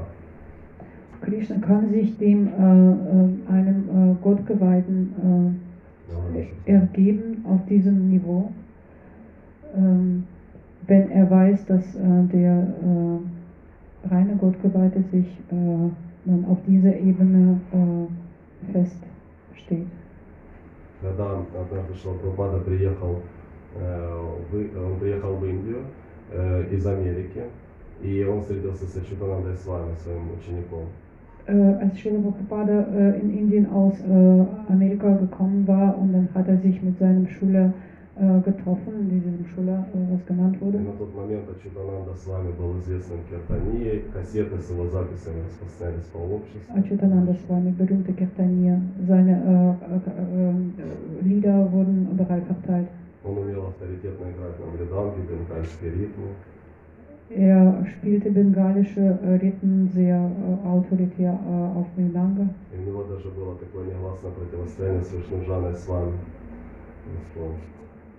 Krishna 1.21 1.59
kann 1.59 1.89
sich 1.89 2.17
dem 2.17 2.47
äh, 2.47 3.51
einem 3.51 3.89
äh, 3.89 4.23
Gottgeweihten 4.23 5.55
äh, 6.35 6.71
ergeben 6.71 7.45
auf 7.47 7.65
diesem 7.67 8.09
Niveau, 8.09 8.51
ähm, 9.75 10.25
wenn 10.86 11.10
er 11.10 11.30
weiß, 11.30 11.66
dass 11.66 11.94
äh, 11.94 12.24
der 12.32 12.66
äh, 12.82 14.08
reine 14.08 14.36
Gottgeweihte 14.36 15.02
sich 15.12 15.26
äh, 15.50 15.90
dann 16.24 16.44
auf 16.50 16.58
dieser 16.66 16.96
Ebene 16.96 17.60
äh, 17.72 18.72
feststeht. 18.72 19.86
Когда 21.02 21.38
однажды 21.58 21.94
Шилапрапада 21.94 22.58
приехал, 22.58 23.20
э, 23.78 24.18
в, 24.50 24.84
он 24.84 24.98
приехал 24.98 25.36
в 25.36 25.46
Индию 25.46 25.84
э, 26.32 26.66
из 26.72 26.86
Америки, 26.86 27.42
и 28.02 28.24
он 28.24 28.42
встретился 28.42 28.86
с 28.86 28.96
Ачутанандой 28.96 29.56
с 29.56 29.66
вами, 29.66 29.94
своим 30.02 30.30
учеником. 30.38 30.86
Äh, 31.46 31.82
als 31.82 31.98
Srila 31.98 32.20
Prabhupada 32.20 32.86
äh, 32.92 33.20
in 33.20 33.38
Indien 33.38 33.70
aus 33.72 33.94
äh, 34.00 34.72
Amerika 34.72 35.14
gekommen 35.14 35.66
war 35.66 35.96
und 35.96 36.12
dann 36.12 36.28
hat 36.34 36.48
er 36.48 36.58
sich 36.58 36.82
mit 36.82 36.98
seinem 36.98 37.26
Schüler 37.28 37.66
äh, 37.66 37.72
getroffen, 38.44 38.92
in 39.00 39.08
diesem 39.08 39.46
Schüler, 39.46 39.86
äh, 39.94 40.12
was 40.12 40.20
genannt 40.26 40.56
И 40.60 40.64
wurde. 40.64 40.78
на 40.78 40.92
тот 40.92 41.14
момент 41.14 41.48
Ачутананда 41.48 42.14
с 42.14 42.26
вами 42.26 42.52
был 42.52 42.78
известным 42.80 43.20
киртанией, 43.30 44.04
кассеты 44.12 44.58
с 44.58 44.68
его 44.70 44.86
записями 44.88 45.40
распространялись 45.46 46.04
по 46.12 46.18
обществу. 46.18 46.74
Achyutananda 46.76 47.34
Swami, 47.46 47.70
berühmte 47.70 48.12
Kirtanier, 48.12 48.80
seine 49.08 49.32
äh, 49.32 49.94
äh, 49.94 50.50
äh, 50.50 51.24
Lieder 51.24 51.72
wurden 51.72 52.08
überall 52.12 52.42
verteilt. 52.42 52.88
Он 53.24 53.38
умел 53.38 53.68
авторитетно 53.68 54.24
играть 54.32 54.58
на 54.58 54.66
мриданге, 54.66 55.22
бенгальские 55.22 55.90
ритмы. 55.92 56.28
Er 57.30 57.86
spielte 57.86 58.28
bengalische 58.30 59.00
äh, 59.22 59.36
Rhythmen 59.36 59.88
sehr 59.94 60.16
äh, 60.18 60.68
autoritär 60.68 61.32
äh, 61.32 61.78
auf 61.78 61.86
Mridanga. 61.96 62.48
И 62.74 62.76
у 62.76 62.82
него 62.82 63.04
даже 63.04 63.28
было 63.30 63.54
такое 63.56 63.86
негласное 63.86 64.32
противостояние 64.32 65.04
с 65.04 65.12
Вишнуджаной 65.12 65.74
с 65.74 65.86
вами. 65.88 66.12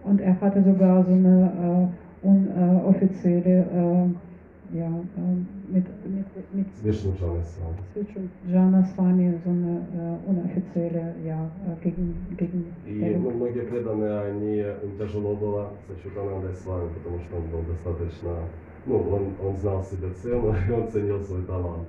Und 0.06 0.20
er 0.22 0.40
hatte 0.42 0.64
sogar 0.64 1.04
so 1.04 1.12
eine 1.12 1.92
äh, 2.24 2.28
unoffizielle, 2.28 3.60
äh, 3.60 4.78
ja, 4.78 4.88
äh, 4.88 5.72
mit, 5.72 5.86
mit, 6.06 6.26
mit 6.54 6.68
С 6.76 6.84
Вишнуджаной 6.84 7.44
с 7.44 7.58
вами. 7.60 8.06
Jana 8.48 8.84
Swami 8.94 9.34
so 9.44 9.50
eine 9.50 9.82
äh, 9.94 10.30
unoffizielle, 10.30 11.16
ja, 11.26 11.50
äh, 11.68 11.84
gegen, 11.84 12.16
gegen 12.38 12.66
И 12.88 13.16
ну, 13.16 13.32
многие 13.32 13.64
преданные, 13.64 14.22
они, 14.22 14.58
им 14.60 14.98
тяжело 14.98 15.36
было 15.36 15.72
с 15.88 15.92
Ачутанандой 15.92 16.54
с 16.54 16.66
вами, 16.66 16.90
потому 16.94 17.20
что 17.20 17.38
он 17.38 17.48
был 17.52 17.64
достаточно, 17.64 18.38
ну, 18.87 18.97
он, 18.97 19.49
он 19.49 19.57
знал 19.57 19.83
себе 19.85 20.09
цену, 20.23 20.55
и 20.69 20.73
он 20.73 20.89
ценил 20.89 21.21
свой 21.21 21.43
талант. 21.43 21.87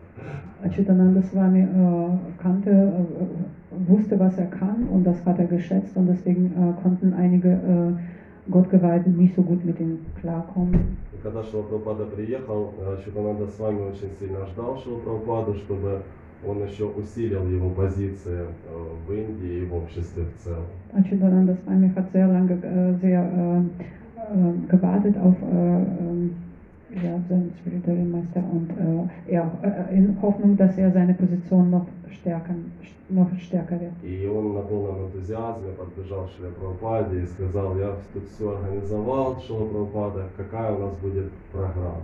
Achyutananda 0.63 1.21
Swami 1.21 1.61
äh, 1.61 2.17
kannte, 2.41 2.71
äh, 2.71 3.89
wusste, 3.89 4.19
was 4.19 4.37
er 4.37 4.47
kann 4.47 4.87
und 4.91 5.03
das 5.03 5.23
hat 5.25 5.39
er 5.39 5.45
geschätzt 5.45 5.95
und 5.95 6.07
deswegen 6.07 6.47
äh, 6.47 6.81
konnten 6.81 7.13
einige 7.13 7.49
äh, 7.49 8.51
Gottgeweihten 8.51 9.17
nicht 9.17 9.35
so 9.35 9.41
gut 9.43 9.63
mit 9.65 9.79
ihm 9.79 9.99
klarkommen. 10.19 10.97
И 11.13 11.17
когда 11.21 11.43
Шилапрапада 11.43 12.05
приехал, 12.05 12.73
Ачутананда 12.97 13.47
с 13.47 13.59
вами 13.59 13.89
очень 13.89 14.11
сильно 14.19 14.45
ждал 14.47 14.77
Шилапрападу, 14.77 15.53
чтобы 15.55 16.01
он 16.45 16.63
еще 16.63 16.85
усилил 16.85 17.45
его 17.47 17.69
позиции 17.69 18.41
э, 18.41 18.47
в 19.07 19.11
Индии 19.11 19.63
и 19.63 19.65
в 19.65 19.75
обществе 19.75 20.23
в 20.23 20.43
целом. 20.43 20.65
Achyutananda 20.93 21.55
Swami 21.63 21.91
hat 21.95 22.11
sehr 22.11 22.27
lange, 22.27 22.53
äh, 22.53 22.93
sehr 23.01 23.21
äh, 23.21 23.59
äh, 23.59 24.67
gewartet 24.69 25.17
auf 25.17 25.35
äh, 25.41 25.55
ähm, 25.55 26.35
ja, 27.03 27.19
seinen 27.29 27.53
spirituellen 27.59 28.11
Meister 28.11 28.43
und 28.51 28.69
äh, 28.71 29.33
ja, 29.33 29.51
äh, 29.61 29.95
in 29.95 30.17
Hoffnung, 30.21 30.57
dass 30.57 30.77
er 30.77 30.91
seine 30.91 31.13
Position 31.13 31.69
noch 31.69 31.87
stärker, 32.09 32.55
noch 33.09 33.29
stärker 33.39 33.79
wird. 33.79 33.93
И 34.03 34.27
он 34.27 34.53
на 34.53 34.61
полном 34.61 35.05
энтузиазме 35.05 35.71
подбежал 35.77 36.27
Шиле 36.29 36.49
Прабхупаде 36.49 37.21
и 37.21 37.25
сказал, 37.25 37.77
я 37.77 37.95
тут 38.13 38.23
все 38.29 38.57
организовал, 38.57 39.39
Шила 39.41 39.65
Прабхупада, 39.65 40.25
какая 40.35 40.73
у 40.73 40.79
нас 40.79 40.93
будет 41.01 41.31
программа? 41.51 42.01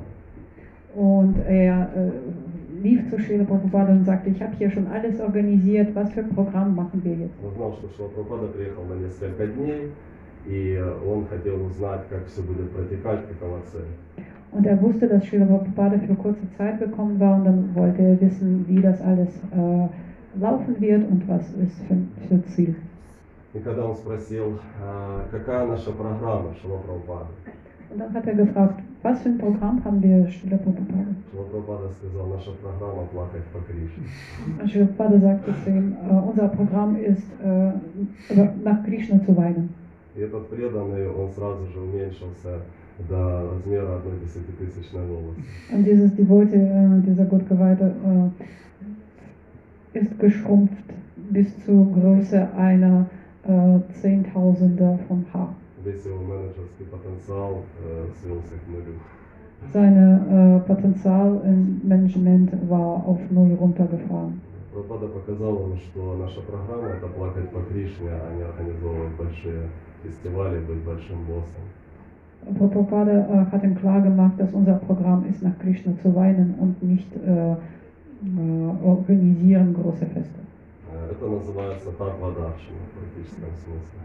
Und 0.95 1.35
er 1.47 1.89
äh, 1.95 2.11
lief 2.83 3.09
zu 3.09 3.17
Srila 3.17 3.45
Prabhupada 3.45 3.93
und 3.93 4.05
sagte, 4.05 4.29
ich 4.29 4.39
habe 4.39 4.53
hier 4.59 4.69
schon 4.69 4.85
alles 4.87 5.19
organisiert, 5.19 5.95
was 5.95 6.11
für 6.11 6.19
ein 6.19 6.29
Programm 6.29 6.75
machen 6.75 7.01
wir 7.03 7.15
jetzt? 7.15 7.35
Он 7.43 7.51
знал, 7.55 7.73
что 7.73 7.89
Шила 7.95 8.09
Прабхупада 8.09 8.47
приехал 8.47 8.83
на 8.83 8.95
несколько 8.95 9.47
дней, 9.47 9.91
и 10.45 10.83
он 11.07 11.25
хотел 11.27 11.65
узнать, 11.65 12.01
как 12.09 12.27
все 12.27 12.41
будет 12.41 12.69
протекать, 12.71 13.27
какова 13.27 13.59
цель. 13.71 14.22
Und 14.52 14.66
er 14.66 14.80
wusste, 14.80 15.06
dass 15.08 15.24
Srila 15.26 15.44
Prabhupada 15.44 15.98
für 15.98 16.14
kurze 16.14 16.50
Zeit 16.56 16.78
gekommen 16.80 17.20
war 17.20 17.36
und 17.36 17.44
dann 17.44 17.74
wollte 17.74 18.00
er 18.02 18.20
wissen, 18.20 18.64
wie 18.66 18.80
das 18.80 19.00
alles 19.02 19.28
äh, 19.54 20.40
laufen 20.40 20.80
wird 20.80 21.08
und 21.10 21.28
was 21.28 21.42
ist 21.54 21.78
für, 21.86 21.96
für 22.28 22.42
Ziel. 22.46 22.74
И 23.54 23.58
когда 23.60 23.84
он 23.86 23.94
спросил, 23.96 24.58
«А 24.82 25.24
какая 25.30 25.66
наша 25.66 25.90
программа 25.92 26.54
Шила 26.60 26.78
Прабхупада, 26.78 27.26
Und 27.90 27.98
dann 28.00 28.12
hat 28.12 28.26
er 28.26 28.34
gefragt, 28.34 28.80
was 29.02 29.20
für 29.22 29.30
ein 29.30 29.38
Programm 29.38 29.82
haben 29.84 30.02
wir, 30.02 30.28
Srila 30.30 30.56
Prabhupada? 30.58 31.12
Шила 31.30 31.44
Прабхупада 31.44 31.88
сказал, 31.98 32.26
наша 32.28 32.50
программа 32.62 33.04
плакать 33.12 33.44
по 33.52 33.58
Кришне. 33.60 34.04
Und 34.60 34.70
Srila 34.70 34.86
Prabhupada 34.86 35.20
sagte 35.20 35.54
zu 35.64 35.70
ihm, 35.70 35.96
äh, 36.10 36.14
unser 36.30 36.48
Programm 36.48 36.96
ist, 36.96 37.26
äh, 37.42 37.72
über- 38.32 38.52
nach 38.64 38.82
Krishna 38.84 39.20
zu 39.24 39.36
weinen. 39.36 39.68
И 40.16 40.20
этот 40.20 40.48
преданный, 40.50 41.08
он 41.08 41.28
сразу 41.30 41.66
же 41.66 41.80
уменьшился 41.80 42.60
до 43.08 43.50
размера 43.50 43.96
одной 43.96 44.18
десятитысячной 44.20 45.06
волосы. 45.06 45.40
Und 45.72 45.84
dieses 45.84 46.12
Devote, 46.14 46.56
äh, 46.56 47.00
dieser 47.06 47.24
Gottgeweihte, 47.26 47.94
äh, 49.94 49.98
ist 49.98 50.18
geschrumpft 50.18 50.84
bis 51.30 51.46
zur 51.64 51.92
Größe 51.92 52.48
einer 52.56 53.06
äh, 53.44 53.80
Zehntausender 54.00 54.98
vom 55.06 55.24
Haar. 55.32 55.54
Весь 55.84 56.04
его 56.04 56.20
менеджерский 56.22 56.86
потенциал 56.90 57.62
э, 57.84 58.08
свелся 58.20 58.54
к 58.54 58.68
нулю. 58.68 58.94
Sein 59.72 59.96
äh, 59.96 60.60
Potenzial 60.60 61.40
im 61.44 61.80
Management 61.84 62.52
war 62.68 63.04
auf 63.06 63.18
Null 63.30 63.54
runtergefahren. 63.54 64.40
Пропада 64.72 65.08
показал 65.08 65.54
ему, 65.64 65.76
что 65.76 66.16
наша 66.16 66.40
программа 66.42 66.88
это 66.88 67.06
плакать 67.08 67.50
по 67.50 67.60
Кришне, 67.62 68.10
а 68.10 68.34
не 68.36 68.42
организовывать 68.42 69.16
большие 69.16 69.68
фестивали, 70.04 70.60
быть 70.60 70.84
большим 70.84 71.24
боссом. 71.24 71.64
Prabhupada 72.58 73.12
äh, 73.12 73.52
hat 73.52 73.62
ihm 73.62 73.74
klar 73.74 74.00
gemacht, 74.00 74.34
dass 74.38 74.52
unser 74.52 74.74
Programm 74.74 75.24
ist, 75.28 75.42
nach 75.42 75.58
Krishna 75.58 75.92
zu 76.02 76.14
weinen 76.14 76.54
und 76.58 76.82
nicht 76.82 77.08
äh, 77.16 77.52
äh, 77.52 77.56
organisieren 78.84 79.74
große 79.74 80.06
Feste. 80.06 80.40
Э, 80.92 81.12
Это 81.12 81.26
называется 81.28 81.90
Татвадаршина 81.92 82.78
в 82.86 82.98
практическом 82.98 83.52
смысле. 83.64 83.98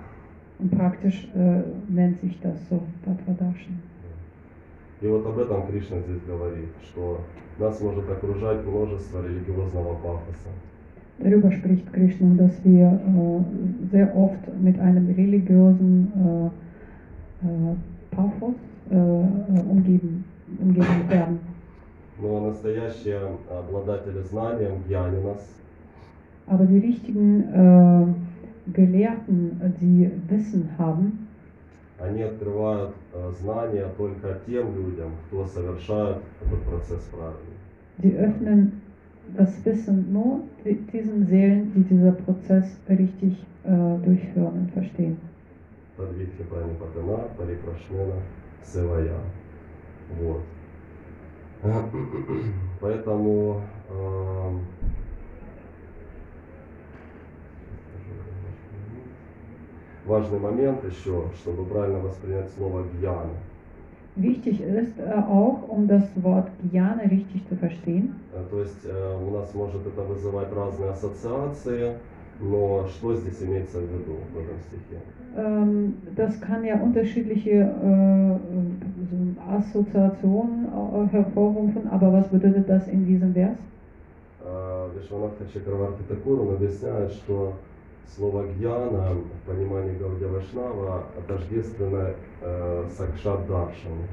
Und 0.59 0.71
praktisch 0.71 1.27
äh, 1.35 1.61
nennt 1.89 2.19
sich 2.19 2.39
das 2.41 2.57
so, 2.69 2.81
Tatvadarshan. 3.05 3.79
И 5.01 5.07
вот 5.07 5.25
об 5.25 5.37
этом 5.37 5.67
Кришна 5.67 5.97
здесь 5.99 6.21
говорит, 6.25 6.69
что 6.83 7.19
нас 7.59 7.81
может 7.81 8.09
окружать 8.09 8.65
множество 8.65 9.21
религиозного 9.21 9.95
пафоса. 9.95 10.49
Darüber 11.19 11.51
spricht 11.51 11.91
Krishna, 11.91 12.35
dass 12.37 12.53
wir 12.63 12.87
äh, 12.87 13.89
sehr 13.91 14.15
oft 14.15 14.39
mit 14.61 14.79
einem 14.79 15.07
religiösen 15.13 16.51
äh, 17.43 17.45
äh, 17.45 17.75
Pathos 18.17 18.55
äh, 18.91 18.95
äh, 18.95 19.61
umgeben, 19.69 20.23
umgeben 20.59 21.09
werden. 21.09 21.39
Но 22.21 22.47
настоящие 22.47 23.19
обладатели 23.49 24.21
знанием, 24.21 24.83
гьяниnas, 24.87 25.49
Aber 26.45 26.65
die 26.65 26.77
richtigen 26.79 27.43
äh, 27.53 28.05
Gelehrten, 28.73 29.59
die 29.81 30.09
Wissen 30.29 30.69
haben, 30.77 31.27
они 31.99 32.21
открывают 32.21 32.91
э, 33.13 33.31
знания 33.41 33.85
только 33.97 34.39
тем 34.45 34.75
людям, 34.75 35.11
кто 35.27 35.45
совершает 35.47 36.17
этот 36.45 36.61
процесс 36.63 37.03
правильно. 37.11 37.53
die 37.99 38.13
öffnen 38.17 38.81
das 39.37 39.63
Wissen 39.65 40.11
nur 40.11 40.41
di- 40.65 40.79
diesen 40.91 41.25
Seelen, 41.25 41.71
die 41.73 41.83
dieser 41.83 42.11
Prozess 42.11 42.77
richtig 42.89 43.33
äh, 43.63 44.05
durchführen 44.05 44.53
und 44.65 44.71
verstehen. 44.73 45.17
Тадвитхи 45.98 46.44
Пранипатана, 46.44 47.28
Парипрашнена, 47.36 48.22
Севая. 48.64 49.18
Вот. 50.20 50.42
Поэтому 52.80 53.62
эм, 53.90 54.60
важный 60.06 60.38
момент 60.38 60.84
еще, 60.84 61.24
чтобы 61.42 61.64
правильно 61.64 61.98
воспринять 61.98 62.50
слово 62.56 62.84
гьяна. 63.00 63.34
Wichtig 64.16 64.60
ist 64.60 64.98
äh, 64.98 65.12
auch, 65.28 65.68
um 65.68 65.86
das 65.86 66.02
Wort 66.16 66.48
Jnana 66.72 67.02
richtig 67.02 67.46
zu 67.48 67.54
verstehen, 67.56 68.14
Э, 68.34 68.44
То 68.50 68.60
есть 68.60 68.84
э, 68.84 69.16
у 69.16 69.30
нас 69.30 69.54
может 69.54 69.86
это 69.86 70.02
вызывать 70.02 70.52
разные 70.52 70.90
ассоциации, 70.90 71.94
но 72.39 72.87
что 72.87 73.15
здесь 73.15 73.41
имеется 73.41 73.79
в 73.79 73.83
виду 73.83 74.17
в 74.33 74.37
этом 74.37 74.59
стихе? 74.67 74.99
ähm, 75.35 75.95
das 76.15 76.39
kann 76.41 76.63
ja 76.63 76.75
unterschiedliche 76.75 77.51
äh, 77.51 78.37
so 79.09 79.41
Assoziationen 79.51 80.65
äh, 80.65 81.07
hervorrufen, 81.11 81.89
aber 81.89 82.13
was 82.13 82.27
bedeutet 82.27 82.69
das 82.69 82.87
in 82.87 83.05
diesem 83.05 83.33
Vers? 83.33 83.57
Э, 84.45 84.89
Вишванатха 84.95 85.45
Чакраварти 85.51 86.03
Такур 86.07 86.41
он 86.41 86.55
объясняет, 86.55 87.11
что 87.13 87.53
слово 88.15 88.45
гьяна 88.59 89.15
в 89.15 89.49
понимании 89.49 89.97
Гаудия 89.97 90.27
Вайшнава 90.27 91.05
тождественно 91.27 92.09
э, 92.41 92.85
Сакшат 92.89 93.47
Даршану. 93.47 94.03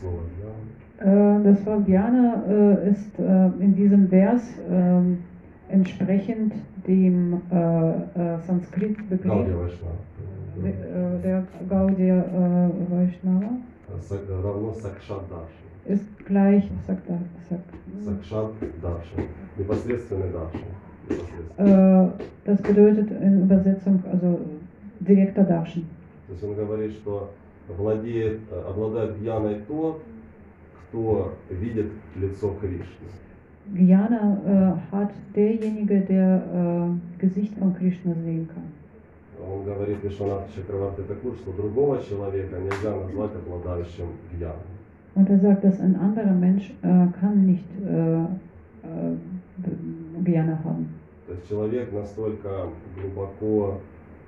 Слово 0.00 0.20
гьяна. 0.38 0.86
Äh, 0.98 1.42
das 1.44 1.66
Wort 1.66 1.86
Jnana 1.86 2.42
äh, 2.48 2.88
ist 2.90 3.18
äh, 3.18 3.62
in 3.62 3.74
diesem 3.74 4.08
Vers 4.08 4.42
ähm, 4.70 5.18
entsprechend 5.70 6.52
dem 6.86 7.42
äh, 7.50 7.56
äh, 7.56 8.38
Sanskrit-Begriff 8.46 9.22
Гаудия 9.22 9.56
Вайшнава. 9.56 9.96
äh, 10.64 11.22
der 11.22 11.46
Gaudiya 11.68 12.18
äh, 12.18 12.70
Vaishnava 12.90 13.50
Сак- 14.08 14.28
равно 14.28 14.72
Сакшат 14.74 15.22
Даршан. 15.28 15.66
ist 15.86 16.26
gleich, 16.26 16.64
sagt 16.86 17.08
er, 17.08 17.18
sagt, 17.48 17.64
Сакшат 18.04 18.52
Даршан. 18.82 19.24
Непосредственный 19.56 20.30
Даршан. 20.32 20.60
Непосредственный. 21.08 22.04
äh, 22.06 22.08
das 22.44 22.62
bedeutet 22.62 23.10
in 23.22 23.42
Übersetzung 23.42 24.02
also 24.12 24.40
direkter 25.00 25.44
Darshan. 25.44 25.84
То 26.26 26.32
есть 26.32 26.42
он 26.44 26.54
говорит, 26.54 26.92
что 26.92 27.30
владеет, 27.68 28.40
э, 28.50 28.64
обладает 28.68 29.18
гьяной 29.20 29.60
тот, 29.68 30.02
кто 30.90 31.32
видит 31.50 31.90
лицо 32.16 32.54
Кришны. 32.60 33.08
Jnana 33.73 34.37
äh, 34.45 34.95
hat 34.95 35.11
derjenige, 35.35 36.01
der 36.01 36.41
äh, 36.53 37.19
Gesicht 37.19 37.53
von 37.57 37.73
Krishna 37.75 38.13
sehen 38.23 38.47
kann. 38.53 38.63
Он 39.43 39.63
говорит 39.65 40.03
Вишванат 40.03 40.53
Чакраварти 40.53 41.01
Такур, 41.01 41.33
что 41.35 41.51
другого 41.51 41.99
человека 42.03 42.57
нельзя 42.59 42.95
назвать 42.95 43.31
обладающим 43.35 44.07
гьяной. 44.37 44.55
Und 45.15 45.29
er 45.29 45.39
sagt, 45.39 45.63
dass 45.63 45.79
ein 45.81 45.95
anderer 45.95 46.31
Mensch 46.33 46.71
äh, 46.83 47.07
kann 47.19 47.45
nicht 47.45 47.65
äh, 47.85 48.23
äh, 48.23 49.15
Jnana 50.25 50.59
haben. 50.63 50.87
То 51.27 51.33
есть 51.33 51.47
человек 51.49 51.91
настолько 51.93 52.67
глубоко 52.99 53.79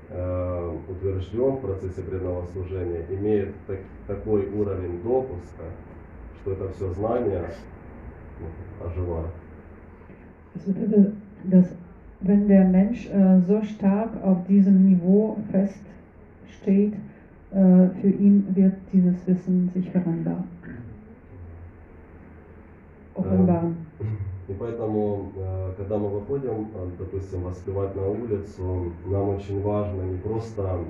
э, 0.10 0.72
утвержден 0.90 1.58
в 1.58 1.62
процессе 1.62 2.02
преданного 2.02 2.46
служения, 2.54 3.06
имеет 3.10 3.54
так- 3.68 3.86
такой 4.08 4.48
уровень 4.50 5.02
допуска, 5.04 5.64
что 6.42 6.52
это 6.54 6.70
все 6.74 6.92
знание 6.94 7.44
ну, 8.43 8.87
оживает. 8.87 9.31
Das 10.55 10.65
bedeutet, 10.65 11.15
dass 11.45 11.67
wenn 12.21 12.49
der 12.49 12.65
Mensch 12.65 13.09
äh, 13.11 13.41
so 13.47 13.63
stark 13.63 14.11
auf 14.25 14.47
diesem 14.47 14.87
Niveau 14.87 15.37
feststeht, 15.53 16.95
äh, 17.53 17.89
für 18.01 18.11
ihn 18.11 18.47
wird 18.55 18.75
dieses 18.93 19.27
Wissen 19.27 19.71
sich 19.75 19.89
verändern. 19.91 20.45
Offenbaren. 23.15 23.77
И 24.49 24.55
поэтому, 24.59 25.31
э, 25.37 25.73
когда 25.77 25.99
мы 25.99 26.09
выходим, 26.09 26.69
э, 26.75 26.89
допустим, 26.99 27.43
воспевать 27.43 27.95
на 27.95 28.09
улицу, 28.09 28.93
нам 29.07 29.29
очень 29.37 29.61
важно 29.63 30.03
не 30.03 30.17
просто, 30.17 30.63
как 30.63 30.81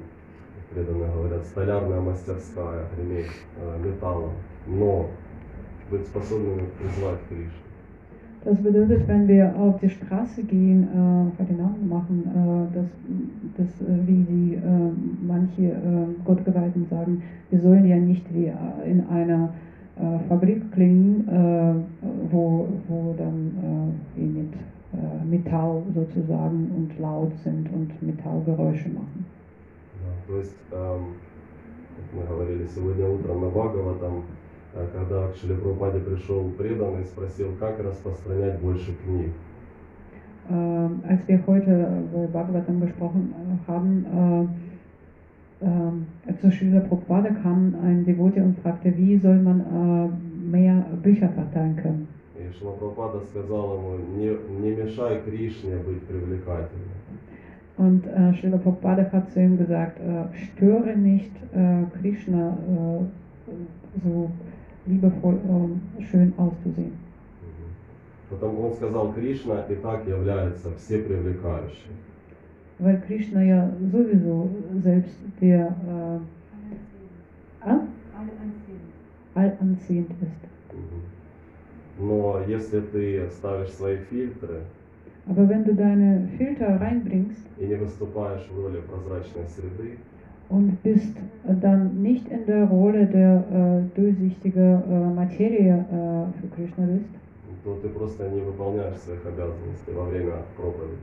преданные 0.71 1.11
говорят, 1.13 1.45
столярная 1.45 2.01
мастерская, 2.01 2.87
греметь 2.95 3.33
э, 3.57 3.79
металлом, 3.85 4.31
но 4.69 5.09
быть 5.91 6.07
способными 6.07 6.67
призвать 6.79 7.21
Кришну. 7.29 7.69
Das 8.45 8.57
bedeutet, 8.63 9.07
wenn 9.09 9.27
wir 9.27 9.55
auf 9.57 9.81
die 9.81 9.91
Straße 9.91 10.45
gehen, 10.45 10.85
äh, 10.85 11.37
vor 11.37 11.45
den 11.45 11.57
Namen 11.57 11.89
machen, 11.89 12.23
äh, 12.25 12.75
dass, 12.75 12.87
dass 13.57 13.81
äh, 13.87 14.07
wie 14.07 14.25
die 14.25 14.55
äh, 14.55 14.61
manche 15.27 15.73
äh, 15.73 15.75
Gottgeweihten 16.25 16.87
sagen, 16.89 17.23
wir 17.51 17.61
sollen 17.61 17.85
ja 17.87 17.97
nicht 17.97 18.25
wie 18.33 18.47
äh, 18.47 18.91
in 18.91 19.07
einer 19.09 19.53
äh, 19.97 20.19
Fabrik 20.29 20.71
klingen, 20.73 21.27
äh, 21.29 21.75
wo, 22.31 22.69
wo 22.87 23.15
dann 23.19 23.93
äh, 24.17 24.21
wie 24.21 24.27
mit 24.27 24.53
äh, 24.95 25.25
Metall 25.29 25.83
sozusagen 25.93 26.71
und 26.77 26.99
laut 27.01 27.33
sind 27.43 27.69
und 27.73 27.91
Metallgeräusche 28.01 28.89
machen. 28.91 29.27
Да, 30.01 30.33
то 30.33 30.39
есть, 30.39 30.55
эм, 30.73 31.17
как 31.97 32.15
мы 32.15 32.25
говорили 32.25 32.67
сегодня 32.73 33.07
утром 33.09 33.41
на 33.41 33.49
Бхагаватам, 33.49 34.19
э, 34.19 34.42
когда 34.74 35.28
к 35.28 35.36
Шри 35.36 35.56
Прабхупаде 35.56 36.00
пришел 36.00 36.50
преданный 36.58 37.02
и 37.02 37.06
спросил, 37.06 37.54
как 37.60 37.80
распространять 37.80 38.60
больше 38.60 38.94
книг. 39.04 39.32
Ähm, 40.50 41.02
als 41.08 41.26
wir 41.28 41.42
heute 41.48 42.04
bei 42.14 42.28
Bhagavatam 42.28 42.82
gesprochen 42.82 43.34
äh, 43.34 43.72
haben, 43.72 44.50
äh, 45.62 45.66
äh, 45.66 46.38
zu 46.42 46.52
Srila 46.52 46.82
Prabhupada 46.82 47.30
kam 47.30 47.74
ein 47.82 48.04
Devotee 48.06 48.42
und 48.42 48.60
fragte, 48.60 48.94
wie 48.98 49.18
soll 49.18 49.38
man 49.38 49.62
äh, 49.62 50.52
mehr 50.52 50.86
Bücher 51.02 51.30
verteilen 51.30 51.78
können. 51.78 52.08
И 52.36 52.52
Шила 52.58 52.72
Прабхупада 52.72 53.22
сказал 53.30 53.78
ему, 53.78 53.98
не, 54.18 54.36
не 54.60 54.76
мешай 54.76 55.22
Кришне 55.22 55.78
быть 55.78 56.06
привлекательным. 56.08 56.90
Und 57.78 58.06
äh, 58.06 58.34
Srila 58.34 58.58
Prabhupada 58.58 59.10
hat 59.14 59.32
zu 59.32 59.40
ihm 59.40 59.58
gesagt, 59.58 60.00
äh, 60.00 60.26
störe 60.36 60.98
nicht 60.98 61.32
äh, 61.54 61.84
Krishna 62.00 62.58
äh, 62.68 63.06
so 64.04 64.30
liebevoll, 64.86 65.36
äh, 65.36 66.04
schön 66.04 66.34
auszusehen. 66.38 66.94
Мгм. 67.42 68.30
Потом 68.30 68.60
он 68.60 68.74
сказал, 68.74 69.14
Кришна 69.14 69.62
и 69.70 69.76
так 69.76 70.08
является 70.08 70.76
всепривлекающим. 70.78 71.94
Weil 72.80 73.02
Krishna 73.08 73.42
ja 73.44 73.72
sowieso 73.92 74.50
selbst 74.82 75.16
der 75.40 75.68
äh, 75.88 76.20
allanziehend 79.36 80.10
ist. 80.22 80.44
Но 82.00 82.42
если 82.48 82.82
ты 82.82 83.30
ставишь 83.30 83.72
свои 83.74 83.98
фильтры 84.10 84.64
Aber 85.26 85.48
wenn 85.48 85.64
du 85.64 85.74
deine 85.74 86.28
Filter 86.38 86.82
reinbringst 86.82 87.46
и 87.58 87.66
не 87.66 87.76
выступаешь 87.76 88.46
в 88.50 88.60
роли 88.60 88.82
прозрачной 88.82 89.48
среды, 89.48 89.98
und 90.50 90.82
bist 90.84 91.16
dann 91.62 92.02
nicht 92.02 92.28
in 92.30 92.46
der 92.46 92.66
Rolle 92.66 93.06
der 93.06 93.44
äh, 93.52 94.00
durchsichtige 94.00 94.84
äh, 94.88 95.16
Materie 95.16 95.74
äh, 95.74 96.42
für 96.42 96.48
Krishna 96.56 96.86
bist, 96.86 97.10
то 97.64 97.76
ты 97.82 97.88
просто 97.90 98.30
не 98.30 98.42
выполняешь 98.42 98.98
своих 98.98 99.26
обязанностей 99.26 99.94
во 99.94 100.04
время 100.06 100.44
проповеди. 100.58 101.00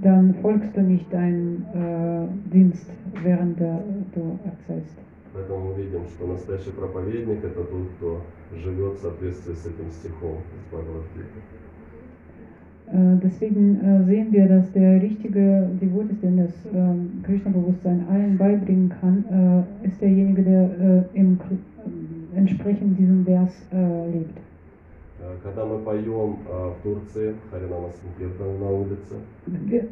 dann 0.00 0.34
folgst 0.42 0.76
du 0.76 0.82
nicht 0.82 1.12
deinem 1.12 1.64
äh, 1.72 2.50
Dienst, 2.52 2.86
während 3.22 3.58
der, 3.60 3.80
du 4.14 4.38
erzählst. 4.44 4.98
Поэтому 5.32 5.70
мы 5.70 5.82
видим, 5.82 6.06
что 6.14 6.26
настоящий 6.28 6.70
проповедник 6.70 7.42
это 7.44 7.64
тот, 7.64 7.88
кто 7.96 8.20
живет 8.56 8.98
в 8.98 9.02
соответствии 9.02 9.54
с 9.54 9.66
этим 9.66 9.90
стихом 9.90 10.36
из 10.36 10.70
Бхагавадгиты. 10.70 11.40
Äh, 12.91 13.17
deswegen 13.23 13.79
äh, 13.83 14.03
sehen 14.05 14.31
wir, 14.31 14.47
dass 14.47 14.71
der 14.71 14.99
richtige 15.01 15.69
Devot 15.79 16.09
ist, 16.11 16.23
der 16.23 16.31
das 16.31 16.53
ähm, 16.73 17.21
Krishna-Bewusstsein 17.23 18.03
allen 18.09 18.37
beibringen 18.37 18.89
kann, 18.89 19.23
äh, 19.83 19.87
ist 19.87 20.01
derjenige, 20.01 20.41
der 20.41 20.63
äh, 20.63 21.03
im, 21.19 21.39
äh, 21.39 22.37
entsprechend 22.37 22.97
diesem 22.97 23.23
Vers 23.25 23.51
äh, 23.71 24.11
lebt. 24.11 24.37
Э, 25.21 25.35
Когда 25.43 25.65
мы 25.65 25.77
поем 25.79 26.37
э, 26.49 26.71
в 26.71 26.81
Турции 26.81 27.35
Харинама 27.51 27.89
Санкиртан 28.01 28.59
на 28.59 28.69
улице, 28.71 29.15
Wenn 29.45 29.69
wir, 29.69 29.83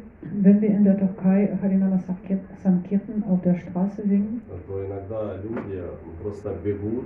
wenn 0.42 0.60
wir 0.60 0.68
in 0.70 0.82
der 0.84 0.98
Türkei 0.98 1.56
Harinama 1.62 1.98
Sankir- 1.98 2.40
Sankirtan 2.64 3.22
auf 3.30 3.40
der 3.42 3.54
Straße 3.54 4.02
singen, 4.02 4.42
то 4.66 4.84
иногда 4.84 5.36
люди 5.36 5.80
просто 6.20 6.52
бегут, 6.64 7.04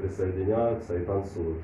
присоединяются 0.00 0.96
и 0.96 1.04
танцуют. 1.04 1.58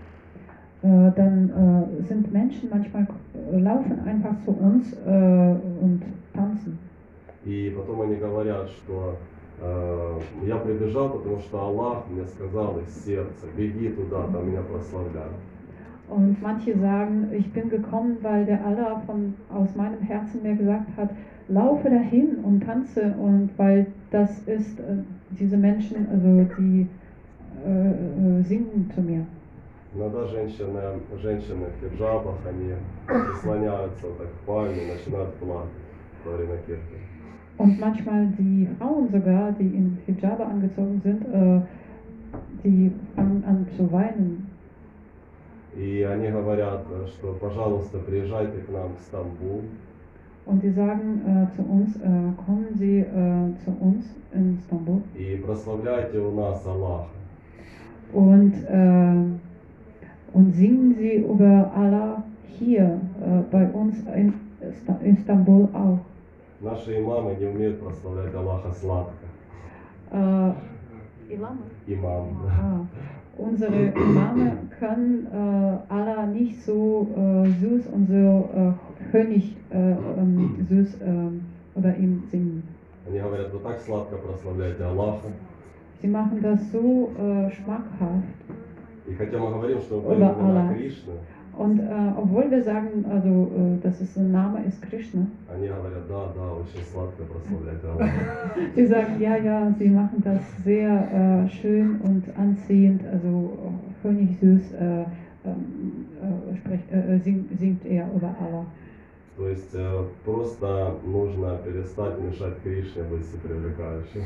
äh, 0.84 1.12
dann 1.14 1.50
äh, 1.50 2.02
sind 2.04 2.32
Menschen 2.32 2.70
manchmal 2.70 3.06
äh, 3.52 3.58
laufen 3.58 4.00
einfach 4.06 4.34
zu 4.44 4.52
uns 4.52 4.92
äh, 5.06 5.54
und 5.82 6.02
tanzen. 6.34 6.78
И 7.44 7.74
потом 7.74 8.02
они 8.02 8.16
говорят, 8.16 8.68
что 8.68 9.16
э, 9.62 10.20
я 10.46 10.56
прибежал, 10.56 11.10
потому 11.10 11.38
что 11.38 11.58
Аллах 11.58 12.04
мне 12.10 12.26
сказал 12.26 12.78
из 12.80 13.04
сердца, 13.04 13.46
беги 13.56 13.88
туда, 13.88 14.26
там 14.32 14.48
меня 14.48 14.60
прославляют. 14.62 15.36
Und 16.08 16.42
manche 16.42 16.76
sagen, 16.76 17.28
ich 17.32 17.52
bin 17.52 17.70
gekommen, 17.70 18.18
weil 18.22 18.44
der 18.44 18.64
Allah 18.66 19.00
von, 19.06 19.34
aus 19.48 19.74
meinem 19.76 20.00
Herzen 20.00 20.42
mir 20.42 20.56
gesagt 20.56 20.88
hat, 20.96 21.10
laufe 21.48 21.88
dahin 21.88 22.36
und 22.42 22.64
tanze 22.64 23.14
und 23.16 23.50
weil 23.56 23.86
das 24.10 24.40
ist, 24.40 24.80
äh, 24.80 25.04
diese 25.30 25.56
Menschen, 25.56 26.08
also 26.10 26.48
die 26.58 26.88
äh, 27.64 27.90
äh, 27.90 28.42
singen 28.42 28.90
zu 28.94 29.02
mir. 29.02 29.24
Иногда 29.95 30.25
женщины, 30.27 30.81
женщины 31.21 31.67
в 31.67 31.79
хиджабах, 31.89 32.35
они 32.45 32.73
прислоняются 33.07 34.07
так 34.17 34.27
к 34.27 34.45
пальме 34.45 34.83
и 34.83 34.91
начинают 34.91 35.33
плакать 35.35 35.69
во 36.25 36.31
время 36.35 36.57
кирки. 36.67 36.99
Und 37.57 37.79
manchmal 37.79 38.27
die 38.37 38.67
Frauen 38.77 39.07
sogar, 39.09 39.53
die 39.53 39.67
in 39.67 39.97
Hijabe 40.05 40.45
angezogen 40.45 40.99
sind, 41.01 41.21
äh, 41.33 41.61
die 42.65 42.91
fangen 43.15 43.43
an 43.47 43.65
zu 43.77 43.89
weinen. 43.89 44.47
И 45.77 46.01
они 46.03 46.27
говорят, 46.29 46.85
э, 46.91 47.07
что, 47.07 47.33
пожалуйста, 47.39 47.99
приезжайте 47.99 48.59
к 48.59 48.69
нам 48.69 48.95
в 48.97 49.01
Стамбул, 49.01 49.61
Und 50.45 50.61
die 50.61 50.71
sagen 50.71 51.21
äh, 51.25 51.55
zu 51.55 51.63
uns, 51.63 51.95
äh, 51.95 52.01
kommen 52.45 52.67
Sie 52.75 52.99
äh, 52.99 53.63
zu 53.63 53.71
uns 53.79 54.05
in 54.33 54.57
Istanbul 54.59 55.01
и 55.15 55.37
прославляйте 55.37 56.19
у 56.19 56.31
нас 56.31 56.65
Аллаха. 56.67 57.07
und, 58.13 58.53
äh, 58.67 59.15
und 60.34 60.52
singen 60.52 60.94
Sie 60.94 61.16
über 61.16 61.70
Allah 61.74 62.22
hier 62.46 63.00
äh, 63.20 63.42
bei 63.50 63.68
uns 63.70 63.96
in 64.16 64.32
Ista- 64.60 65.00
Istanbul 65.04 65.68
auch. 65.72 65.98
Наши 66.60 66.98
имамы 67.00 67.34
не 67.36 67.46
умеют 67.46 67.80
прославлять 67.80 68.34
Аллаха 68.34 68.70
сладко. 68.72 69.26
Äh, 70.12 70.52
Имам. 71.86 72.36
ah, 72.46 72.80
unsere 73.38 73.92
Imame 73.94 74.52
können 74.78 75.26
äh, 75.32 75.78
Allah 75.88 76.26
nicht 76.26 76.62
so 76.64 77.08
äh, 77.16 77.50
süß 77.60 77.86
und 77.86 78.06
so 78.08 78.50
äh, 78.54 78.72
König 79.10 79.56
äh, 79.70 79.92
ähm, 80.18 80.66
süß 80.68 81.00
äh, 81.00 81.78
über 81.78 81.96
ihm 81.96 82.22
singen. 82.30 82.62
Они 83.06 83.18
говорят, 83.18 83.52
вы 83.52 83.60
так 83.60 83.80
сладко 83.80 84.16
прославляете 84.16 84.84
Аллаха. 84.84 85.28
Sie 86.02 86.08
machen 86.08 86.40
das 86.42 86.70
so 86.72 87.10
äh, 87.18 87.50
schmackhaft. 87.50 88.38
И 89.06 89.14
хотя 89.14 89.38
мы 89.38 89.50
говорим, 89.50 89.80
что 89.80 90.00
мы 90.00 90.14
Über 90.14 90.28
поем 90.34 90.46
имена 90.46 90.68
Allah. 90.68 90.74
Кришны, 90.74 91.12
Und 91.56 91.80
äh, 91.80 92.12
obwohl 92.16 92.50
wir 92.50 92.62
sagen, 92.62 93.04
also, 93.10 93.50
äh, 93.54 93.82
dass 93.82 94.00
es 94.00 94.16
ein 94.16 94.30
Name 94.30 94.64
ist 94.66 94.80
Krishna, 94.82 95.26
они 95.52 95.66
говорят, 95.66 96.06
да, 96.08 96.32
да, 96.34 96.52
очень 96.52 96.84
сладко 96.90 97.24
прославляете 97.24 97.86
Аллаха. 97.86 98.10
sie 98.74 98.86
sagen, 98.86 99.20
ja, 99.20 99.36
ja, 99.36 99.74
sie 99.78 99.88
machen 99.88 100.22
das 100.24 100.40
sehr 100.64 100.90
äh, 100.90 101.48
schön 101.48 102.00
und 102.02 102.24
anziehend, 102.36 103.02
also 103.12 103.28
äh, 103.28 104.02
König 104.02 104.38
süß 104.40 104.72
äh, 104.72 105.04
ähm, 105.44 106.06
äh, 106.22 106.56
spricht, 106.56 106.90
äh, 106.92 107.16
äh, 107.16 107.18
singt, 107.18 107.58
singt 107.58 107.84
er 107.84 108.06
über 108.14 108.34
Allah. 108.40 108.64
То 109.36 109.48
есть 109.48 109.74
э, 109.74 110.04
просто 110.24 110.94
нужно 111.04 111.58
перестать 111.64 112.18
мешать 112.20 112.62
Кришне 112.62 113.02
быть 113.02 113.24
всепривлекающим. 113.26 114.22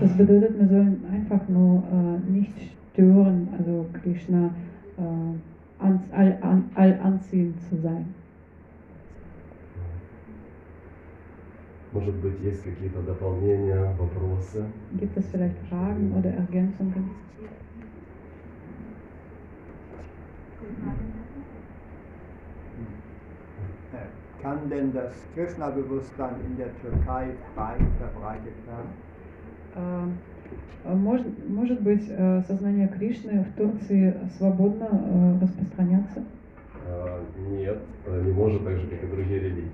Das 0.00 0.16
bedeutet, 0.16 0.58
wir 0.58 0.68
sollen 0.68 1.04
einfach 1.12 1.46
nur 1.48 1.82
äh, 1.92 2.30
nicht 2.32 2.54
stören, 2.96 3.48
also 3.58 3.86
Krishna 4.02 4.50
äh, 4.98 5.82
an, 5.82 6.00
all, 6.12 6.38
an, 6.42 6.70
all 6.74 6.98
anziehend 7.02 7.60
zu 7.68 7.76
sein. 7.76 8.14
Может 11.92 12.14
быть, 12.14 12.40
есть 12.40 12.64
какие-то 12.64 13.02
дополнения, 13.02 13.94
вопросы? 13.98 14.64
Gibt 14.98 15.14
es 15.14 15.26
vielleicht 15.26 15.58
Fragen 15.68 16.14
oder 16.18 16.30
Ergänzungen? 16.30 17.10
Äh, 23.92 24.42
Kann 24.42 24.70
denn 24.70 24.94
das 24.94 25.12
Krishna-Bewusstsein 25.34 26.36
in 26.46 26.56
der 26.56 26.74
Türkei 26.80 27.34
weit 27.56 27.80
verbreitet 27.98 28.56
werden? 28.66 28.88
Э, 29.76 30.35
Может, 30.85 31.27
может 31.49 31.81
быть, 31.81 32.05
э, 32.07 32.41
сознание 32.47 32.87
Кришны 32.87 33.43
в 33.43 33.57
Турции 33.57 34.13
свободно 34.37 34.87
э, 34.91 35.43
распространяться? 35.43 36.23
Э, 36.85 37.19
Нет, 37.49 37.79
э, 38.05 38.23
не 38.25 38.31
может 38.31 38.63
так 38.63 38.77
же, 38.77 38.87
как 38.87 39.03
и 39.03 39.07
другие 39.07 39.39
религии. 39.39 39.71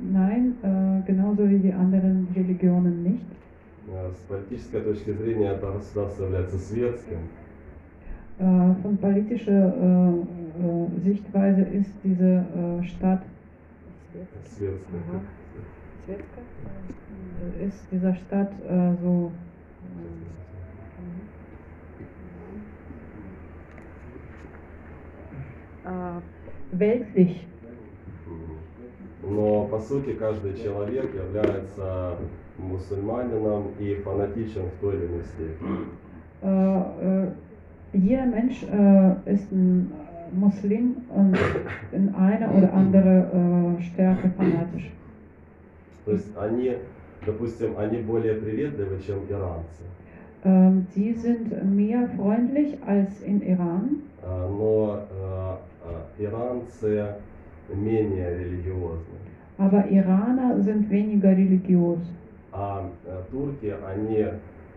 Nein, 0.00 0.56
genauso 1.06 1.48
wie 1.48 1.60
die 1.60 1.72
anderen 1.72 2.26
Religionen 2.34 3.04
nicht. 3.04 3.24
С 3.86 4.18
политической 4.28 4.80
точки 4.80 5.12
зрения 5.12 5.50
это 5.50 5.70
государство 5.70 6.24
является 6.24 6.58
светским, 6.58 7.18
von 8.38 8.96
politischer 9.00 9.72
Sichtweise 11.04 11.62
ist 11.62 11.92
diese 12.02 12.44
Stadt, 12.82 13.22
äh, 16.08 17.66
ist 17.66 17.86
dieser 17.90 18.14
Stadt 18.14 18.52
so 19.02 19.30
äh, 19.30 19.52
weltlich. 26.72 27.44
Но 29.22 29.66
по 29.66 29.78
сути 29.78 30.14
каждый 30.14 30.54
человек 30.56 31.14
является 31.14 32.16
мусульманином 32.58 33.68
и 33.78 33.94
фанатичен 33.94 34.62
в 34.66 34.80
той 34.80 34.96
или 34.96 35.06
иной 35.06 35.22
степени. 35.22 35.86
Jeder 37.94 38.26
Mensch 38.26 38.62
ist 39.26 39.52
ein 39.52 39.92
Muslim 40.32 40.96
und 41.10 41.36
in 41.92 42.14
einer 42.14 42.50
oder 42.54 42.72
andere 42.72 43.76
Stärke 43.80 44.30
fanatisch. 44.36 44.90
То 46.04 46.12
есть 46.12 46.36
они, 46.36 46.78
допустим, 47.24 47.76
они 47.78 47.98
более 47.98 48.34
приветливы, 48.34 48.98
чем 49.06 49.18
иранцы. 49.28 49.84
Sie 50.96 51.12
sind 51.12 51.52
mehr 51.76 52.08
freundlich 52.16 52.76
als 52.84 53.20
in 53.22 53.40
Iran, 53.42 54.02
А, 54.24 54.48
Но 54.48 55.06
э, 55.85 56.01
э, 56.19 56.25
иранцы 56.25 57.15
менее 57.73 58.37
религиозны. 58.37 59.17
aber 59.57 59.89
Iraner 59.89 60.61
sind 60.61 60.89
weniger 60.89 61.31
religiös. 61.31 61.99
А 62.51 62.89
э, 63.05 63.21
турки, 63.31 63.73
они 63.85 64.25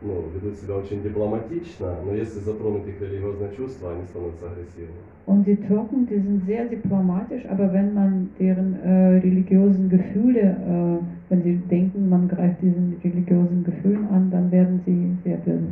ну, 0.03 0.25
ведут 0.35 0.59
себя 0.59 0.77
очень 0.77 1.03
дипломатично, 1.03 1.97
но 2.05 2.15
если 2.15 2.41
затронуть 2.41 2.87
их 2.89 3.01
религиозные 3.01 3.55
чувства, 3.57 3.93
они 3.93 4.05
становятся 4.07 4.47
агрессивными. 4.47 5.01
Und 5.27 5.47
die 5.47 5.57
Türken, 5.57 6.07
die 6.07 6.19
sind 6.19 6.45
sehr 6.47 6.65
diplomatisch, 6.65 7.45
aber 7.47 7.73
wenn 7.73 7.95
man 7.95 8.31
deren 8.39 8.75
äh, 8.83 9.21
religiösen 9.21 9.89
Gefühle, 9.89 10.41
äh, 10.41 11.05
wenn 11.29 11.43
sie 11.43 11.57
denken, 11.71 12.09
man 12.09 12.27
greift 12.27 12.61
diesen 12.63 12.97
religiösen 13.05 13.63
Gefühlen 13.63 14.09
an, 14.09 14.31
dann 14.31 14.51
werden 14.51 14.81
sie 14.85 15.17
sehr 15.23 15.37
böse. 15.37 15.69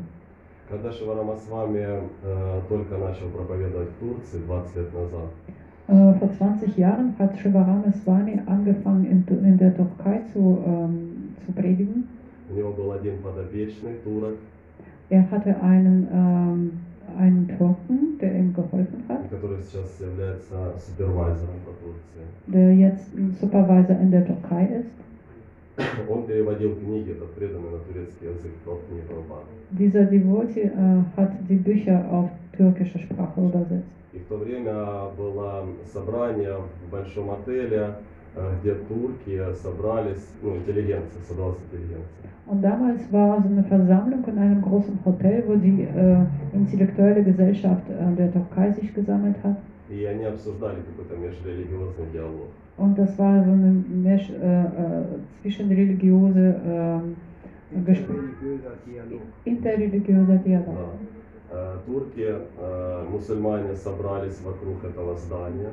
Когда 0.73 0.93
Шиварама 0.93 1.35
с 1.37 1.49
вами 1.49 2.03
э, 2.23 2.61
только 2.69 2.99
начал 2.99 3.29
проповедовать 3.29 3.89
в 3.89 4.01
Турции 4.01 4.39
20 4.47 4.77
лет 4.77 4.93
назад, 4.95 5.31
Äh, 5.91 6.13
vor 6.21 6.29
20 6.37 6.77
Jahren 6.77 7.15
hat 7.19 7.35
Shivarama 7.39 7.91
Swami 8.05 8.39
angefangen 8.45 9.07
in, 9.11 9.25
Tu- 9.25 9.39
in 9.43 9.57
der 9.57 9.75
Türkei 9.75 10.21
zu, 10.35 10.59
ähm, 10.67 11.33
zu 11.47 11.53
predigen. 11.53 12.05
У 12.51 12.55
него 12.55 12.73
был 12.73 12.93
один 12.93 13.17
подопечный, 13.23 13.95
турок, 14.05 14.35
Er 15.09 15.25
hatte 15.31 15.57
einen, 15.63 16.07
ähm, 16.13 16.73
einen 17.19 17.49
Türken, 17.49 18.19
der 18.21 18.35
ihm 18.39 18.53
geholfen 18.53 19.03
hat, 19.09 19.31
который 19.31 19.63
сейчас 19.63 19.99
является 19.99 20.75
супервайзером 20.79 21.61
по 21.65 21.73
Турции. 21.81 22.25
der 22.49 22.75
jetzt 22.77 23.09
ein 23.17 23.35
Supervisor 23.41 23.97
in 23.99 24.11
der 24.11 24.27
Türkei 24.27 24.67
ist. 24.81 24.91
Он 26.08 26.28
переводил 26.28 26.76
книги, 26.76 27.12
этот 27.12 27.34
преданный 27.34 27.72
на 27.72 27.80
турецкий 27.80 28.28
язык, 28.28 28.52
не 28.92 29.02
Прабхупада. 29.02 29.46
Dieser 29.72 30.04
Devotee 30.06 30.72
äh, 30.72 31.04
hat 31.18 31.32
die 31.50 31.56
Bücher 31.56 32.06
auf 32.12 32.30
türkische 32.56 33.00
Sprache 33.00 33.42
übersetzt. 33.42 33.90
И 34.14 34.20
в 34.20 34.26
то 34.26 34.38
время 34.38 35.10
было 35.18 35.66
собрание 35.92 36.58
в 36.86 36.92
большом 36.92 37.32
отеле, 37.32 37.96
э, 38.36 38.52
где 38.62 38.76
турки 38.76 39.42
собрались, 39.56 40.28
ну, 40.44 40.58
интеллигенция, 40.58 41.22
собралась 41.28 41.58
интеллигенция. 41.72 42.30
Und 42.46 42.62
damals 42.62 43.02
war 43.12 43.42
so 43.42 43.48
eine 43.48 43.64
Versammlung 43.64 44.24
in 44.28 44.38
einem 44.38 44.62
großen 44.62 45.00
Hotel, 45.06 45.44
wo 45.48 45.56
die 45.56 45.82
äh, 45.82 46.18
intellektuelle 46.54 47.24
Gesellschaft 47.24 47.90
äh, 47.90 48.16
der 48.16 48.32
Türkei 48.32 48.72
sich 48.74 48.94
gesammelt 48.94 49.38
hat. 49.44 49.58
И 49.90 50.06
они 50.06 50.24
обсуждали 50.26 50.82
какой-то 50.82 51.16
межрелигиозный 51.16 52.12
диалог. 52.12 52.50
Und 52.78 52.98
das 52.98 53.18
war 53.20 53.44
so 53.44 53.52
ein 53.52 54.04
Mesh, 54.04 54.30
äh, 54.30 54.64
äh, 54.64 54.68
zwischenreligiöse 55.42 56.56
äh, 56.66 57.84
Gespräch, 57.86 58.18
Interreligiöser 59.46 60.38
Dialog. 60.38 60.76
Да. 60.76 61.14
Э, 61.56 61.78
Турки, 61.86 62.26
э, 62.26 63.06
мусульмане 63.12 63.76
собрались 63.76 64.42
вокруг 64.42 64.84
этого 64.84 65.16
здания. 65.18 65.72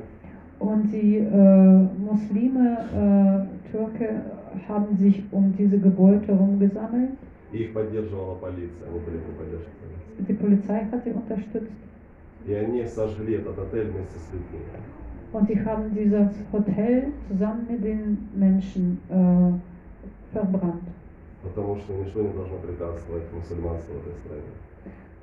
Und 0.59 0.93
die 0.93 1.17
äh, 1.17 1.89
Muslime, 1.99 2.77
äh, 2.93 3.71
Türke, 3.71 4.21
haben 4.69 4.95
sich 4.99 5.23
um 5.33 5.55
diese 5.57 5.79
Gebäude 5.79 6.27
herumgesammelt. 6.27 7.13
Их 7.53 7.73
поддерживала 7.73 8.35
полиция, 8.35 8.89
они 8.89 8.99
были 9.01 9.19
полиции. 9.39 9.71
Die 10.19 10.35
Polizei 10.35 10.87
hat 10.93 11.03
sie 11.03 11.13
unterstützt. 11.13 11.73
И 12.47 12.53
они 12.53 12.85
сожгли 12.85 13.37
этот 13.37 13.59
отель 13.59 13.91
вместе 13.91 14.19
с 14.19 14.33
людьми. 14.33 14.61
Und 15.34 15.50
die 15.50 15.60
haben 15.66 15.94
dieses 15.94 16.30
Hotel 16.54 17.12
zusammen 17.28 17.68
mit 17.70 17.84
den 17.84 18.30
Menschen 18.36 19.00
äh, 19.10 20.34
verbrannt. 20.34 20.88
Потому 21.44 21.76
что 21.78 21.94
ничто 21.94 22.22
не 22.22 22.34
должно 22.34 22.58
препятствовать 22.58 23.32
мусульманству 23.34 23.94
в 23.96 23.98
этой 23.98 24.14
стране. 24.20 24.52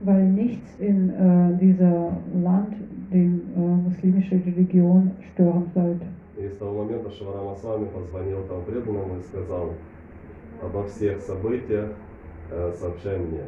Weil 0.00 0.24
nichts 0.24 0.78
in 0.78 1.10
äh, 1.10 1.58
dieser 1.58 2.12
Land 2.42 2.74
die 3.12 3.40
äh, 3.56 3.58
muslimische 3.58 4.34
Religion 4.44 5.12
stören 5.32 5.70
sollte. 5.74 6.06
И 6.36 6.48
с 6.48 6.56
того 6.56 6.84
момента 6.84 7.10
Шаварама 7.10 7.54
с 7.54 7.62
вами 7.62 7.86
позвонил 7.86 8.42
там 8.48 8.64
преданному 8.64 9.18
и 9.18 9.22
сказал, 9.22 9.72
обо 10.62 10.84
всех 10.88 11.20
событиях 11.20 11.90
э, 12.50 12.72
сообщай 12.78 13.18
мне. 13.18 13.44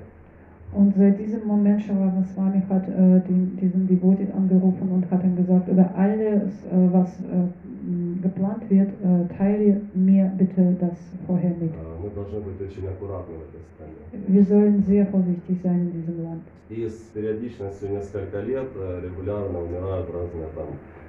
Und 0.73 0.93
seit 0.97 1.19
diesem 1.21 1.47
Moment 1.47 1.81
Shawarma 1.83 2.25
Swami 2.35 2.61
hat 2.69 2.89
äh, 2.89 3.21
den, 3.29 3.57
diesen 3.61 3.87
Devotee 3.87 4.27
angerufen 4.37 4.89
und 4.91 5.09
hat 5.11 5.23
ihm 5.23 5.37
gesagt, 5.37 5.69
über 5.69 5.89
alles, 5.97 6.51
äh, 6.65 6.93
was 6.93 7.21
äh, 7.21 7.47
m, 7.87 8.19
geplant 8.21 8.69
wird, 8.69 8.89
äh, 8.89 9.35
teile 9.39 9.81
mir 9.95 10.33
bitte 10.37 10.75
das 10.81 10.99
vorher 11.29 11.51
mit. 11.61 11.71
Э, 11.71 12.03
Мы 12.03 12.11
должны 12.11 12.41
быть 12.41 12.61
очень 12.61 12.87
аккуратны 12.89 13.35
в 13.39 13.43
этой 13.47 13.63
стране. 13.71 14.03
Wir 14.27 14.45
sollen 14.45 14.83
sehr 14.85 15.07
vorsichtig 15.07 15.61
sein 15.63 15.81
in 15.87 15.93
diesem 15.93 16.25
Land. 16.25 16.43
И 16.71 16.89
с 16.89 16.97
периодичностью 17.15 17.91
несколько 17.93 18.41
лет 18.41 18.69
э, 18.75 19.01
регулярно 19.05 19.61
умирают 19.61 20.09
разные 20.11 20.49
там 20.57 20.67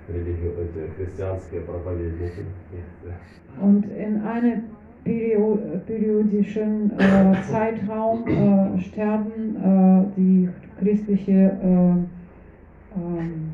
религи- 0.09 0.53
эти 0.61 0.91
христианские 0.95 1.61
проповедники. 1.61 2.43
Und 3.61 3.85
in 3.97 4.21
einem 4.21 4.61
perio 4.61 4.78
periodischen 5.05 6.91
äh, 6.97 7.35
Zeitraum 7.49 8.27
äh, 8.27 8.79
sterben 8.81 9.55
äh, 9.55 10.19
die 10.19 10.49
christliche 10.79 11.31
äh, 11.31 11.93
ähm, 12.97 13.51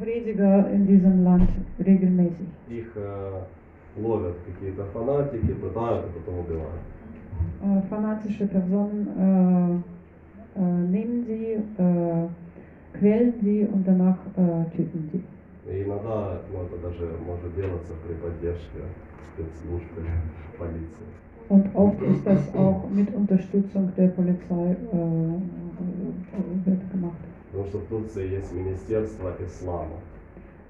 Prediger 0.00 0.70
in 0.70 0.86
diesem 0.86 1.24
Land 1.24 1.50
regelmäßig. 1.84 2.46
Их 2.68 2.96
э, 2.96 4.00
ловят 4.00 4.36
какие-то 4.46 4.84
фанатики, 4.92 5.52
пытают 5.54 6.06
и 6.06 6.18
потом 6.18 6.40
убивают. 6.40 6.82
Äh, 7.62 7.82
fanatische 7.88 8.46
Personen 8.46 9.82
äh, 10.56 10.58
äh, 10.58 10.62
nehmen 10.62 11.24
sie, 11.26 11.52
äh, 11.82 12.98
quälen 12.98 13.34
sie 13.42 13.66
und 13.72 13.86
danach 13.86 14.18
äh, 14.36 14.76
töten 14.76 15.08
sie. 15.12 15.22
И 15.66 15.82
иногда 15.84 16.40
ну, 16.52 16.64
это 16.64 16.76
даже 16.78 17.12
может 17.24 17.54
делаться 17.54 17.92
при 18.04 18.14
поддержке 18.14 18.80
или 19.37 20.11
полиции. 20.57 21.05
Und 21.47 21.75
oft 21.75 22.01
ist 22.01 22.25
das 22.25 22.55
auch 22.55 22.89
mit 22.89 23.13
Unterstützung 23.13 23.91
der 23.95 24.07
Polizei 24.07 24.71
äh, 24.71 24.95
äh, 24.95 26.65
wird 26.65 26.91
gemacht. 26.91 27.17
Потому 27.51 27.69
что 27.69 27.77
в 27.79 27.85
Турции 27.85 28.31
есть 28.31 28.51
Министерство 28.53 29.31
ислама. 29.45 29.97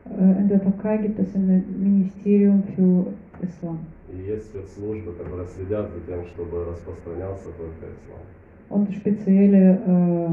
Äh, 0.09 0.41
in 0.41 0.49
der 0.49 0.61
Türkei 0.61 0.97
gibt 0.97 1.19
es 1.19 1.33
ein 1.33 1.63
Ministerium 1.79 2.63
für 2.75 3.07
Islam. 3.41 3.79
И 4.11 4.17
есть 4.17 4.47
спецслужбы, 4.47 5.13
которые 5.13 5.47
следят 5.47 5.89
за 5.91 5.99
тем, 6.01 6.25
чтобы 6.27 6.65
распространялся 6.65 7.49
только 7.57 7.85
ислам. 7.95 8.21
Und 8.69 8.93
spezielle 8.93 9.79
äh, 9.85 10.29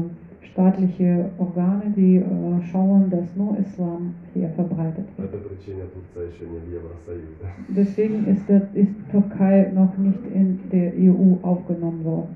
staatliche 0.52 1.30
Organe, 1.38 1.92
die 1.96 2.16
äh, 2.16 2.62
schauen, 2.70 3.10
dass 3.10 3.26
nur 3.36 3.56
Islam 3.58 4.14
hier 4.34 4.48
verbreitet 4.50 5.06
По 5.16 5.22
wird. 5.22 5.34
этой 5.34 5.40
причине 5.48 5.84
Турция 5.94 6.28
еще 6.30 6.46
не 6.46 6.58
в 6.58 6.68
Евросоюзе. 6.68 7.46
Deswegen 7.68 8.26
ist, 8.26 8.48
der, 8.48 8.62
ist 8.74 8.94
Türkei 9.10 9.70
noch 9.74 9.96
nicht 9.98 10.24
in 10.34 10.58
der 10.72 10.92
EU 10.96 11.36
aufgenommen 11.42 12.04
worden. 12.04 12.34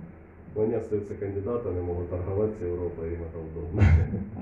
Но 0.55 0.63
они 0.65 0.75
остаются 0.75 1.15
кандидатами, 1.15 1.81
могут 1.81 2.11
торговать 2.11 2.51
с 2.59 2.63
Европой, 2.63 3.15
им 3.15 3.21
это 3.23 3.39
удобно. 3.41 3.83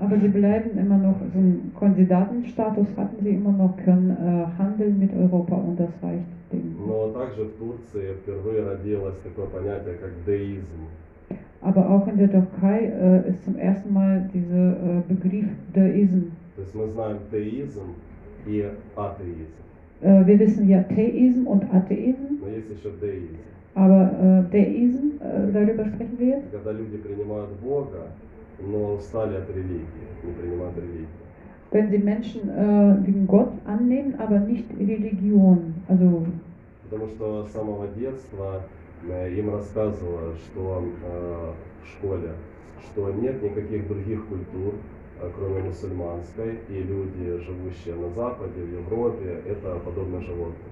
Aber 0.01 0.17
sie 0.19 0.27
bleiben 0.27 0.77
immer 0.77 0.97
noch, 0.97 1.15
so 1.33 1.39
einen 1.39 1.71
Kandidatenstatus 1.79 2.87
hatten 2.97 3.23
sie 3.23 3.35
immer 3.35 3.53
noch, 3.53 3.77
können 3.77 4.11
äh, 4.11 4.45
handeln 4.61 4.99
mit 4.99 5.11
Europa 5.15 5.55
und 5.55 5.79
das 5.79 5.89
reicht 6.03 6.25
denen. 6.51 6.75
Но 6.85 7.09
также 7.11 7.45
в 7.45 7.53
Турции 7.57 8.13
впервые 8.21 8.61
родилось 8.63 9.17
такое 9.23 9.47
понятие, 9.47 9.95
как 9.95 10.11
деизм. 10.25 10.81
Aber 11.65 11.89
auch 11.89 12.07
in 12.07 12.17
der 12.17 12.31
Türkei 12.31 12.85
äh, 12.87 13.29
ist 13.29 13.43
zum 13.45 13.55
ersten 13.57 13.93
Mal 13.93 14.29
dieser 14.33 14.71
äh, 14.71 15.01
Begriff 15.07 15.45
Deism. 15.73 16.31
То 16.55 16.61
есть 16.63 16.75
мы 16.75 16.87
знаем 16.89 17.17
теизм 17.31 17.93
и 18.47 18.65
атеизм. 18.95 19.53
Äh, 20.01 20.25
wir 20.25 20.39
wissen 20.39 20.67
ja 20.67 20.81
Theism 20.83 21.45
und 21.47 21.63
Atheism, 21.73 22.39
Но 22.41 22.47
есть 22.47 22.69
еще 22.71 22.91
деизм. 22.99 23.37
aber 23.75 24.11
äh, 24.19 24.51
Deism, 24.51 25.21
äh, 25.21 25.51
darüber 25.53 25.85
sprechen 25.85 26.17
wir 26.17 26.27
jetzt. 26.27 26.51
Когда 26.51 26.71
люди 26.71 26.97
принимают 26.97 27.49
Бога, 27.63 28.07
но 28.59 28.95
устали 28.95 29.35
от 29.37 29.49
религии, 29.49 29.85
не 30.23 30.33
принимают 30.33 30.75
религию. 30.77 31.07
Wenn 31.71 31.89
die 31.89 31.99
Menschen 31.99 32.49
äh, 32.49 33.01
den 33.05 33.27
Gott 33.27 33.51
annehmen, 33.65 34.15
aber 34.17 34.39
nicht 34.39 34.65
Religion. 34.77 35.75
Also 35.87 36.25
Потому 36.89 37.07
что 37.07 37.45
с 37.45 37.53
самого 37.53 37.87
детства 37.95 38.59
э, 38.59 38.74
им 39.04 39.54
рассказывала, 39.54 40.34
что 40.36 40.84
э, 41.04 41.52
в 41.82 41.88
школе, 41.88 42.32
что 42.82 43.12
нет 43.12 43.42
никаких 43.42 43.86
других 43.88 44.26
культур, 44.26 44.74
э, 45.20 45.30
кроме 45.36 45.62
мусульманской, 45.62 46.58
и 46.68 46.82
люди, 46.82 47.38
живущие 47.44 47.94
на 47.94 48.10
Западе, 48.10 48.60
в 48.62 48.72
Европе, 48.72 49.42
это 49.46 49.78
подобно 49.84 50.20
животным. 50.20 50.70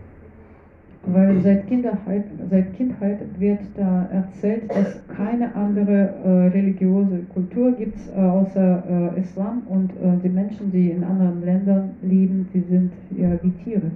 Weil 1.07 1.39
seit 1.43 1.67
Kindheit, 1.69 2.25
seit 2.49 2.77
Kindheit 2.77 3.19
wird 3.39 3.61
da 3.77 4.09
erzählt, 4.11 4.71
dass 4.71 4.99
keine 5.15 5.55
andere 5.55 6.15
äh, 6.25 6.29
religiöse 6.49 7.19
Kultur 7.35 7.73
gibt 7.73 7.99
äh, 8.17 8.19
außer 8.19 9.13
äh, 9.15 9.21
Islam 9.21 9.63
und 9.69 9.91
äh, 9.91 10.17
die 10.23 10.31
Menschen, 10.31 10.73
die 10.73 10.93
in 10.93 11.05
anderen 11.05 11.45
Ländern 11.45 11.91
leben, 12.01 12.49
die 12.55 12.61
sind 12.61 12.93
ja 13.11 13.39
wie 13.43 13.51
Tiere. 13.63 13.91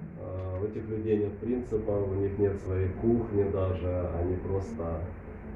У 0.61 0.65
этих 0.65 0.89
людей 0.89 1.19
нет 1.19 1.39
принципов, 1.39 2.09
у 2.11 2.15
них 2.15 2.39
нет 2.39 2.59
своей 2.61 2.89
кухни 3.01 3.45
даже, 3.53 4.09
они 4.21 4.37
просто 4.37 5.01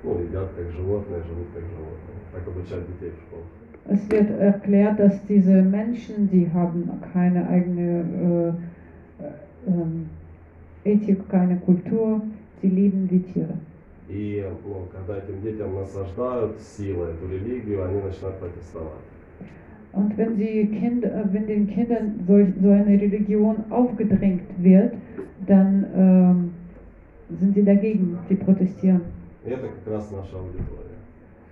ну, 0.03 0.21
едят 0.21 0.51
как 0.57 0.71
животные, 0.71 1.23
живут 1.23 1.49
как 1.55 1.63
животные. 1.65 2.19
Так 2.33 2.47
обучают 2.47 2.87
детей 2.87 3.11
в 3.11 3.21
школах. 3.27 3.47
Es 3.89 4.09
wird 4.09 4.31
erklärt, 4.39 5.01
dass 5.01 5.27
diese 5.27 5.61
Menschen, 5.61 6.31
die 6.31 6.49
haben 6.53 6.89
keine 7.13 7.49
eigene 7.49 8.55
äh, 9.19 9.71
äh, 9.71 10.93
Ethik, 10.93 11.29
keine 11.29 11.57
Kultur, 11.57 12.23
sie 12.61 12.69
leben 12.69 13.09
wie 13.11 13.21
Tiere. 13.21 13.59
И 14.09 14.45
ну, 14.65 14.89
когда 14.93 15.19
этим 15.19 15.41
детям 15.43 15.75
насаждают 15.75 16.61
силой 16.61 17.13
эту 17.13 17.29
религию, 17.29 17.85
они 17.85 18.03
начинают 18.03 18.39
протестовать. 18.39 19.01
Und 19.94 20.18
wenn, 20.18 20.36
sie 20.38 20.68
kind, 20.68 21.04
äh, 21.06 21.24
wenn 21.32 21.48
den 21.48 21.68
Kindern 21.68 22.20
so, 22.28 22.38
so 22.62 22.70
eine 22.70 23.00
Religion 23.02 23.56
aufgedrängt 23.70 24.44
wird, 24.60 24.94
dann 25.48 25.86
ähm, 25.96 26.54
sind 27.40 27.56
sie 27.56 27.64
dagegen, 27.64 28.18
sie 28.30 28.36
protestieren. 28.36 29.02
И 29.46 29.50
это 29.50 29.68
как 29.68 29.94
раз 29.94 30.12
наша 30.12 30.38
аудитория. 30.38 30.98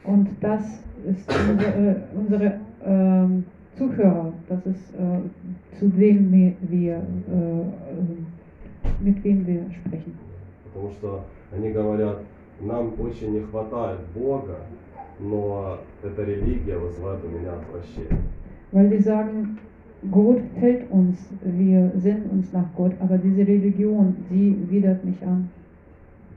Und 0.04 0.30
das 0.42 0.84
ist 1.06 1.28
unsere, 1.50 2.04
unsere 2.14 2.60
ähm, 2.86 3.46
Zuhörer, 3.78 4.34
das 4.48 4.66
ist 4.66 4.94
äh, 4.94 5.78
zu 5.78 5.98
wem 5.98 6.32
wir, 6.32 6.54
wir 6.62 6.94
äh, 6.94 7.00
äh, 7.00 7.66
mit 9.02 9.24
wem 9.24 9.46
wir 9.48 9.66
sprechen. 9.72 10.18
Потому 10.66 10.92
что 10.92 11.26
они 11.52 11.72
говорят, 11.72 12.20
нам 12.62 12.94
очень 13.00 13.34
не 13.34 13.42
хватает 13.42 14.00
Бога, 14.14 14.58
но 15.20 15.80
эта 16.04 16.24
религия 16.24 16.78
вызывает 16.78 17.24
у 17.24 17.28
меня 17.28 17.54
отвращение. 17.54 18.22
Weil 18.72 18.90
die 18.90 19.00
sagen, 19.00 19.60
Gott 20.12 20.42
hält 20.56 20.92
uns, 20.92 21.18
wir 21.42 21.92
sehnen 21.96 22.30
uns 22.32 22.52
nach 22.52 22.68
Gott, 22.76 22.94
aber 23.00 23.18
diese 23.18 23.48
Religion, 23.48 24.16
sie 24.30 24.58
widert 24.70 25.04
mich 25.06 25.22
an. 25.24 25.50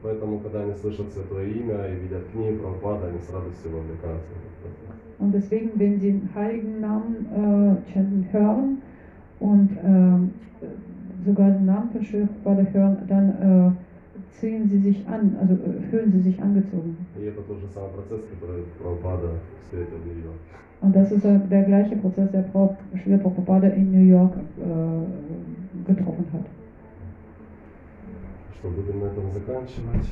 Поэтому, 0.00 0.38
когда 0.38 0.60
они 0.62 0.74
слышат 0.74 1.12
Святое 1.12 1.46
Имя 1.46 1.88
и 1.88 1.96
видят 1.96 2.28
книги 2.32 2.56
Прабхупада, 2.56 3.08
они 3.08 3.18
с 3.18 3.32
радостью 3.32 3.72
вовлекаются 3.72 4.30
в 4.30 4.38
этот 4.38 4.56
процесс. 4.62 4.98
Und 5.18 5.32
deswegen, 5.32 5.70
wenn 5.74 5.98
sie 5.98 6.12
den 6.12 6.30
heiligen 6.32 6.80
Namen 6.80 7.26
äh, 7.34 7.92
chanten 7.92 8.26
hören 8.30 8.78
und 9.40 9.70
ähm, 9.82 10.30
sogar 11.26 11.50
den 11.50 11.66
Namen 11.66 11.90
von 11.90 12.04
Sri 12.04 12.26
Prabhupada 12.44 12.72
hören, 12.72 12.96
dann 13.08 13.28
äh, 13.28 13.72
ziehen 14.40 14.68
sie 14.68 14.78
sich 14.78 15.06
an, 15.08 15.36
also 15.40 15.54
äh, 15.54 15.80
fühlen 15.90 16.12
sie 16.12 16.20
sich 16.20 16.40
angezogen. 16.40 16.96
И 17.18 17.24
это 17.24 17.42
тот 17.42 17.60
же 17.60 17.68
самый 17.74 17.90
процесс, 17.90 18.22
который 18.30 18.64
Прабхупада 18.78 19.30
встретил 19.64 19.98
в 19.98 20.06
Нью-Йорке. 20.06 20.38
Und 20.80 20.94
das 20.94 21.10
ist 21.10 21.24
äh, 21.24 21.38
der 21.50 21.64
gleiche 21.64 21.96
Prozess, 21.96 22.30
der 22.30 22.44
Frau 22.44 22.76
Sri 23.02 23.16
Prabhupada 23.16 23.68
in 23.68 23.90
New 23.90 24.08
York 24.08 24.34
äh, 24.36 25.84
getroffen 25.92 26.26
hat. 26.32 26.46
Что, 28.58 28.70
будем 28.70 29.00
на 29.00 29.06
этом 29.06 29.30
заканчивать? 29.32 30.08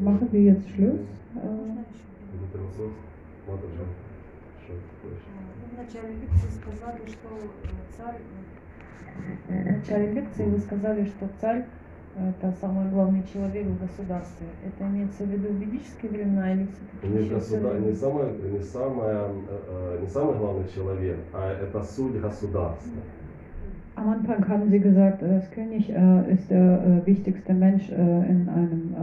Machen 0.00 0.28
wir 0.32 0.42
jetzt 0.42 0.68
Schluss? 0.70 1.00
Äh, 1.34 1.38
Можно 1.38 1.80
еще? 1.80 2.04
Какие-то 2.32 2.58
вопросы? 2.58 2.92
Надо 3.48 3.66
же. 3.68 3.84
Что 4.64 4.72
такое? 4.92 5.16
Ну, 5.32 5.72
В 5.72 5.78
начале 5.78 6.14
лекции 6.20 6.50
сказали, 6.60 7.02
что 7.06 7.28
э, 7.64 7.68
царь... 7.96 8.20
В 9.48 9.78
начале 9.78 10.12
лекции 10.12 10.44
вы 10.44 10.58
сказали, 10.58 11.04
что 11.06 11.28
царь 11.40 11.60
э, 11.60 11.64
это 12.16 12.52
самый 12.60 12.90
главный 12.90 13.22
человек 13.32 13.66
в 13.66 13.80
государстве. 13.80 14.46
Это 14.66 14.86
имеется 14.88 15.24
в 15.24 15.30
виду 15.30 15.48
в 15.48 15.56
ведические 15.56 16.10
времена 16.12 16.52
или 16.52 16.66
все-таки 16.66 17.06
Не, 17.12 17.24
еще 17.24 17.34
государ... 17.34 17.80
не, 17.80 17.94
современные? 17.94 17.96
самый, 17.96 18.52
не, 18.52 18.62
самое, 18.62 19.16
э, 19.48 19.98
э, 19.98 19.98
не 20.02 20.06
самый 20.08 20.36
главный 20.36 20.68
человек, 20.74 21.18
а 21.32 21.52
это 21.52 21.82
суть 21.84 22.20
государства. 22.20 23.00
Am 23.94 24.08
Anfang 24.08 24.48
haben 24.48 24.70
Sie 24.70 24.78
gesagt, 24.80 25.22
äh, 25.22 25.28
das 25.28 25.50
König 25.50 25.90
äh, 25.90 26.32
ist 26.32 26.50
der 26.50 26.82
äh, 26.82 27.06
wichtigste 27.06 27.52
Mensch 27.52 27.90
äh, 27.90 27.94
in 27.94 28.48
einem 28.48 28.94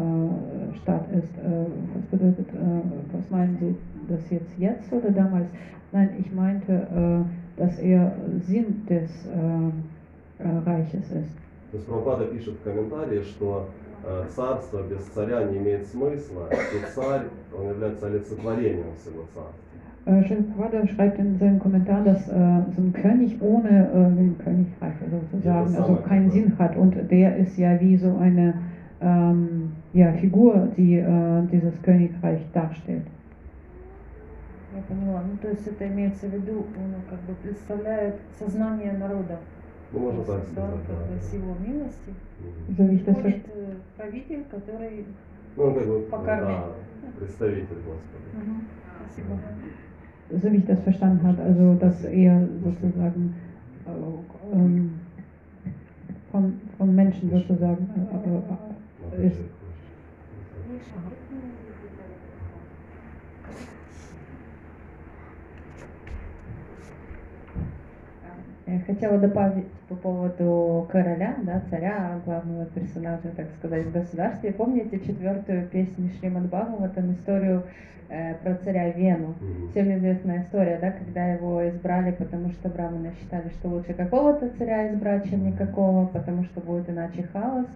äh, 0.71 0.75
Staat 0.77 1.05
ist. 1.11 1.37
Äh, 1.37 1.65
was 1.93 2.05
bedeutet, 2.05 2.47
äh, 2.49 3.13
was 3.13 3.29
meinen 3.29 3.57
Sie 3.59 3.75
das 4.07 4.21
jetzt 4.31 4.57
jetzt 4.57 4.91
oder 4.91 5.11
damals? 5.11 5.45
Nein, 5.91 6.09
ich 6.19 6.31
meinte, 6.33 6.73
äh, 6.73 7.59
dass 7.59 7.77
er 7.79 8.13
Sinn 8.47 8.85
des 8.87 9.09
äh, 9.27 10.43
äh, 10.43 10.57
Reiches 10.65 11.11
ist. 11.11 11.37
То 11.74 11.78
есть 11.78 11.88
Прабхупада 11.88 12.26
пишет 12.26 12.54
в 12.54 12.62
комментарии, 12.62 13.20
что 13.22 13.68
э, 14.04 14.26
царство 14.28 14.80
без 14.84 15.02
царя 15.06 15.42
не 15.42 15.58
имеет 15.58 15.84
смысла, 15.88 16.48
и 16.52 16.94
царь, 16.94 17.22
он 17.52 17.68
является 17.70 18.06
олицетворением 18.06 18.94
всего 18.96 19.24
царства. 19.34 19.64
Äh, 20.06 20.22
Prabhupada 20.22 20.86
schreibt 20.86 21.18
in 21.18 21.36
seinem 21.36 21.58
Kommentar, 21.58 22.04
dass 22.04 22.28
äh, 22.28 22.62
so 22.76 22.80
ein 22.80 22.92
König 22.92 23.42
ohne 23.42 23.90
äh, 23.92 24.06
ein 24.06 24.36
Königreich 24.38 24.94
sozusagen 25.10 25.74
also 25.74 25.96
keinen. 25.96 26.30
Sinn 26.30 26.56
hat. 26.60 26.76
Und 26.76 26.94
der 27.10 27.38
ist 27.38 27.58
ja 27.58 27.80
wie 27.80 27.96
so 27.96 28.18
eine 28.18 28.54
ähm, 29.00 29.72
ja, 29.94 30.12
Figur, 30.12 30.68
die 30.76 30.98
äh, 30.98 31.42
dieses 31.50 31.74
Königreich 31.82 32.40
darstellt. 32.52 33.06
Я 34.76 34.82
поняла. 34.82 35.22
Ну, 35.28 35.36
то 35.42 35.48
есть 35.48 35.66
это 35.66 35.88
имеется 35.88 36.28
в 36.28 36.34
виду, 36.34 36.66
он 36.76 36.94
как 37.10 37.18
бы 37.22 37.34
представляет 37.42 38.14
сознание 38.38 38.92
народа. 38.92 39.38
Ну, 39.93 39.99
можно 39.99 40.23
То 40.23 40.33
так 40.33 40.41
есть, 40.41 40.55
да, 40.55 40.67
сказать, 40.67 40.85
как 40.87 40.95
бы 40.97 41.15
да. 41.15 41.21
с 41.21 41.33
его 41.33 41.55
милости. 41.59 42.13
Мгм. 42.39 42.75
So 42.77 42.89
wie 42.89 42.95
ich 42.95 43.05
das 43.05 43.15
Ходит 43.15 43.35
verstehe. 43.35 43.53
э, 43.55 43.75
правитель, 43.97 44.43
который... 44.51 45.05
Ну, 45.55 45.63
он 45.63 45.73
как 45.73 45.87
бы, 45.87 45.99
Покормить. 46.01 46.57
да, 46.57 47.09
представитель 47.17 47.81
Господа. 47.85 48.27
Спасибо. 49.05 49.39
so 50.31 50.51
wie 50.51 50.57
ich 50.57 50.65
das 50.65 50.79
verstanden 50.81 51.25
habe, 51.25 51.41
also 51.41 51.73
dass 51.75 52.03
er 52.03 52.47
sozusagen 52.63 53.35
äh, 53.87 54.53
ähm, 54.53 54.99
von, 56.31 56.53
von 56.77 56.95
Menschen 56.95 57.31
sozusagen 57.31 57.89
äh, 57.95 59.25
äh, 59.27 59.31
Надо 60.95 61.15
Хотела 68.86 69.18
добавить 69.18 69.70
по 69.88 69.94
поводу 69.94 70.86
короля, 70.90 71.36
да, 71.42 71.62
царя, 71.68 72.20
главного 72.24 72.66
персонажа, 72.66 73.28
так 73.36 73.46
сказать, 73.58 73.86
в 73.86 73.92
государстве. 73.92 74.52
Помните 74.52 74.98
четвертую 75.00 75.66
песню 75.66 76.08
Шримад 76.18 76.46
Бхагаватам, 76.46 77.12
историю 77.12 77.64
э, 78.08 78.34
про 78.36 78.54
царя 78.56 78.90
Вену? 78.90 79.34
Всем 79.70 79.94
известная 79.96 80.42
история, 80.42 80.78
да, 80.80 80.92
когда 80.92 81.32
его 81.34 81.68
избрали, 81.68 82.12
потому 82.12 82.50
что 82.50 82.70
браманы 82.70 83.12
считали, 83.20 83.50
что 83.50 83.68
лучше 83.68 83.92
какого-то 83.92 84.48
царя 84.56 84.92
избрать, 84.92 85.28
чем 85.28 85.46
никакого, 85.46 86.06
потому 86.06 86.44
что 86.44 86.60
будет 86.60 86.88
иначе 86.88 87.28
хаос. 87.32 87.66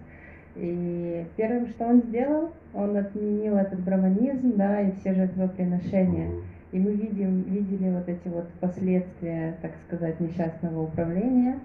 И 0.55 1.25
первым, 1.37 1.67
что 1.67 1.85
он 1.85 2.01
сделал, 2.01 2.49
он 2.73 2.97
отменил 2.97 3.57
этот 3.57 3.79
браманизм, 3.81 4.53
да, 4.55 4.81
и 4.81 4.91
все 4.99 5.13
жертвоприношения. 5.13 6.29
Мгм. 6.29 6.43
И 6.71 6.79
мы 6.79 6.91
видим, 6.91 7.41
видели 7.43 7.89
вот 7.89 8.07
эти 8.07 8.27
вот 8.27 8.47
последствия, 8.59 9.57
так 9.61 9.71
сказать, 9.87 10.19
несчастного 10.19 10.83
управления, 10.83 11.59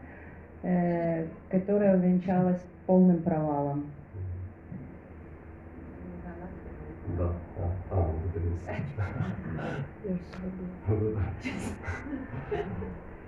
э, 0.62 1.26
которое 1.50 1.96
увенчалось 1.96 2.60
полным 2.86 3.22
провалом. 3.22 3.84
Да. 7.18 7.32
А, 7.58 7.70
а 7.90 8.10
это 8.28 8.40
не 8.40 8.56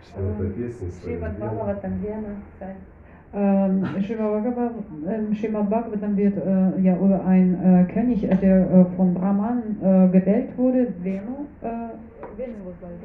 Что 0.03 0.21
это 0.21 0.51
песня? 0.51 0.89
Шримад 1.03 1.37
Бхагаватам, 1.37 1.99
Вена, 1.99 2.37
царь. 2.59 2.77
Ähm, 3.34 3.86
Srimad 4.06 4.32
Bhagavatam, 4.32 4.84
ähm, 5.08 5.34
Srimad 5.34 5.70
Bhagavatam 5.70 6.18
wird 6.18 6.36
äh, 6.36 6.82
ja 6.82 6.98
über 6.98 7.24
einen 7.26 7.54
äh, 7.56 7.92
König, 7.94 8.30
äh, 8.30 8.36
der 8.36 8.70
äh, 8.70 8.86
von 8.98 9.14
Brahman 9.14 9.78
äh, 9.82 10.08
gewählt 10.12 10.50
wurde, 10.58 10.88
Venu, 11.02 11.48
äh, 11.62 11.92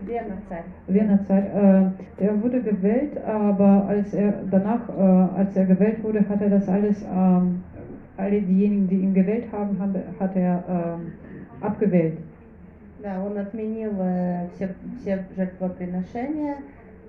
Вена, 0.06 0.36
царь. 0.48 0.64
Venerzeit, 0.86 1.44
äh, 1.54 2.20
der 2.20 2.42
wurde 2.42 2.60
gewählt, 2.60 3.12
aber 3.24 3.86
als 3.88 4.14
er 4.14 4.34
danach, 4.50 4.88
äh, 4.88 5.38
als 5.38 5.56
er 5.56 5.66
gewählt 5.66 6.02
wurde, 6.02 6.28
hat 6.28 6.40
er 6.40 6.50
das 6.50 6.68
alles, 6.68 7.02
ähm, 7.02 7.62
alle 8.16 8.40
diejenigen, 8.40 8.88
die 8.88 8.96
ihn 8.96 9.14
gewählt 9.14 9.46
haben, 9.52 9.78
haben 9.78 9.94
hat 10.18 10.36
er 10.36 10.64
ähm, 10.68 11.12
abgewählt. 11.60 12.18
Да, 13.02 13.22
он 13.24 13.36
отменил 13.36 13.92
э, 14.00 14.48
все, 14.54 14.70
все 14.98 15.18
жертвоприношения 15.36 16.56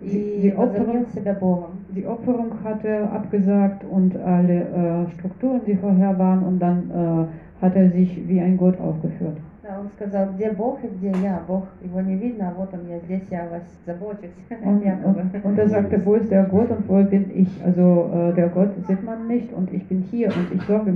Die- 0.02 0.08
и 0.08 0.42
die 0.42 0.58
возомнил 0.58 1.02
Opfer- 1.02 1.14
себя 1.20 1.34
Богом. 1.34 1.72
Die 1.96 2.06
Opferung 2.06 2.52
hat 2.64 2.86
er 2.86 3.12
abgesagt 3.12 3.84
und 3.90 4.16
alle 4.18 4.62
äh, 5.08 5.12
Strukturen, 5.18 5.62
die 5.66 5.76
vorher 5.76 6.18
waren, 6.20 6.44
und 6.44 6.60
dann 6.60 6.90
äh, 6.92 7.64
hat 7.64 7.76
er 7.76 7.90
sich 7.90 8.28
wie 8.28 8.40
ein 8.40 8.58
Gott 8.58 8.80
aufgeführt. 8.80 9.38
Да, 9.64 9.80
он 9.82 9.90
сказал, 9.98 10.28
где 10.36 10.52
Бог 10.52 10.78
и 10.84 10.88
где 10.88 11.08
я. 11.22 11.42
Бог, 11.48 11.64
его 11.84 12.00
не 12.00 12.16
видно, 12.16 12.50
а 12.50 12.54
вот 12.58 12.70
он, 12.74 12.82
я 12.90 13.00
здесь, 13.00 13.24
я 13.32 13.46
о 13.48 13.50
вас 13.50 13.64
забочусь. 13.86 14.30
Und, 14.64 14.82
Якобы. 14.86 15.20
und, 15.34 15.44
und 15.46 15.58
er 15.60 15.68
sagte, 15.68 16.00
wo 16.06 16.14
ist 16.16 16.30
der 16.32 16.44
Gott 16.44 16.70
und 16.70 16.88
wo 16.88 17.04
bin 17.04 17.26
ich? 17.36 17.50
Also 17.66 18.10
äh, 18.14 18.34
der 18.36 18.48
Gott 18.50 18.70
sieht 18.88 19.04
man 19.04 19.28
nicht 19.28 19.52
und 19.52 19.74
ich 19.74 19.86
bin 19.88 20.04
hier 20.12 20.28
und 20.28 20.54
ich 20.56 20.62
sorge 20.62 20.94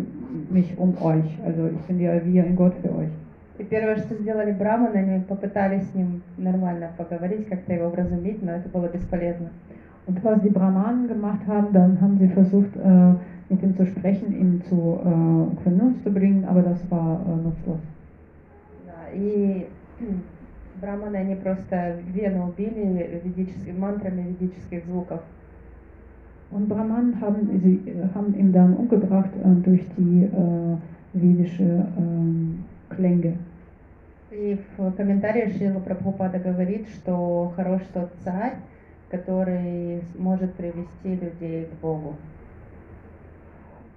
mich 0.51 0.77
um 0.77 0.93
euch. 1.03 1.37
Also 1.45 1.67
ich 1.73 1.81
bin 1.87 1.99
ja 1.99 2.11
wie 2.23 2.39
ein 2.39 2.55
Gott 2.55 2.73
für 2.81 2.89
euch. 2.95 3.09
И 3.58 3.64
первое, 3.64 3.96
что 3.96 4.14
сделали 4.16 4.52
браманы, 4.52 4.96
они 4.96 5.24
попытались 5.24 5.88
с 5.88 5.94
ним 5.94 6.22
нормально 6.36 6.90
поговорить, 6.96 7.48
как-то 7.48 7.72
его 7.72 7.88
вразумить, 7.88 8.42
но 8.42 8.52
это 8.52 8.68
было 8.68 8.88
бесполезно. 8.88 9.48
Und 10.06 10.22
was 10.22 10.40
die 10.40 10.50
Brahmanen 10.50 11.08
gemacht 11.08 11.40
haben, 11.48 11.72
dann 11.72 12.00
haben 12.00 12.18
sie 12.18 12.28
versucht, 12.28 12.76
äh, 12.76 13.14
mit 13.48 13.62
ihm 13.62 13.76
zu 13.76 13.86
sprechen, 13.86 14.32
ihn 14.32 14.62
zu 14.68 15.00
äh, 15.00 15.62
Vernunft 15.62 16.04
zu 16.04 16.10
bringen, 16.10 16.44
aber 16.44 16.62
das 16.62 16.78
war 16.90 17.20
äh, 17.26 17.42
nutzlos. 17.42 17.80
Да, 18.86 19.10
и 19.12 19.66
браманы, 20.80 21.16
они 21.16 21.34
просто 21.34 21.96
Вену 22.12 22.48
убили 22.48 23.20
ведически- 23.24 23.72
мантрами 23.72 24.36
ведических 24.38 24.84
звуков. 24.84 25.22
Und 26.52 26.68
Brahmanen 26.68 27.20
haben, 27.20 27.48
sie, 27.60 27.90
äh, 27.90 28.08
haben 28.14 28.34
ihn 28.34 28.52
dann 28.52 28.74
umgebracht 28.76 29.30
äh, 29.42 29.48
durch 29.64 29.84
die 29.96 30.24
äh, 30.24 30.76
vedische 31.14 31.86
ähm, 31.98 32.64
Klänge. 32.90 33.32
И 34.36 34.60
в 34.76 34.92
комментарии 34.92 35.50
Шрила 35.50 35.80
Прабхупада 35.80 36.38
говорит, 36.38 36.86
что 36.90 37.54
хорош 37.56 37.80
тот 37.94 38.10
царь, 38.22 38.56
который 39.08 40.02
может 40.18 40.52
привести 40.54 41.16
людей 41.16 41.64
к 41.64 41.80
Богу. 41.80 42.16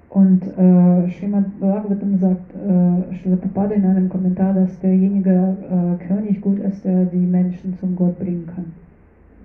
Und 0.09 0.41
äh, 0.43 1.11
Srimad 1.11 1.45
Bhagavatam 1.59 2.17
sagt, 2.17 2.55
äh, 2.55 3.15
Srila 3.17 3.35
Prabhupada 3.35 3.75
in 3.75 3.85
einem 3.85 4.09
Kommentar, 4.09 4.53
dass 4.53 4.79
derjenige 4.79 5.57
äh, 5.69 6.07
König 6.07 6.39
gut 6.39 6.59
ist, 6.59 6.85
der 6.85 7.03
die 7.05 7.17
Menschen 7.17 7.77
zum 7.77 7.97
Gott 7.97 8.17
bringen 8.17 8.47
kann. 8.47 8.71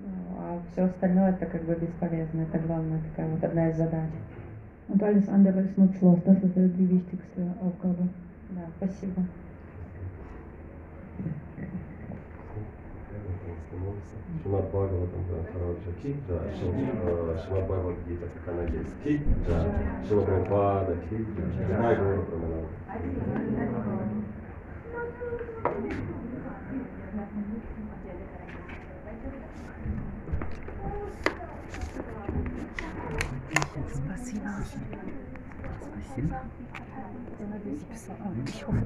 Ну, 0.07 0.39
А 0.39 0.59
все 0.73 0.83
остальное 0.83 1.31
это 1.31 1.47
как 1.47 1.65
бы 1.65 1.75
бесполезно. 1.75 2.43
Это 2.43 2.65
главная 2.65 3.01
такая 3.11 3.31
вот 3.33 3.43
одна 3.43 3.69
из 3.69 3.77
задач. 3.77 4.11
Und 4.89 5.03
alles 5.03 5.29
andere 5.29 5.61
ist 5.61 5.77
nutzlos. 5.77 6.21
Das 6.25 6.37
ist 6.37 6.57
äh, 6.57 6.69
die 6.79 6.89
wichtigste 6.89 7.43
Aufgabe. 7.61 8.09
Да, 8.55 8.63
спасибо. 8.79 9.23
Шимат 14.43 14.69
Бхагаватам, 14.69 15.25
короче, 15.53 15.81
да, 16.29 16.39
Шимат 16.57 17.65
Бхагават 17.65 17.97
Гита, 18.07 18.27
как 18.27 18.55
она 18.55 18.63
есть, 18.65 18.95
да, 19.49 19.59
Шила 20.07 20.25
Прабхупада, 20.25 20.97
да, 21.37 21.43
знаю, 21.67 21.97
кого 21.97 22.13
упоминал. 22.23 22.65
Спасибо. 33.95 34.51
Спасибо. 36.15 36.37
Записала. 37.65 38.85